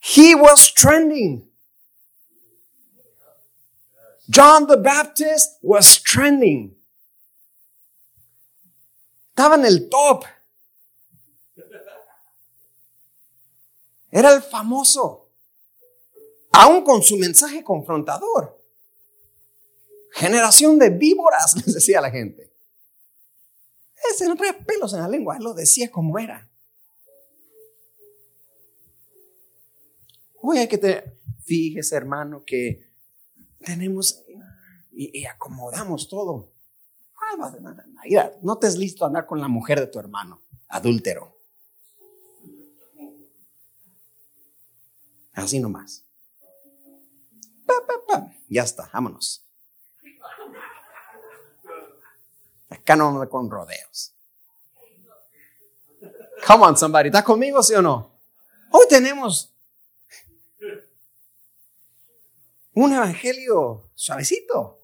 He 0.00 0.34
was 0.34 0.70
trending. 0.74 1.48
John 4.28 4.66
the 4.66 4.76
Baptist 4.76 5.56
was 5.62 6.02
trending. 6.02 6.76
Estaba 9.30 9.54
en 9.54 9.64
el 9.64 9.88
top. 9.88 10.26
Era 14.16 14.34
el 14.34 14.40
famoso. 14.40 15.30
Aún 16.52 16.82
con 16.84 17.02
su 17.02 17.18
mensaje 17.18 17.62
confrontador. 17.62 18.58
Generación 20.10 20.78
de 20.78 20.88
víboras, 20.88 21.54
les 21.66 21.74
decía 21.74 22.00
la 22.00 22.10
gente. 22.10 22.50
Ese 24.10 24.26
no 24.26 24.34
traía 24.34 24.58
pelos 24.64 24.94
en 24.94 25.00
la 25.00 25.08
lengua, 25.08 25.36
él 25.36 25.44
lo 25.44 25.52
decía 25.52 25.90
como 25.90 26.18
era. 26.18 26.48
Hoy 30.40 30.58
hay 30.58 30.68
que 30.68 30.78
tener, 30.78 31.20
fíjese 31.44 31.96
hermano, 31.96 32.42
que 32.46 32.90
tenemos 33.58 34.24
y, 34.92 35.26
acomodamos 35.26 36.08
todo. 36.08 36.54
Mira, 38.02 38.32
no 38.40 38.56
te 38.56 38.66
es 38.68 38.78
listo 38.78 39.04
andar 39.04 39.26
con 39.26 39.42
la 39.42 39.48
mujer 39.48 39.78
de 39.78 39.88
tu 39.88 39.98
hermano, 39.98 40.40
adúltero. 40.68 41.35
Así 45.36 45.60
nomás. 45.60 46.04
Ya 48.48 48.62
está, 48.62 48.88
vámonos. 48.92 49.44
Acá 52.70 52.96
no 52.96 53.08
anda 53.08 53.28
con 53.28 53.50
rodeos. 53.50 54.14
Come 56.46 56.64
on, 56.64 56.76
somebody. 56.76 57.08
¿Está 57.08 57.22
conmigo, 57.24 57.62
sí 57.62 57.74
o 57.74 57.82
no? 57.82 58.20
Hoy 58.70 58.86
tenemos 58.88 59.54
un 62.72 62.92
evangelio 62.92 63.90
suavecito. 63.94 64.80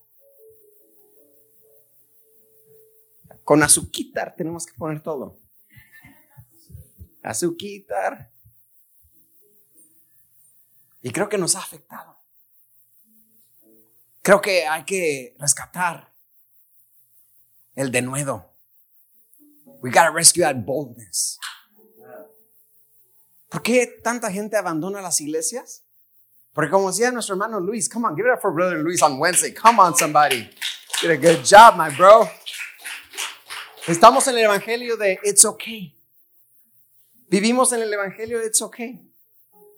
Con 3.45 3.63
azuquitar 3.63 4.35
tenemos 4.37 4.67
que 4.67 4.75
poner 4.75 5.03
todo. 5.03 5.39
Azuquitar. 7.23 8.33
Y 11.03 11.11
creo 11.11 11.29
que 11.29 11.39
nos 11.39 11.57
ha 11.57 11.59
afectado. 11.59 12.17
Creo 14.23 14.41
que 14.41 14.67
hay 14.67 14.85
que 14.85 15.35
rescatar 15.39 16.13
el 17.75 17.91
denuedo. 17.91 18.53
We 19.83 19.91
gotta 19.91 20.11
rescue 20.11 20.43
that 20.43 20.65
boldness. 20.65 21.41
¿Por 23.49 23.63
qué 23.63 23.87
tanta 24.03 24.31
gente 24.31 24.57
abandona 24.57 25.03
las 25.03 25.21
iglesias? 25.21 25.85
Porque 26.55 26.71
como 26.71 26.91
decía 26.91 27.11
nuestro 27.11 27.35
hermano 27.35 27.59
Luis, 27.61 27.89
come 27.89 28.07
on, 28.07 28.15
give 28.15 28.27
it 28.29 28.33
up 28.33 28.41
for 28.41 28.53
brother 28.53 28.79
Luis 28.79 29.03
on 29.03 29.19
Wednesday. 29.19 29.53
Come 29.53 29.81
on, 29.81 29.97
somebody. 29.97 30.49
Did 31.01 31.11
a 31.11 31.17
good 31.17 31.45
job, 31.45 31.77
my 31.77 31.95
bro. 31.95 32.31
Estamos 33.89 34.29
en 34.29 34.37
el 34.37 34.45
evangelio 34.45 34.97
de 34.97 35.19
it's 35.25 35.45
okay. 35.45 35.99
Vivimos 37.29 37.73
en 37.73 37.83
el 37.83 37.93
evangelio 37.93 38.39
de 38.39 38.47
it's 38.47 38.63
okay. 38.63 39.12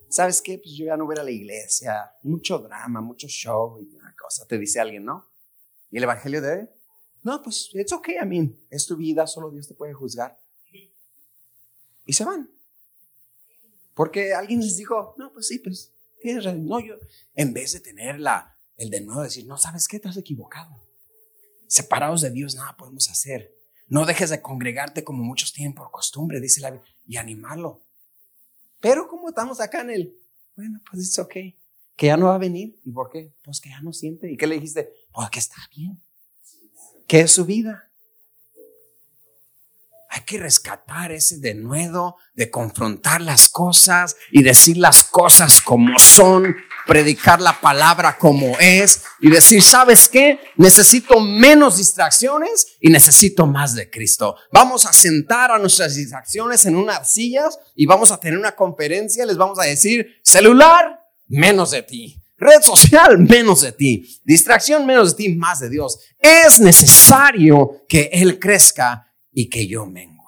¿Sabes 0.08 0.40
qué? 0.42 0.58
Pues 0.58 0.74
yo 0.76 0.86
ya 0.86 0.96
no 0.96 1.06
voy 1.06 1.16
a 1.18 1.22
la 1.22 1.30
iglesia. 1.30 2.12
Mucho 2.22 2.58
drama, 2.58 3.00
mucho 3.00 3.26
show 3.28 3.80
y 3.80 3.94
una 3.94 4.14
cosa. 4.16 4.46
Te 4.46 4.58
dice 4.58 4.80
alguien, 4.80 5.04
¿no? 5.04 5.30
¿Y 5.90 5.98
el 5.98 6.04
evangelio 6.04 6.40
de 6.40 6.68
no, 7.24 7.40
pues 7.42 7.70
it's 7.72 7.92
okay, 7.92 8.16
I 8.22 8.26
mean, 8.26 8.54
es 8.70 8.86
tu 8.86 8.96
vida, 8.96 9.26
solo 9.26 9.50
Dios 9.50 9.66
te 9.66 9.74
puede 9.74 9.94
juzgar. 9.94 10.38
Y 12.04 12.12
se 12.12 12.22
van. 12.22 12.50
Porque 13.94 14.34
alguien 14.34 14.60
les 14.60 14.76
dijo, 14.76 15.14
no, 15.16 15.32
pues 15.32 15.48
sí, 15.48 15.58
pues 15.58 15.94
tienes 16.20 16.44
razón. 16.44 16.66
No, 16.66 16.80
yo, 16.80 16.96
en 17.34 17.54
vez 17.54 17.72
de 17.72 17.80
tener 17.80 18.20
la, 18.20 18.58
el 18.76 18.90
de 18.90 19.00
nuevo 19.00 19.22
decir, 19.22 19.46
no, 19.46 19.56
¿sabes 19.56 19.88
qué? 19.88 19.98
Te 19.98 20.08
has 20.08 20.18
equivocado. 20.18 20.86
Separados 21.66 22.20
de 22.20 22.30
Dios 22.30 22.54
nada 22.54 22.76
podemos 22.76 23.08
hacer. 23.08 23.56
No 23.88 24.04
dejes 24.04 24.28
de 24.28 24.42
congregarte 24.42 25.02
como 25.02 25.24
muchos 25.24 25.54
tienen 25.54 25.74
por 25.74 25.90
costumbre, 25.90 26.40
dice 26.40 26.60
la 26.60 26.72
Biblia, 26.72 26.90
y 27.06 27.16
animarlo. 27.16 27.86
Pero 28.84 29.08
como 29.08 29.30
estamos 29.30 29.62
acá 29.62 29.80
en 29.80 29.88
el, 29.88 30.20
bueno, 30.54 30.78
pues 30.90 31.08
es 31.08 31.18
ok, 31.18 31.32
que 31.96 32.06
ya 32.06 32.18
no 32.18 32.26
va 32.26 32.34
a 32.34 32.38
venir. 32.38 32.78
¿Y 32.84 32.90
por 32.90 33.08
qué? 33.08 33.32
Pues 33.42 33.58
que 33.58 33.70
ya 33.70 33.80
no 33.80 33.94
siente. 33.94 34.30
¿Y 34.30 34.36
qué 34.36 34.46
le 34.46 34.56
dijiste? 34.56 34.92
Pues 35.10 35.30
que 35.30 35.38
está 35.38 35.56
bien. 35.74 36.02
¿Qué 37.06 37.20
es 37.20 37.32
su 37.32 37.46
vida? 37.46 37.90
Hay 40.14 40.20
que 40.20 40.38
rescatar 40.38 41.10
ese 41.10 41.38
denuedo 41.38 42.14
de 42.34 42.48
confrontar 42.48 43.20
las 43.20 43.48
cosas 43.48 44.14
y 44.30 44.44
decir 44.44 44.76
las 44.76 45.02
cosas 45.02 45.60
como 45.60 45.98
son, 45.98 46.54
predicar 46.86 47.40
la 47.40 47.60
palabra 47.60 48.16
como 48.16 48.56
es 48.60 49.02
y 49.20 49.28
decir, 49.28 49.60
¿sabes 49.60 50.08
qué? 50.08 50.38
Necesito 50.56 51.18
menos 51.18 51.78
distracciones 51.78 52.76
y 52.80 52.90
necesito 52.90 53.48
más 53.48 53.74
de 53.74 53.90
Cristo. 53.90 54.36
Vamos 54.52 54.86
a 54.86 54.92
sentar 54.92 55.50
a 55.50 55.58
nuestras 55.58 55.96
distracciones 55.96 56.64
en 56.64 56.76
unas 56.76 57.12
sillas 57.12 57.58
y 57.74 57.84
vamos 57.84 58.12
a 58.12 58.20
tener 58.20 58.38
una 58.38 58.54
conferencia, 58.54 59.26
les 59.26 59.36
vamos 59.36 59.58
a 59.58 59.64
decir, 59.64 60.20
celular, 60.22 61.00
menos 61.26 61.72
de 61.72 61.82
ti. 61.82 62.22
Red 62.36 62.62
social, 62.62 63.18
menos 63.28 63.62
de 63.62 63.72
ti. 63.72 64.20
Distracción, 64.22 64.86
menos 64.86 65.16
de 65.16 65.24
ti, 65.24 65.34
más 65.34 65.58
de 65.58 65.70
Dios. 65.70 65.98
Es 66.20 66.60
necesario 66.60 67.84
que 67.88 68.10
Él 68.12 68.38
crezca 68.38 69.10
y 69.34 69.50
que 69.50 69.66
yo 69.66 69.84
mengue. 69.84 70.22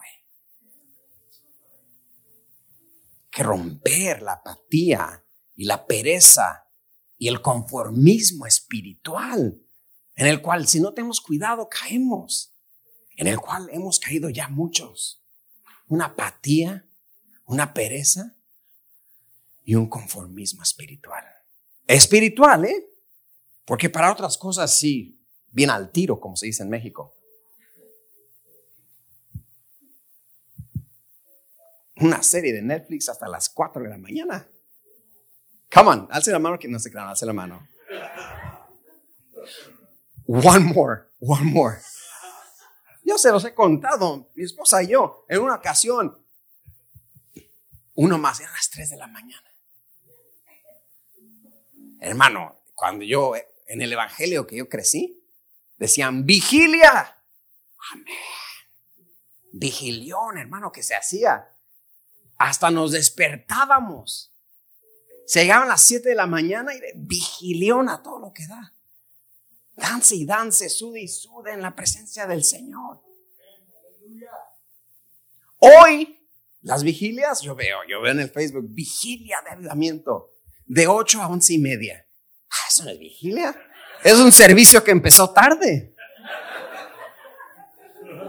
Que 3.31 3.43
romper 3.43 4.21
la 4.23 4.33
apatía 4.33 5.25
y 5.55 5.65
la 5.65 5.87
pereza 5.87 6.69
y 7.17 7.29
el 7.29 7.41
conformismo 7.41 8.45
espiritual, 8.45 9.63
en 10.15 10.27
el 10.27 10.43
cual 10.43 10.67
si 10.67 10.81
no 10.81 10.93
tenemos 10.93 11.21
cuidado 11.21 11.69
caemos, 11.69 12.55
en 13.17 13.29
el 13.29 13.39
cual 13.39 13.69
hemos 13.73 13.99
caído 13.99 14.29
ya 14.29 14.49
muchos. 14.49 15.25
Una 15.89 16.07
apatía, 16.07 16.87
una 17.47 17.73
pereza 17.73 18.37
y 19.65 19.75
un 19.75 19.89
conformismo 19.89 20.63
espiritual 20.63 21.25
espiritual, 21.87 22.65
¿eh? 22.65 22.89
Porque 23.65 23.91
para 23.91 24.13
otras 24.13 24.39
cosas 24.39 24.77
sí, 24.77 25.21
bien 25.51 25.71
al 25.71 25.91
tiro, 25.91 26.21
como 26.21 26.37
se 26.37 26.47
dice 26.47 26.63
en 26.63 26.71
México. 26.71 27.16
Una 31.97 32.23
serie 32.23 32.53
de 32.53 32.63
Netflix 32.63 33.09
hasta 33.09 33.27
las 33.29 33.49
4 33.49 33.83
de 33.83 33.89
la 33.89 33.99
mañana. 33.99 34.49
Come 35.73 35.91
on, 35.91 36.09
alce 36.11 36.31
la 36.31 36.39
mano 36.39 36.59
que 36.59 36.69
no 36.69 36.79
se 36.79 36.91
crean, 36.91 37.09
alce 37.09 37.27
la 37.27 37.33
mano. 37.33 37.69
One 40.27 40.73
more, 40.75 41.05
one 41.21 41.45
more. 41.45 41.79
Yo 43.05 43.17
se 43.19 43.31
los 43.31 43.45
he 43.45 43.55
contado, 43.55 44.31
mi 44.35 44.45
esposa 44.45 44.83
y 44.83 44.89
yo, 44.89 45.25
en 45.29 45.41
una 45.41 45.55
ocasión. 45.55 46.23
Uno 47.95 48.19
más, 48.19 48.41
eran 48.41 48.53
las 48.53 48.69
3 48.71 48.91
de 48.91 48.97
la 48.97 49.07
mañana. 49.07 49.55
Hermano, 52.01 52.63
cuando 52.75 53.05
yo, 53.05 53.33
en 53.67 53.81
el 53.81 53.93
evangelio 53.93 54.47
que 54.47 54.57
yo 54.57 54.69
crecí, 54.69 55.25
decían 55.79 56.27
vigilia. 56.27 57.19
Amén. 57.93 58.15
Vigilión, 59.53 60.37
hermano, 60.37 60.71
que 60.71 60.83
se 60.83 60.95
hacía. 60.95 61.56
Hasta 62.39 62.71
nos 62.71 62.93
despertábamos. 62.93 64.33
Se 65.27 65.43
llegaban 65.43 65.69
las 65.69 65.83
7 65.83 66.09
de 66.09 66.15
la 66.15 66.27
mañana 66.27 66.75
y 66.75 66.81
de 66.81 66.93
vigilión 66.97 67.89
a 67.89 68.03
todo 68.03 68.19
lo 68.19 68.33
que 68.33 68.47
da. 68.47 68.75
Dance 69.75 70.15
y 70.15 70.25
dance, 70.25 70.69
sude 70.69 71.03
y 71.03 71.09
sude 71.09 71.53
en 71.53 71.61
la 71.61 71.75
presencia 71.75 72.27
del 72.27 72.45
Señor. 72.45 73.03
Hoy, 75.59 76.19
las 76.63 76.83
vigilias, 76.83 77.43
yo 77.43 77.55
veo, 77.55 77.79
yo 77.89 78.01
veo 78.01 78.13
en 78.13 78.21
el 78.21 78.31
Facebook, 78.31 78.67
vigilia 78.69 79.39
de 79.45 79.51
avivamiento 79.51 80.35
de 80.67 80.87
8 80.87 81.23
a 81.23 81.29
11 81.29 81.55
y 81.55 81.59
media. 81.59 82.07
Ah, 82.51 82.69
eso 82.69 82.85
no 82.85 82.91
es 82.91 82.99
vigilia. 82.99 83.55
Es 84.05 84.19
un 84.19 84.33
servicio 84.33 84.83
que 84.85 84.91
empezó 84.91 85.31
tarde. 85.31 85.95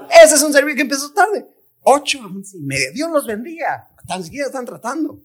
Ese 0.10 0.36
es 0.36 0.44
un 0.44 0.54
servicio 0.54 0.76
que 0.76 0.82
empezó 0.82 1.14
tarde. 1.14 1.48
8 1.82 2.22
a 2.22 2.26
11 2.26 2.58
y 2.58 2.62
media. 2.62 2.92
Dios 2.92 3.12
los 3.12 3.28
bendiga. 3.28 3.90
Tan 4.08 4.24
siquiera 4.24 4.48
están 4.48 4.66
tratando. 4.66 5.22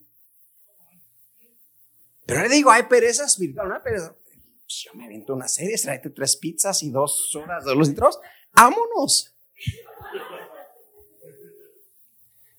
Pero 2.25 2.41
le 2.41 2.49
digo, 2.49 2.71
hay 2.71 2.83
pereza 2.83 3.25
espiritual, 3.25 3.67
una 3.67 3.81
pereza. 3.81 4.13
Pues 4.13 4.85
yo 4.85 4.93
me 4.93 5.05
aviento 5.05 5.33
una 5.33 5.47
serie, 5.47 5.77
tráete 5.77 6.09
tres 6.09 6.37
pizzas 6.37 6.83
y 6.83 6.89
dos 6.89 7.35
horas 7.35 7.65
de 7.65 7.75
los 7.75 7.87
litros. 7.87 8.19
¡Vámonos! 8.53 9.35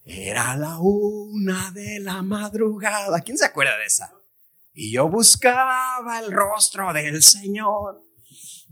Era 0.05 0.55
la 0.57 0.79
una 0.81 1.71
de 1.71 1.99
la 1.99 2.23
madrugada. 2.23 3.21
¿Quién 3.21 3.39
se 3.39 3.47
acuerda 3.47 3.77
de 3.79 3.87
esa? 3.87 4.13
Y 4.75 4.93
yo 4.93 5.09
buscaba 5.09 6.21
el 6.21 6.31
rostro 6.31 6.93
del 6.93 7.23
Señor 7.23 8.03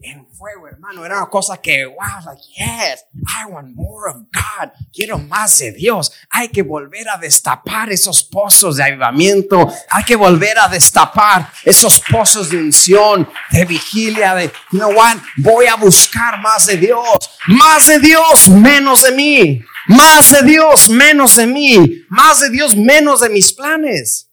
en 0.00 0.26
fuego, 0.34 0.68
hermano. 0.68 1.04
Era 1.04 1.18
una 1.18 1.30
cosa 1.30 1.60
que, 1.60 1.84
wow, 1.84 2.24
like, 2.24 2.42
yes, 2.56 3.04
I 3.14 3.50
want 3.50 3.74
more 3.74 4.10
of 4.10 4.16
God. 4.32 4.70
Quiero 4.92 5.18
más 5.18 5.58
de 5.58 5.72
Dios. 5.72 6.12
Hay 6.30 6.48
que 6.48 6.62
volver 6.62 7.08
a 7.08 7.18
destapar 7.18 7.90
esos 7.90 8.24
pozos 8.24 8.76
de 8.76 8.84
avivamiento. 8.84 9.72
Hay 9.90 10.04
que 10.04 10.16
volver 10.16 10.58
a 10.58 10.68
destapar 10.68 11.52
esos 11.64 12.00
pozos 12.00 12.50
de 12.50 12.58
unción, 12.58 13.28
de 13.50 13.64
vigilia, 13.64 14.34
de, 14.34 14.46
you 14.70 14.78
know 14.78 14.92
what? 14.92 15.18
Voy 15.38 15.66
a 15.66 15.76
buscar 15.76 16.40
más 16.40 16.66
de 16.66 16.76
Dios. 16.76 17.30
Más 17.48 17.86
de 17.86 17.98
Dios, 17.98 18.48
menos 18.48 19.02
de 19.02 19.12
mí. 19.12 19.64
Más 19.88 20.30
de 20.30 20.42
Dios, 20.42 20.88
menos 20.88 21.36
de 21.36 21.46
mí. 21.46 22.04
Más 22.08 22.40
de 22.40 22.50
Dios, 22.50 22.76
menos 22.76 23.20
de 23.20 23.28
mis 23.28 23.52
planes. 23.52 24.28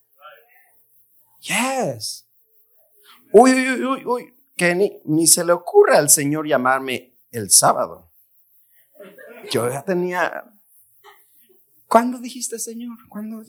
Yes. 1.41 2.25
Uy, 3.31 3.51
uy, 3.51 3.85
uy, 3.85 4.05
uy. 4.05 4.38
Que 4.59 4.75
ni, 4.75 4.99
ni 5.05 5.25
se 5.25 5.45
le 5.45 5.53
ocurra 5.53 5.97
al 5.97 6.09
Señor 6.09 6.45
llamarme 6.45 7.15
el 7.31 7.49
sábado. 7.49 8.11
Yo 9.49 9.69
ya 9.69 9.85
tenía... 9.85 10.53
¿Cuándo 11.87 12.19
dijiste, 12.19 12.59
Señor? 12.59 12.97
¿Cuándo? 13.07 13.41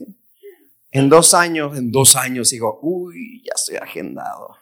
En 0.93 1.09
dos 1.09 1.35
años, 1.35 1.77
en 1.77 1.91
dos 1.91 2.15
años 2.15 2.51
digo, 2.51 2.79
uy, 2.81 3.43
ya 3.45 3.55
estoy 3.57 3.77
agendado. 3.77 4.57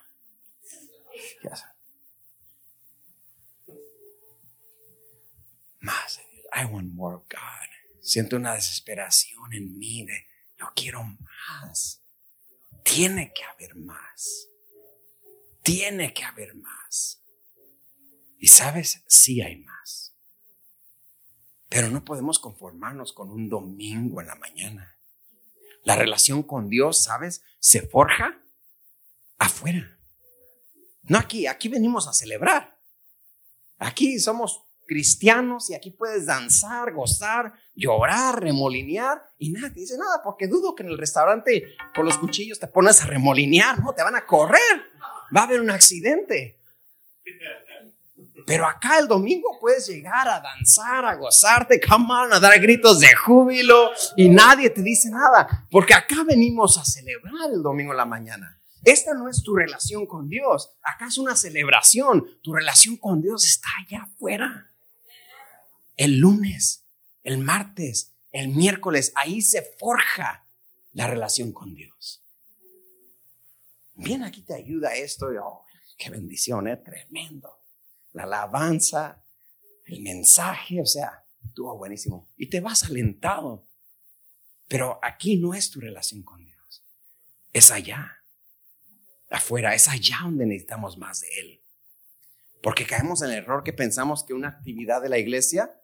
Más 5.80 6.18
I 6.55 6.64
want 6.64 6.94
more 6.94 7.16
of 7.16 7.28
God. 7.28 7.68
Siento 8.01 8.36
una 8.36 8.55
desesperación 8.55 9.53
en 9.53 9.78
mí 9.78 10.07
de, 10.07 10.26
yo 10.59 10.66
quiero 10.74 11.05
más. 11.05 12.03
Tiene 12.82 13.34
que 13.34 13.44
haber 13.44 13.76
más. 13.76 14.47
Tiene 15.68 16.14
que 16.14 16.24
haber 16.24 16.54
más. 16.54 17.22
Y 18.38 18.46
sabes, 18.46 19.04
sí 19.06 19.42
hay 19.42 19.58
más. 19.58 20.14
Pero 21.68 21.90
no 21.90 22.06
podemos 22.06 22.38
conformarnos 22.38 23.12
con 23.12 23.30
un 23.30 23.50
domingo 23.50 24.22
en 24.22 24.28
la 24.28 24.34
mañana. 24.36 24.96
La 25.84 25.94
relación 25.94 26.42
con 26.42 26.70
Dios, 26.70 27.04
¿sabes? 27.04 27.42
Se 27.58 27.82
forja 27.82 28.42
afuera. 29.36 29.98
No 31.02 31.18
aquí, 31.18 31.46
aquí 31.46 31.68
venimos 31.68 32.08
a 32.08 32.14
celebrar. 32.14 32.80
Aquí 33.76 34.18
somos 34.18 34.64
cristianos 34.86 35.68
y 35.68 35.74
aquí 35.74 35.90
puedes 35.90 36.24
danzar, 36.24 36.94
gozar, 36.94 37.52
llorar, 37.74 38.40
remolinear 38.42 39.22
y 39.36 39.50
nadie 39.50 39.68
te 39.68 39.80
dice 39.80 39.98
nada 39.98 40.22
porque 40.24 40.46
dudo 40.46 40.74
que 40.74 40.82
en 40.82 40.88
el 40.88 40.96
restaurante 40.96 41.76
con 41.94 42.06
los 42.06 42.16
cuchillos 42.16 42.58
te 42.58 42.68
pones 42.68 43.02
a 43.02 43.06
remolinear, 43.06 43.78
no, 43.80 43.92
te 43.92 44.02
van 44.02 44.16
a 44.16 44.24
correr, 44.24 44.88
va 45.34 45.42
a 45.42 45.44
haber 45.44 45.60
un 45.60 45.70
accidente. 45.70 46.58
Pero 48.46 48.66
acá 48.66 48.98
el 48.98 49.08
domingo 49.08 49.58
puedes 49.60 49.86
llegar 49.88 50.26
a 50.26 50.40
danzar, 50.40 51.04
a 51.04 51.14
gozarte, 51.16 51.80
come 51.80 52.06
on, 52.10 52.32
a 52.32 52.40
dar 52.40 52.58
gritos 52.60 52.98
de 52.98 53.14
júbilo 53.14 53.90
y 54.16 54.30
nadie 54.30 54.70
te 54.70 54.82
dice 54.82 55.10
nada, 55.10 55.66
porque 55.70 55.92
acá 55.92 56.24
venimos 56.26 56.78
a 56.78 56.84
celebrar 56.84 57.50
el 57.52 57.62
domingo 57.62 57.92
en 57.92 57.98
la 57.98 58.06
mañana. 58.06 58.58
Esta 58.84 59.12
no 59.12 59.28
es 59.28 59.42
tu 59.42 59.54
relación 59.54 60.06
con 60.06 60.28
Dios, 60.28 60.70
acá 60.82 61.08
es 61.08 61.18
una 61.18 61.36
celebración, 61.36 62.24
tu 62.42 62.54
relación 62.54 62.96
con 62.96 63.20
Dios 63.20 63.44
está 63.44 63.68
allá 63.84 64.04
afuera. 64.04 64.70
El 65.96 66.18
lunes, 66.18 66.86
el 67.24 67.38
martes, 67.38 68.14
el 68.32 68.48
miércoles, 68.48 69.12
ahí 69.14 69.42
se 69.42 69.62
forja 69.78 70.46
la 70.92 71.06
relación 71.06 71.52
con 71.52 71.74
Dios. 71.74 72.22
Bien, 73.99 74.22
aquí 74.22 74.42
te 74.42 74.55
ayuda 74.55 74.94
esto, 74.94 75.28
oh, 75.42 75.64
qué 75.99 76.11
bendición, 76.11 76.66
¿eh? 76.68 76.76
tremendo 76.76 77.59
la 78.12 78.24
alabanza, 78.24 79.22
el 79.84 80.03
mensaje, 80.03 80.80
o 80.80 80.86
sea, 80.86 81.24
estuvo 81.44 81.76
buenísimo. 81.76 82.28
Y 82.36 82.49
te 82.49 82.61
vas 82.61 82.84
alentado. 82.84 83.66
Pero 84.66 84.99
aquí 85.03 85.36
no 85.36 85.55
es 85.55 85.70
tu 85.70 85.80
relación 85.80 86.22
con 86.22 86.44
Dios. 86.44 86.84
Es 87.53 87.70
allá, 87.70 88.18
afuera, 89.30 89.74
es 89.74 89.88
allá 89.88 90.18
donde 90.22 90.46
necesitamos 90.46 90.99
más 90.99 91.20
de 91.20 91.28
Él. 91.40 91.62
Porque 92.62 92.86
caemos 92.86 93.22
en 93.22 93.30
el 93.30 93.36
error 93.36 93.62
que 93.62 93.72
pensamos 93.72 94.24
que 94.24 94.34
una 94.34 94.49
actividad 94.49 95.01
de 95.01 95.09
la 95.09 95.18
iglesia 95.18 95.80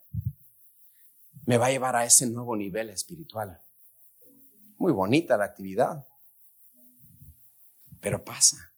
me 1.47 1.57
va 1.57 1.67
a 1.67 1.71
llevar 1.71 1.97
a 1.97 2.05
ese 2.05 2.27
nuevo 2.27 2.57
nivel 2.57 2.91
espiritual. 2.91 3.61
Muy 4.77 4.93
bonita 4.93 5.37
la 5.37 5.45
actividad, 5.45 6.07
pero 8.05 8.23
pasa. 8.23 8.71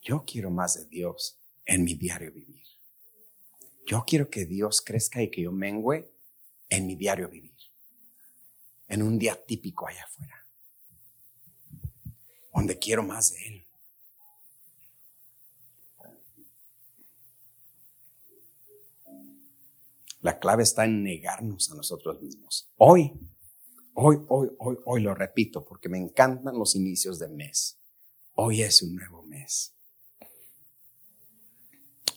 Yo 0.00 0.24
quiero 0.24 0.50
más 0.50 0.72
de 0.72 0.86
Dios 0.86 1.38
en 1.66 1.84
mi 1.84 1.96
diario 1.96 2.32
vivir. 2.32 2.64
Yo 3.86 4.04
quiero 4.06 4.30
que 4.30 4.46
Dios 4.46 4.80
crezca 4.80 5.20
y 5.20 5.30
que 5.30 5.42
yo 5.42 5.52
mengüe 5.52 6.10
en 6.70 6.86
mi 6.86 6.96
diario 6.96 7.28
vivir. 7.28 7.54
En 8.88 9.02
un 9.02 9.18
día 9.18 9.38
típico 9.44 9.86
allá 9.86 10.02
afuera. 10.04 10.46
Donde 12.54 12.78
quiero 12.78 13.02
más 13.02 13.34
de 13.34 13.46
Él. 13.46 13.66
La 20.22 20.38
clave 20.38 20.62
está 20.62 20.86
en 20.86 21.02
negarnos 21.02 21.70
a 21.70 21.74
nosotros 21.74 22.22
mismos. 22.22 22.72
Hoy, 22.78 23.12
hoy, 23.94 24.24
hoy, 24.28 24.50
hoy, 24.58 24.78
hoy 24.84 25.00
lo 25.02 25.14
repito 25.14 25.64
porque 25.64 25.88
me 25.88 25.98
encantan 25.98 26.58
los 26.58 26.74
inicios 26.74 27.18
del 27.18 27.32
mes. 27.32 27.78
Hoy 28.34 28.62
es 28.62 28.82
un 28.82 28.96
nuevo 28.96 29.22
mes 29.22 29.74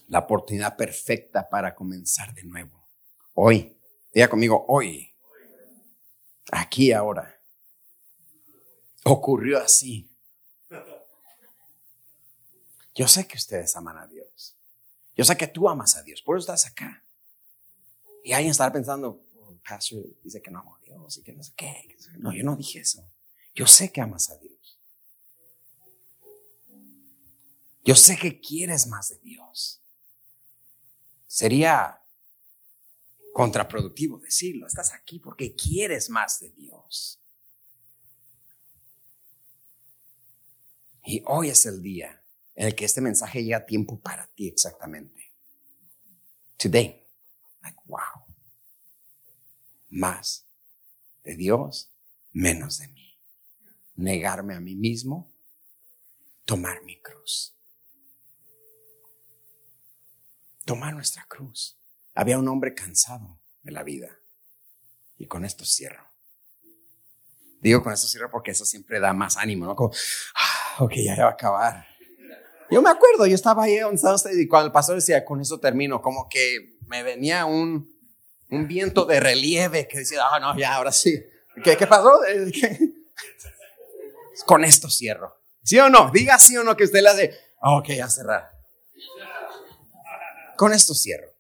la 0.08 0.20
oportunidad 0.20 0.76
perfecta 0.76 1.48
para 1.50 1.76
comenzar 1.76 2.34
de 2.34 2.44
nuevo. 2.44 2.88
Hoy, 3.34 3.78
diga 4.14 4.30
conmigo, 4.30 4.66
hoy, 4.68 5.14
aquí 6.52 6.92
ahora. 6.92 7.40
Ocurrió 9.04 9.60
así. 9.60 10.10
Yo 12.96 13.08
sé 13.08 13.28
que 13.28 13.38
ustedes 13.38 13.76
aman 13.76 13.98
a 13.98 14.08
Dios. 14.08 14.56
Yo 15.16 15.24
sé 15.24 15.38
que 15.38 15.48
tú 15.48 15.70
amas 15.70 15.96
a 15.98 16.04
Dios, 16.04 16.22
por 16.22 16.38
eso 16.38 16.52
estás 16.52 16.72
acá. 16.72 17.04
Y 18.24 18.34
alguien 18.34 18.52
estará 18.52 18.72
pensando, 18.72 19.24
Pastor 19.68 20.06
dice 20.24 20.42
que 20.42 20.50
no 20.50 20.60
amo 20.60 20.76
a 20.76 20.80
Dios 20.80 21.18
y 21.18 21.24
que 21.24 21.34
no 21.34 21.44
sé 21.44 21.54
qué. 21.56 21.98
No, 22.18 22.34
yo 22.34 22.44
no 22.44 22.56
dije 22.56 22.80
eso. 22.80 23.06
Yo 23.54 23.68
sé 23.68 23.92
que 23.92 24.02
amas 24.02 24.30
a 24.30 24.38
Dios. 24.38 24.80
Yo 27.84 27.96
sé 27.96 28.18
que 28.18 28.40
quieres 28.40 28.88
más 28.88 29.10
de 29.10 29.20
Dios. 29.20 29.82
Sería 31.26 32.02
contraproductivo 33.34 34.20
decirlo. 34.20 34.68
Estás 34.68 34.94
aquí 34.94 35.20
porque 35.20 35.56
quieres 35.56 36.10
más 36.10 36.40
de 36.40 36.50
Dios. 36.52 37.20
Y 41.06 41.24
hoy 41.26 41.50
es 41.50 41.66
el 41.66 41.82
día 41.82 42.22
en 42.56 42.68
el 42.68 42.76
que 42.76 42.86
este 42.86 43.02
mensaje 43.02 43.44
llega 43.44 43.58
a 43.58 43.66
tiempo 43.66 44.00
para 44.00 44.28
ti 44.28 44.48
exactamente. 44.48 45.34
Today. 46.58 47.08
Like, 47.62 47.78
wow. 47.86 48.27
Más 49.90 50.46
de 51.24 51.36
Dios, 51.36 51.92
menos 52.32 52.80
de 52.80 52.88
mí. 52.90 53.18
Negarme 53.96 54.56
a 54.56 54.60
mí 54.60 54.76
mismo, 54.76 55.32
tomar 56.46 56.84
mi 56.84 57.00
cruz. 57.02 57.58
tomar 60.68 60.94
nuestra 60.94 61.26
cruz. 61.28 61.80
Había 62.14 62.38
un 62.38 62.48
hombre 62.48 62.76
cansado 62.76 63.40
de 63.64 63.72
la 63.72 63.82
vida. 63.82 64.20
Y 65.18 65.26
con 65.26 65.44
esto 65.46 65.66
cierro. 65.66 66.06
Digo 67.60 67.82
con 67.82 67.92
esto 67.92 68.08
cierro 68.08 68.30
porque 68.30 68.52
eso 68.52 68.66
siempre 68.66 69.00
da 69.00 69.14
más 69.14 69.38
ánimo, 69.38 69.66
¿no? 69.66 69.76
Como, 69.76 69.92
ah, 70.36 70.84
ok, 70.84 70.94
ya 70.98 71.16
va 71.24 71.30
a 71.30 71.34
acabar. 71.34 71.88
Yo 72.70 72.82
me 72.82 72.90
acuerdo, 72.90 73.26
yo 73.26 73.34
estaba 73.34 73.64
ahí 73.64 73.78
y 73.78 74.48
cuando 74.48 74.68
el 74.68 74.74
pastor 74.74 74.96
decía, 74.96 75.24
con 75.24 75.40
eso 75.40 75.60
termino, 75.60 76.02
como 76.02 76.28
que 76.30 76.78
me 76.86 77.02
venía 77.02 77.46
un, 77.46 77.97
un 78.50 78.68
viento 78.68 79.06
de 79.06 79.20
relieve 79.20 79.88
que 79.88 80.00
decía, 80.00 80.22
ah, 80.32 80.40
no, 80.40 80.58
ya, 80.58 80.76
ahora 80.76 80.92
sí. 80.92 81.22
¿Qué, 81.64 81.76
qué 81.76 81.88
pasó? 81.88 82.20
Con 84.46 84.64
esto 84.64 84.90
cierro. 84.90 85.42
¿Sí 85.64 85.80
o 85.80 85.90
no? 85.90 86.12
Diga 86.12 86.40
sí 86.40 86.56
o 86.56 86.64
no 86.64 86.78
que 86.78 86.86
usted 86.86 87.02
la 87.02 87.14
de, 87.14 87.36
ok, 87.62 87.90
a 88.02 88.10
cerrar. 88.10 88.52
Con 90.56 90.74
esto 90.74 90.94
cierro. 90.94 91.34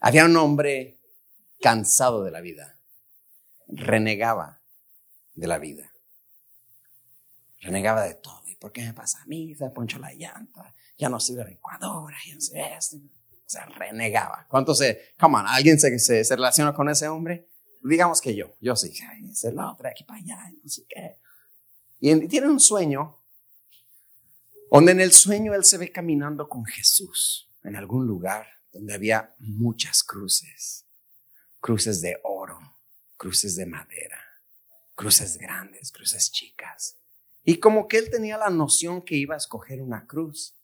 Había 0.00 0.24
un 0.24 0.36
hombre 0.36 0.98
cansado 1.60 2.24
de 2.24 2.30
la 2.30 2.40
vida. 2.40 2.78
Renegaba 3.68 4.60
de 5.34 5.46
la 5.46 5.58
vida. 5.58 5.92
Renegaba 7.60 8.02
de 8.02 8.14
todo. 8.14 8.42
¿Y 8.46 8.56
por 8.56 8.72
qué 8.72 8.82
me 8.82 8.92
pasa 8.92 9.22
a 9.22 9.26
mí? 9.26 9.54
Se 9.54 9.70
poncho 9.70 9.98
la 9.98 10.12
llanta. 10.12 10.74
Ya 10.98 11.08
no 11.08 11.20
sirve 11.20 11.44
la 11.44 11.50
licuadora. 11.50 12.16
Ya 12.26 12.34
no 12.34 12.40
sé 12.40 12.74
esto. 12.76 12.96
O 13.52 13.54
sea, 13.54 13.66
renegaba. 13.66 14.46
¿Cuántos 14.48 14.78
se, 14.78 15.12
come 15.20 15.40
alguien 15.44 15.78
se, 15.78 15.98
se, 15.98 16.34
relaciona 16.34 16.72
con 16.72 16.88
ese 16.88 17.06
hombre? 17.06 17.50
Digamos 17.82 18.22
que 18.22 18.34
yo, 18.34 18.54
yo 18.62 18.74
sí, 18.76 18.94
es 19.30 19.44
la 19.52 19.76
aquí 19.84 20.04
para 20.04 20.20
allá, 20.20 20.38
no 20.62 20.70
sé 20.70 20.86
qué. 20.88 21.18
Y 22.00 22.28
tiene 22.28 22.48
un 22.48 22.60
sueño, 22.60 23.18
donde 24.70 24.92
en 24.92 25.00
el 25.02 25.12
sueño 25.12 25.52
él 25.52 25.64
se 25.64 25.76
ve 25.76 25.92
caminando 25.92 26.48
con 26.48 26.64
Jesús 26.64 27.50
en 27.62 27.76
algún 27.76 28.06
lugar 28.06 28.46
donde 28.72 28.94
había 28.94 29.34
muchas 29.38 30.02
cruces, 30.02 30.86
cruces 31.60 32.00
de 32.00 32.18
oro, 32.24 32.58
cruces 33.18 33.54
de 33.56 33.66
madera, 33.66 34.18
cruces 34.94 35.36
grandes, 35.36 35.92
cruces 35.92 36.32
chicas. 36.32 36.96
Y 37.44 37.58
como 37.58 37.86
que 37.86 37.98
él 37.98 38.08
tenía 38.10 38.38
la 38.38 38.48
noción 38.48 39.02
que 39.02 39.16
iba 39.16 39.34
a 39.34 39.38
escoger 39.38 39.82
una 39.82 40.06
cruz. 40.06 40.54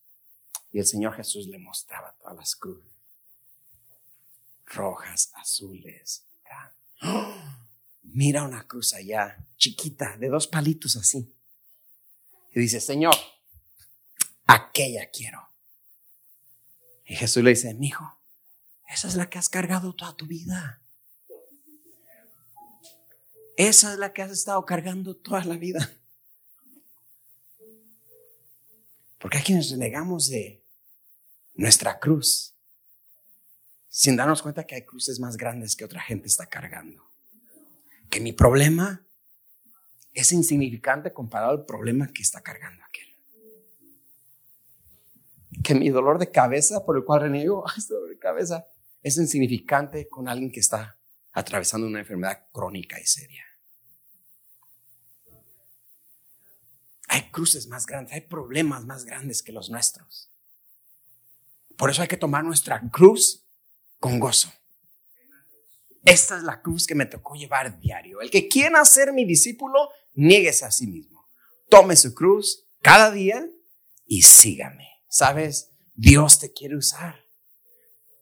Y 0.70 0.78
el 0.78 0.86
Señor 0.86 1.14
Jesús 1.14 1.46
le 1.46 1.58
mostraba 1.58 2.14
todas 2.18 2.36
las 2.36 2.56
cruces. 2.56 2.92
Rojas, 4.66 5.32
azules. 5.34 6.26
Mira 8.02 8.42
una 8.42 8.66
cruz 8.66 8.92
allá, 8.94 9.46
chiquita, 9.56 10.16
de 10.16 10.28
dos 10.28 10.46
palitos 10.46 10.96
así. 10.96 11.34
Y 12.54 12.60
dice, 12.60 12.80
Señor, 12.80 13.14
aquella 14.46 15.10
quiero. 15.10 15.48
Y 17.04 17.16
Jesús 17.16 17.42
le 17.42 17.50
dice, 17.50 17.72
mi 17.74 17.88
hijo, 17.88 18.18
esa 18.88 19.08
es 19.08 19.14
la 19.14 19.30
que 19.30 19.38
has 19.38 19.48
cargado 19.48 19.94
toda 19.94 20.16
tu 20.16 20.26
vida. 20.26 20.82
Esa 23.56 23.92
es 23.92 23.98
la 23.98 24.12
que 24.12 24.22
has 24.22 24.30
estado 24.30 24.64
cargando 24.64 25.16
toda 25.16 25.44
la 25.44 25.56
vida. 25.56 25.90
Porque 29.18 29.38
aquí 29.38 29.52
nos 29.52 29.76
negamos 29.76 30.28
de 30.28 30.62
nuestra 31.54 31.98
cruz 31.98 32.54
sin 33.88 34.16
darnos 34.16 34.42
cuenta 34.42 34.64
que 34.64 34.76
hay 34.76 34.84
cruces 34.84 35.18
más 35.18 35.36
grandes 35.36 35.74
que 35.74 35.84
otra 35.84 36.00
gente 36.00 36.28
está 36.28 36.46
cargando. 36.46 37.10
Que 38.08 38.20
mi 38.20 38.32
problema 38.32 39.04
es 40.14 40.30
insignificante 40.30 41.12
comparado 41.12 41.50
al 41.50 41.64
problema 41.64 42.06
que 42.12 42.22
está 42.22 42.40
cargando 42.40 42.82
aquel. 42.84 43.08
Que 45.64 45.74
mi 45.74 45.90
dolor 45.90 46.18
de 46.18 46.30
cabeza 46.30 46.84
por 46.84 46.96
el 46.96 47.04
cual 47.04 47.22
reniego, 47.22 47.64
este 47.76 47.94
dolor 47.94 48.10
de 48.10 48.18
cabeza, 48.18 48.66
es 49.02 49.16
insignificante 49.16 50.08
con 50.08 50.28
alguien 50.28 50.52
que 50.52 50.60
está 50.60 50.96
atravesando 51.32 51.86
una 51.86 52.00
enfermedad 52.00 52.46
crónica 52.52 53.00
y 53.00 53.04
seria. 53.04 53.47
Hay 57.18 57.32
cruces 57.32 57.66
más 57.66 57.84
grandes, 57.84 58.14
hay 58.14 58.20
problemas 58.20 58.84
más 58.84 59.04
grandes 59.04 59.42
que 59.42 59.50
los 59.50 59.70
nuestros. 59.70 60.30
Por 61.76 61.90
eso 61.90 62.00
hay 62.00 62.06
que 62.06 62.16
tomar 62.16 62.44
nuestra 62.44 62.80
cruz 62.92 63.44
con 63.98 64.20
gozo. 64.20 64.52
Esta 66.04 66.36
es 66.36 66.44
la 66.44 66.62
cruz 66.62 66.86
que 66.86 66.94
me 66.94 67.06
tocó 67.06 67.34
llevar 67.34 67.80
diario. 67.80 68.20
El 68.20 68.30
que 68.30 68.46
quiera 68.46 68.84
ser 68.84 69.12
mi 69.12 69.24
discípulo, 69.24 69.88
nieguese 70.14 70.64
a 70.64 70.70
sí 70.70 70.86
mismo. 70.86 71.28
Tome 71.68 71.96
su 71.96 72.14
cruz 72.14 72.68
cada 72.82 73.10
día 73.10 73.44
y 74.06 74.22
sígame. 74.22 74.86
¿Sabes? 75.08 75.72
Dios 75.94 76.38
te 76.38 76.52
quiere 76.52 76.76
usar. 76.76 77.24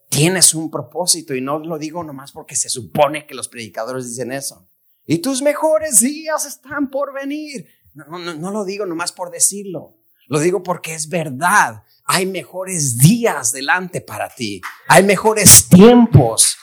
Tienes 0.09 0.55
un 0.55 0.71
propósito 0.71 1.35
y 1.35 1.43
no 1.43 1.59
lo 1.59 1.77
digo 1.77 2.03
nomás 2.03 2.33
porque 2.33 2.57
se 2.57 2.71
supone 2.71 3.27
que 3.27 3.35
los 3.35 3.49
predicadores 3.49 4.09
dicen 4.09 4.33
eso. 4.33 4.71
Y 5.05 5.19
tus 5.19 5.43
mejores 5.43 6.01
días 6.01 6.47
están 6.47 6.89
por 6.89 7.13
venir. 7.13 7.69
No, 7.97 8.19
no, 8.19 8.35
no 8.35 8.51
lo 8.51 8.65
digo 8.67 8.85
nomás 8.85 9.11
por 9.11 9.31
decirlo. 9.31 9.95
Lo 10.29 10.39
digo 10.39 10.63
porque 10.63 10.95
es 10.95 11.09
verdad. 11.09 11.83
Hay 12.05 12.27
mejores 12.27 12.99
días 12.99 13.53
delante 13.53 14.03
para 14.03 14.29
ti. 14.29 14.61
Hay 14.87 15.03
mejores 15.03 15.67
tiempos. 15.69 16.59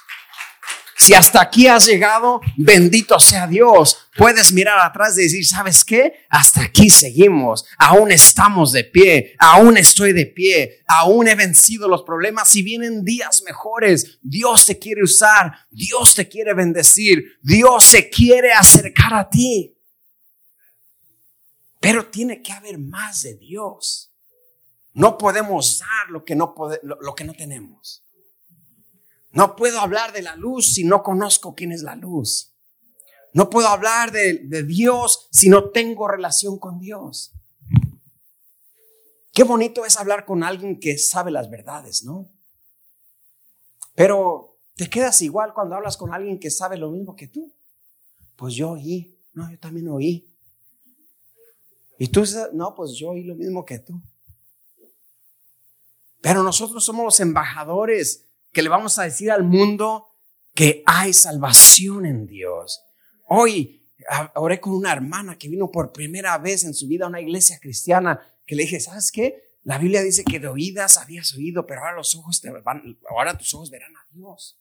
Si 0.96 1.14
hasta 1.14 1.42
aquí 1.42 1.68
has 1.68 1.88
llegado, 1.88 2.40
bendito 2.56 3.20
sea 3.20 3.48
Dios. 3.48 4.10
Puedes 4.16 4.54
mirar 4.54 4.80
atrás 4.80 5.18
y 5.18 5.24
decir, 5.24 5.46
¿sabes 5.46 5.84
qué? 5.84 6.14
Hasta 6.30 6.62
aquí 6.62 6.90
seguimos. 6.90 7.66
Aún 7.78 8.12
estamos 8.12 8.72
de 8.72 8.84
pie. 8.84 9.36
Aún 9.40 9.76
estoy 9.76 10.14
de 10.14 10.28
pie. 10.28 10.84
Aún 10.88 11.28
he 11.28 11.36
vencido 11.36 11.90
los 11.90 12.04
problemas. 12.04 12.56
y 12.56 12.62
vienen 12.62 13.04
días 13.04 13.42
mejores, 13.44 14.20
Dios 14.22 14.68
te 14.68 14.78
quiere 14.78 15.04
usar. 15.04 15.52
Dios 15.72 16.14
te 16.14 16.30
quiere 16.30 16.54
bendecir. 16.54 17.24
Dios 17.42 17.84
se 17.84 18.10
quiere 18.10 18.54
acercar 18.54 19.16
a 19.16 19.30
ti. 19.30 19.76
Pero 21.84 22.10
tiene 22.10 22.42
que 22.42 22.54
haber 22.54 22.78
más 22.78 23.24
de 23.24 23.36
Dios. 23.36 24.10
No 24.94 25.18
podemos 25.18 25.80
dar 25.80 26.10
lo 26.12 26.24
que 26.24 26.34
no, 26.34 26.56
lo 26.82 27.14
que 27.14 27.26
no 27.26 27.34
tenemos. 27.34 28.06
No 29.32 29.58
puedo 29.58 29.82
hablar 29.82 30.14
de 30.14 30.22
la 30.22 30.38
luz 30.38 30.76
si 30.76 30.86
no 30.86 31.04
conozco 31.04 31.54
quién 31.54 31.74
es 31.74 31.84
la 31.84 31.98
luz. 31.98 32.54
No 33.34 33.50
puedo 33.50 33.68
hablar 33.68 34.14
de, 34.14 34.64
Dios 34.64 35.28
si 35.30 35.50
no 35.50 35.72
tengo 35.72 36.08
relación 36.08 36.58
con 36.58 36.80
Dios. 36.80 37.34
Qué 39.34 39.44
bonito 39.44 39.84
es 39.84 39.98
hablar 39.98 40.24
con 40.24 40.42
alguien 40.42 40.80
que 40.80 40.98
sabe 40.98 41.32
las 41.32 41.50
verdades, 41.50 42.06
¿no? 42.06 42.32
Pero 43.94 44.58
te 44.76 44.90
quedas 44.90 45.22
igual 45.22 45.54
cuando 45.54 45.76
hablas 45.76 45.98
con 45.98 46.14
alguien 46.14 46.40
que 46.40 46.50
sabe 46.50 46.78
lo 46.78 46.92
mismo 46.92 47.14
que 47.14 47.28
tú. 47.28 47.54
Pues 48.38 48.54
yo 48.54 48.72
oí, 48.72 49.20
no, 49.34 49.52
yo 49.52 49.60
también 49.60 49.90
oí. 49.90 50.33
Y 52.04 52.10
tú, 52.10 52.26
no, 52.52 52.76
pues 52.76 52.96
yo 52.96 53.12
oí 53.12 53.24
lo 53.24 53.34
mismo 53.34 53.64
que 53.64 53.80
tú. 53.80 54.04
Pero 56.20 56.44
nosotros 56.44 56.84
somos 56.84 57.06
los 57.06 57.20
embajadores 57.22 58.26
que 58.52 58.62
le 58.62 58.68
vamos 58.68 59.00
a 59.00 59.04
decir 59.04 59.32
al 59.32 59.46
mundo 59.46 60.10
que 60.54 60.84
hay 60.86 61.14
salvación 61.14 62.06
en 62.06 62.28
Dios. 62.28 62.84
Hoy 63.30 63.90
oré 64.36 64.60
con 64.60 64.74
una 64.74 64.92
hermana 64.92 65.38
que 65.38 65.48
vino 65.48 65.72
por 65.72 65.94
primera 65.94 66.38
vez 66.40 66.66
en 66.66 66.74
su 66.74 66.90
vida 66.90 67.06
a 67.06 67.08
una 67.08 67.22
iglesia 67.22 67.58
cristiana, 67.62 68.20
que 68.46 68.56
le 68.56 68.64
dije, 68.64 68.82
¿sabes 68.82 69.10
qué? 69.10 69.56
La 69.64 69.78
Biblia 69.78 70.02
dice 70.02 70.26
que 70.26 70.42
de 70.42 70.50
oídas 70.50 70.98
habías 70.98 71.34
oído, 71.34 71.66
pero 71.66 71.80
ahora 71.80 71.96
los 71.96 72.14
ojos 72.16 72.42
ahora 73.10 73.38
tus 73.38 73.54
ojos 73.54 73.70
verán 73.70 73.96
a 73.96 74.06
Dios. 74.12 74.60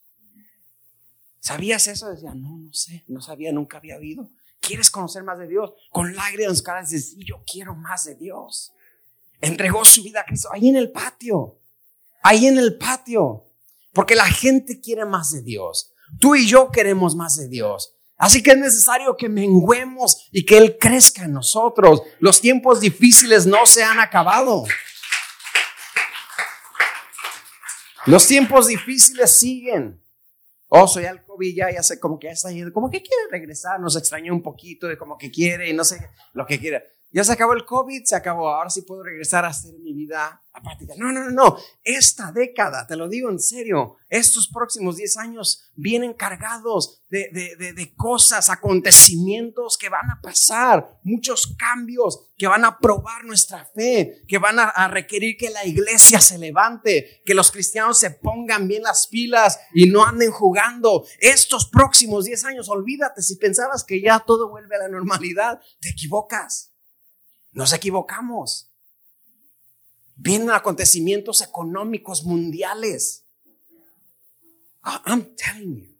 ¿Sabías 1.40 1.88
eso? 1.88 2.08
Decía, 2.08 2.36
no, 2.36 2.56
no 2.56 2.72
sé, 2.72 3.02
no 3.08 3.20
sabía, 3.20 3.50
nunca 3.50 3.78
había 3.78 3.96
oído. 3.96 4.30
¿Quieres 4.62 4.90
conocer 4.90 5.24
más 5.24 5.38
de 5.40 5.48
Dios? 5.48 5.72
Con 5.90 6.14
lágrimas 6.14 6.52
en 6.52 6.56
su 6.56 6.62
cara 6.62 6.82
dice, 6.82 7.00
sí, 7.00 7.24
yo 7.26 7.42
quiero 7.44 7.74
más 7.74 8.04
de 8.04 8.14
Dios. 8.14 8.72
Entregó 9.40 9.84
su 9.84 10.04
vida 10.04 10.20
a 10.20 10.24
Cristo 10.24 10.48
ahí 10.52 10.68
en 10.68 10.76
el 10.76 10.92
patio, 10.92 11.58
ahí 12.22 12.46
en 12.46 12.58
el 12.58 12.78
patio. 12.78 13.44
Porque 13.92 14.14
la 14.14 14.26
gente 14.26 14.80
quiere 14.80 15.04
más 15.04 15.32
de 15.32 15.42
Dios. 15.42 15.92
Tú 16.20 16.36
y 16.36 16.46
yo 16.46 16.70
queremos 16.70 17.16
más 17.16 17.36
de 17.36 17.48
Dios. 17.48 17.94
Así 18.16 18.40
que 18.40 18.52
es 18.52 18.56
necesario 18.56 19.16
que 19.16 19.28
menguemos 19.28 20.28
y 20.30 20.46
que 20.46 20.58
Él 20.58 20.78
crezca 20.78 21.24
en 21.24 21.32
nosotros. 21.32 22.02
Los 22.20 22.40
tiempos 22.40 22.80
difíciles 22.80 23.46
no 23.46 23.66
se 23.66 23.82
han 23.82 23.98
acabado. 23.98 24.64
Los 28.06 28.28
tiempos 28.28 28.68
difíciles 28.68 29.36
siguen. 29.36 30.01
Oh, 30.74 30.88
soy 30.88 31.04
al 31.04 31.22
COVID 31.22 31.54
ya, 31.54 31.82
sé 31.82 32.00
como 32.00 32.18
que 32.18 32.28
ya 32.28 32.32
está 32.32 32.50
yendo, 32.50 32.72
como 32.72 32.88
que 32.88 33.02
quiere 33.02 33.24
regresar, 33.30 33.78
nos 33.78 33.94
extrañó 33.94 34.32
un 34.32 34.42
poquito 34.42 34.88
de 34.88 34.96
como 34.96 35.18
que 35.18 35.30
quiere 35.30 35.68
y 35.68 35.74
no 35.74 35.84
sé 35.84 36.08
lo 36.32 36.46
que 36.46 36.58
quiere. 36.58 36.82
Ya 37.12 37.24
se 37.24 37.32
acabó 37.32 37.52
el 37.52 37.66
COVID, 37.66 38.04
se 38.04 38.16
acabó. 38.16 38.48
Ahora 38.48 38.70
sí 38.70 38.82
puedo 38.82 39.02
regresar 39.02 39.44
a 39.44 39.48
hacer 39.48 39.74
mi 39.80 39.92
vida 39.92 40.42
apática. 40.52 40.94
No, 40.96 41.12
no, 41.12 41.24
no, 41.24 41.30
no. 41.30 41.56
Esta 41.82 42.32
década, 42.32 42.86
te 42.86 42.96
lo 42.96 43.08
digo 43.08 43.30
en 43.30 43.38
serio, 43.38 43.96
estos 44.08 44.48
próximos 44.48 44.96
10 44.96 45.16
años 45.18 45.70
vienen 45.74 46.14
cargados 46.14 47.02
de, 47.08 47.28
de, 47.32 47.72
de, 47.72 47.94
cosas, 47.94 48.48
acontecimientos 48.50 49.76
que 49.76 49.88
van 49.88 50.10
a 50.10 50.20
pasar, 50.22 50.98
muchos 51.04 51.54
cambios 51.58 52.32
que 52.36 52.46
van 52.46 52.64
a 52.64 52.78
probar 52.78 53.24
nuestra 53.24 53.64
fe, 53.74 54.22
que 54.26 54.38
van 54.38 54.58
a, 54.58 54.64
a 54.64 54.88
requerir 54.88 55.36
que 55.36 55.50
la 55.50 55.64
iglesia 55.66 56.20
se 56.20 56.38
levante, 56.38 57.22
que 57.24 57.34
los 57.34 57.50
cristianos 57.50 57.98
se 57.98 58.10
pongan 58.10 58.68
bien 58.68 58.82
las 58.82 59.06
pilas 59.06 59.58
y 59.74 59.86
no 59.86 60.04
anden 60.04 60.30
jugando. 60.30 61.04
Estos 61.18 61.68
próximos 61.68 62.24
10 62.24 62.44
años, 62.44 62.68
olvídate, 62.68 63.22
si 63.22 63.36
pensabas 63.36 63.84
que 63.84 64.00
ya 64.00 64.20
todo 64.20 64.48
vuelve 64.48 64.76
a 64.76 64.80
la 64.80 64.88
normalidad, 64.88 65.60
te 65.80 65.90
equivocas. 65.90 66.71
Nos 67.52 67.72
equivocamos. 67.72 68.70
Vienen 70.16 70.50
acontecimientos 70.50 71.42
económicos 71.42 72.24
mundiales. 72.24 73.24
Ah, 74.82 75.02
I'm 75.06 75.34
telling 75.36 75.76
you. 75.76 75.92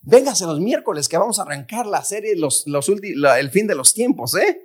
Véngase 0.00 0.44
los 0.44 0.60
miércoles 0.60 1.08
que 1.08 1.16
vamos 1.16 1.38
a 1.38 1.42
arrancar 1.42 1.86
la 1.86 2.04
serie 2.04 2.36
los, 2.36 2.66
los 2.66 2.88
El 2.88 3.50
fin 3.50 3.66
de 3.66 3.74
los 3.74 3.94
tiempos, 3.94 4.34
¿eh? 4.34 4.60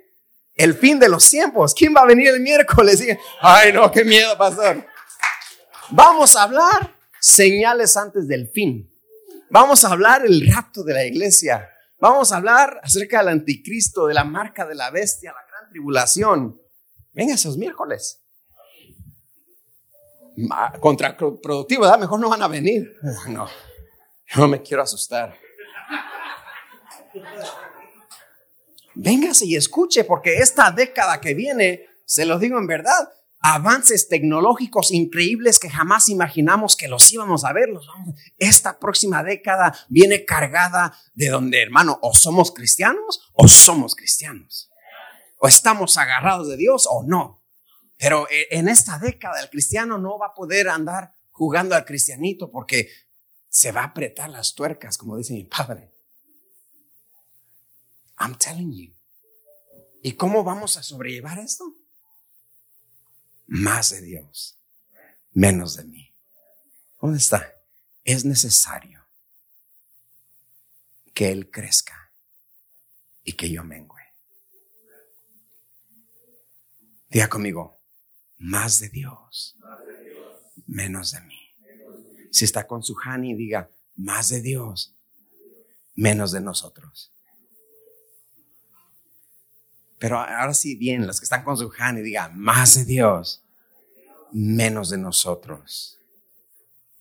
El 0.54 0.74
fin 0.74 0.98
de 0.98 1.08
los 1.08 1.28
tiempos. 1.28 1.74
¿Quién 1.74 1.94
va 1.96 2.02
a 2.02 2.06
venir 2.06 2.28
el 2.28 2.40
miércoles? 2.40 3.02
Ay, 3.40 3.72
no, 3.72 3.90
qué 3.90 4.04
miedo, 4.04 4.36
pastor. 4.36 4.84
Vamos 5.90 6.36
a 6.36 6.42
hablar 6.42 6.94
señales 7.18 7.96
antes 7.96 8.28
del 8.28 8.48
fin. 8.48 8.90
Vamos 9.48 9.84
a 9.84 9.88
hablar 9.88 10.26
el 10.26 10.52
rapto 10.52 10.84
de 10.84 10.92
la 10.92 11.04
iglesia. 11.04 11.70
Vamos 11.98 12.32
a 12.32 12.36
hablar 12.36 12.80
acerca 12.82 13.18
del 13.18 13.28
anticristo, 13.28 14.06
de 14.06 14.14
la 14.14 14.24
marca 14.24 14.66
de 14.66 14.74
la 14.74 14.90
bestia, 14.90 15.32
la 15.32 15.49
tribulación. 15.70 16.60
Venga 17.12 17.34
esos 17.34 17.56
miércoles. 17.56 18.22
Contraproductivo, 20.80 21.82
¿verdad? 21.82 21.98
Mejor 21.98 22.20
no 22.20 22.28
van 22.28 22.42
a 22.42 22.48
venir. 22.48 22.92
No, 23.28 23.48
no 24.36 24.48
me 24.48 24.62
quiero 24.62 24.82
asustar. 24.82 25.36
Véngase 28.94 29.46
y 29.46 29.56
escuche, 29.56 30.04
porque 30.04 30.38
esta 30.38 30.70
década 30.70 31.20
que 31.20 31.34
viene, 31.34 31.86
se 32.04 32.24
lo 32.24 32.38
digo 32.38 32.58
en 32.58 32.66
verdad, 32.66 33.08
avances 33.40 34.08
tecnológicos 34.08 34.92
increíbles 34.92 35.58
que 35.58 35.70
jamás 35.70 36.08
imaginamos 36.08 36.76
que 36.76 36.88
los 36.88 37.10
íbamos 37.12 37.44
a 37.44 37.52
ver. 37.52 37.70
Esta 38.38 38.78
próxima 38.78 39.24
década 39.24 39.76
viene 39.88 40.24
cargada 40.24 40.96
de 41.14 41.28
donde, 41.28 41.60
hermano, 41.60 41.98
o 42.02 42.14
somos 42.14 42.52
cristianos 42.52 43.20
o 43.32 43.48
somos 43.48 43.96
cristianos 43.96 44.69
o 45.40 45.48
estamos 45.48 45.98
agarrados 45.98 46.48
de 46.48 46.56
Dios 46.56 46.86
o 46.88 47.02
no. 47.02 47.42
Pero 47.96 48.28
eh, 48.30 48.46
en 48.52 48.68
esta 48.68 48.98
década 48.98 49.40
el 49.42 49.50
cristiano 49.50 49.98
no 49.98 50.18
va 50.18 50.28
a 50.28 50.34
poder 50.34 50.68
andar 50.68 51.12
jugando 51.32 51.74
al 51.74 51.84
cristianito 51.84 52.50
porque 52.50 52.88
se 53.48 53.72
va 53.72 53.82
a 53.82 53.86
apretar 53.86 54.30
las 54.30 54.54
tuercas, 54.54 54.96
como 54.96 55.16
dice 55.16 55.34
mi 55.34 55.44
padre. 55.44 55.92
I'm 58.18 58.36
telling 58.36 58.72
you. 58.72 58.94
¿Y 60.02 60.12
cómo 60.12 60.44
vamos 60.44 60.76
a 60.76 60.82
sobrellevar 60.82 61.38
esto? 61.38 61.74
más 63.50 63.90
de 63.90 64.00
Dios, 64.00 64.56
menos 65.32 65.76
de 65.76 65.84
mí. 65.84 66.14
¿Dónde 67.00 67.18
está? 67.18 67.52
Es 68.04 68.24
necesario 68.24 69.04
que 71.12 71.32
Él 71.32 71.50
crezca 71.50 72.12
y 73.24 73.32
que 73.32 73.50
yo 73.50 73.64
mengüe. 73.64 73.99
Diga 77.10 77.28
conmigo, 77.28 77.80
más 78.38 78.78
de 78.78 78.88
Dios, 78.88 79.56
menos 80.66 81.10
de 81.10 81.20
mí. 81.22 81.38
Si 82.30 82.44
está 82.44 82.68
con 82.68 82.84
su 82.84 82.96
Hani, 83.04 83.34
diga, 83.34 83.68
más 83.96 84.28
de 84.28 84.40
Dios, 84.40 84.96
menos 85.96 86.30
de 86.30 86.40
nosotros. 86.40 87.12
Pero 89.98 90.18
ahora 90.18 90.54
sí, 90.54 90.76
bien, 90.76 91.04
los 91.04 91.18
que 91.18 91.24
están 91.24 91.42
con 91.42 91.56
su 91.56 91.72
Hani, 91.76 92.00
diga, 92.00 92.28
más 92.28 92.76
de 92.76 92.84
Dios, 92.84 93.44
menos 94.30 94.90
de 94.90 94.98
nosotros. 94.98 95.98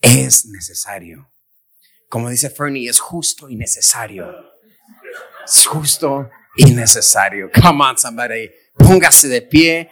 Es 0.02 0.48
necesario. 0.48 1.32
Como 2.10 2.32
dice 2.32 2.50
Fernie, 2.50 2.90
es 2.90 3.00
justo 3.00 3.48
y 3.48 3.56
necesario. 3.56 4.26
Es 5.46 5.68
justo 5.68 6.32
y 6.58 6.72
necesario. 6.72 7.52
Come 7.54 7.84
on, 7.86 7.98
somebody. 7.98 8.50
Póngase 8.76 9.28
de 9.28 9.42
pie 9.44 9.92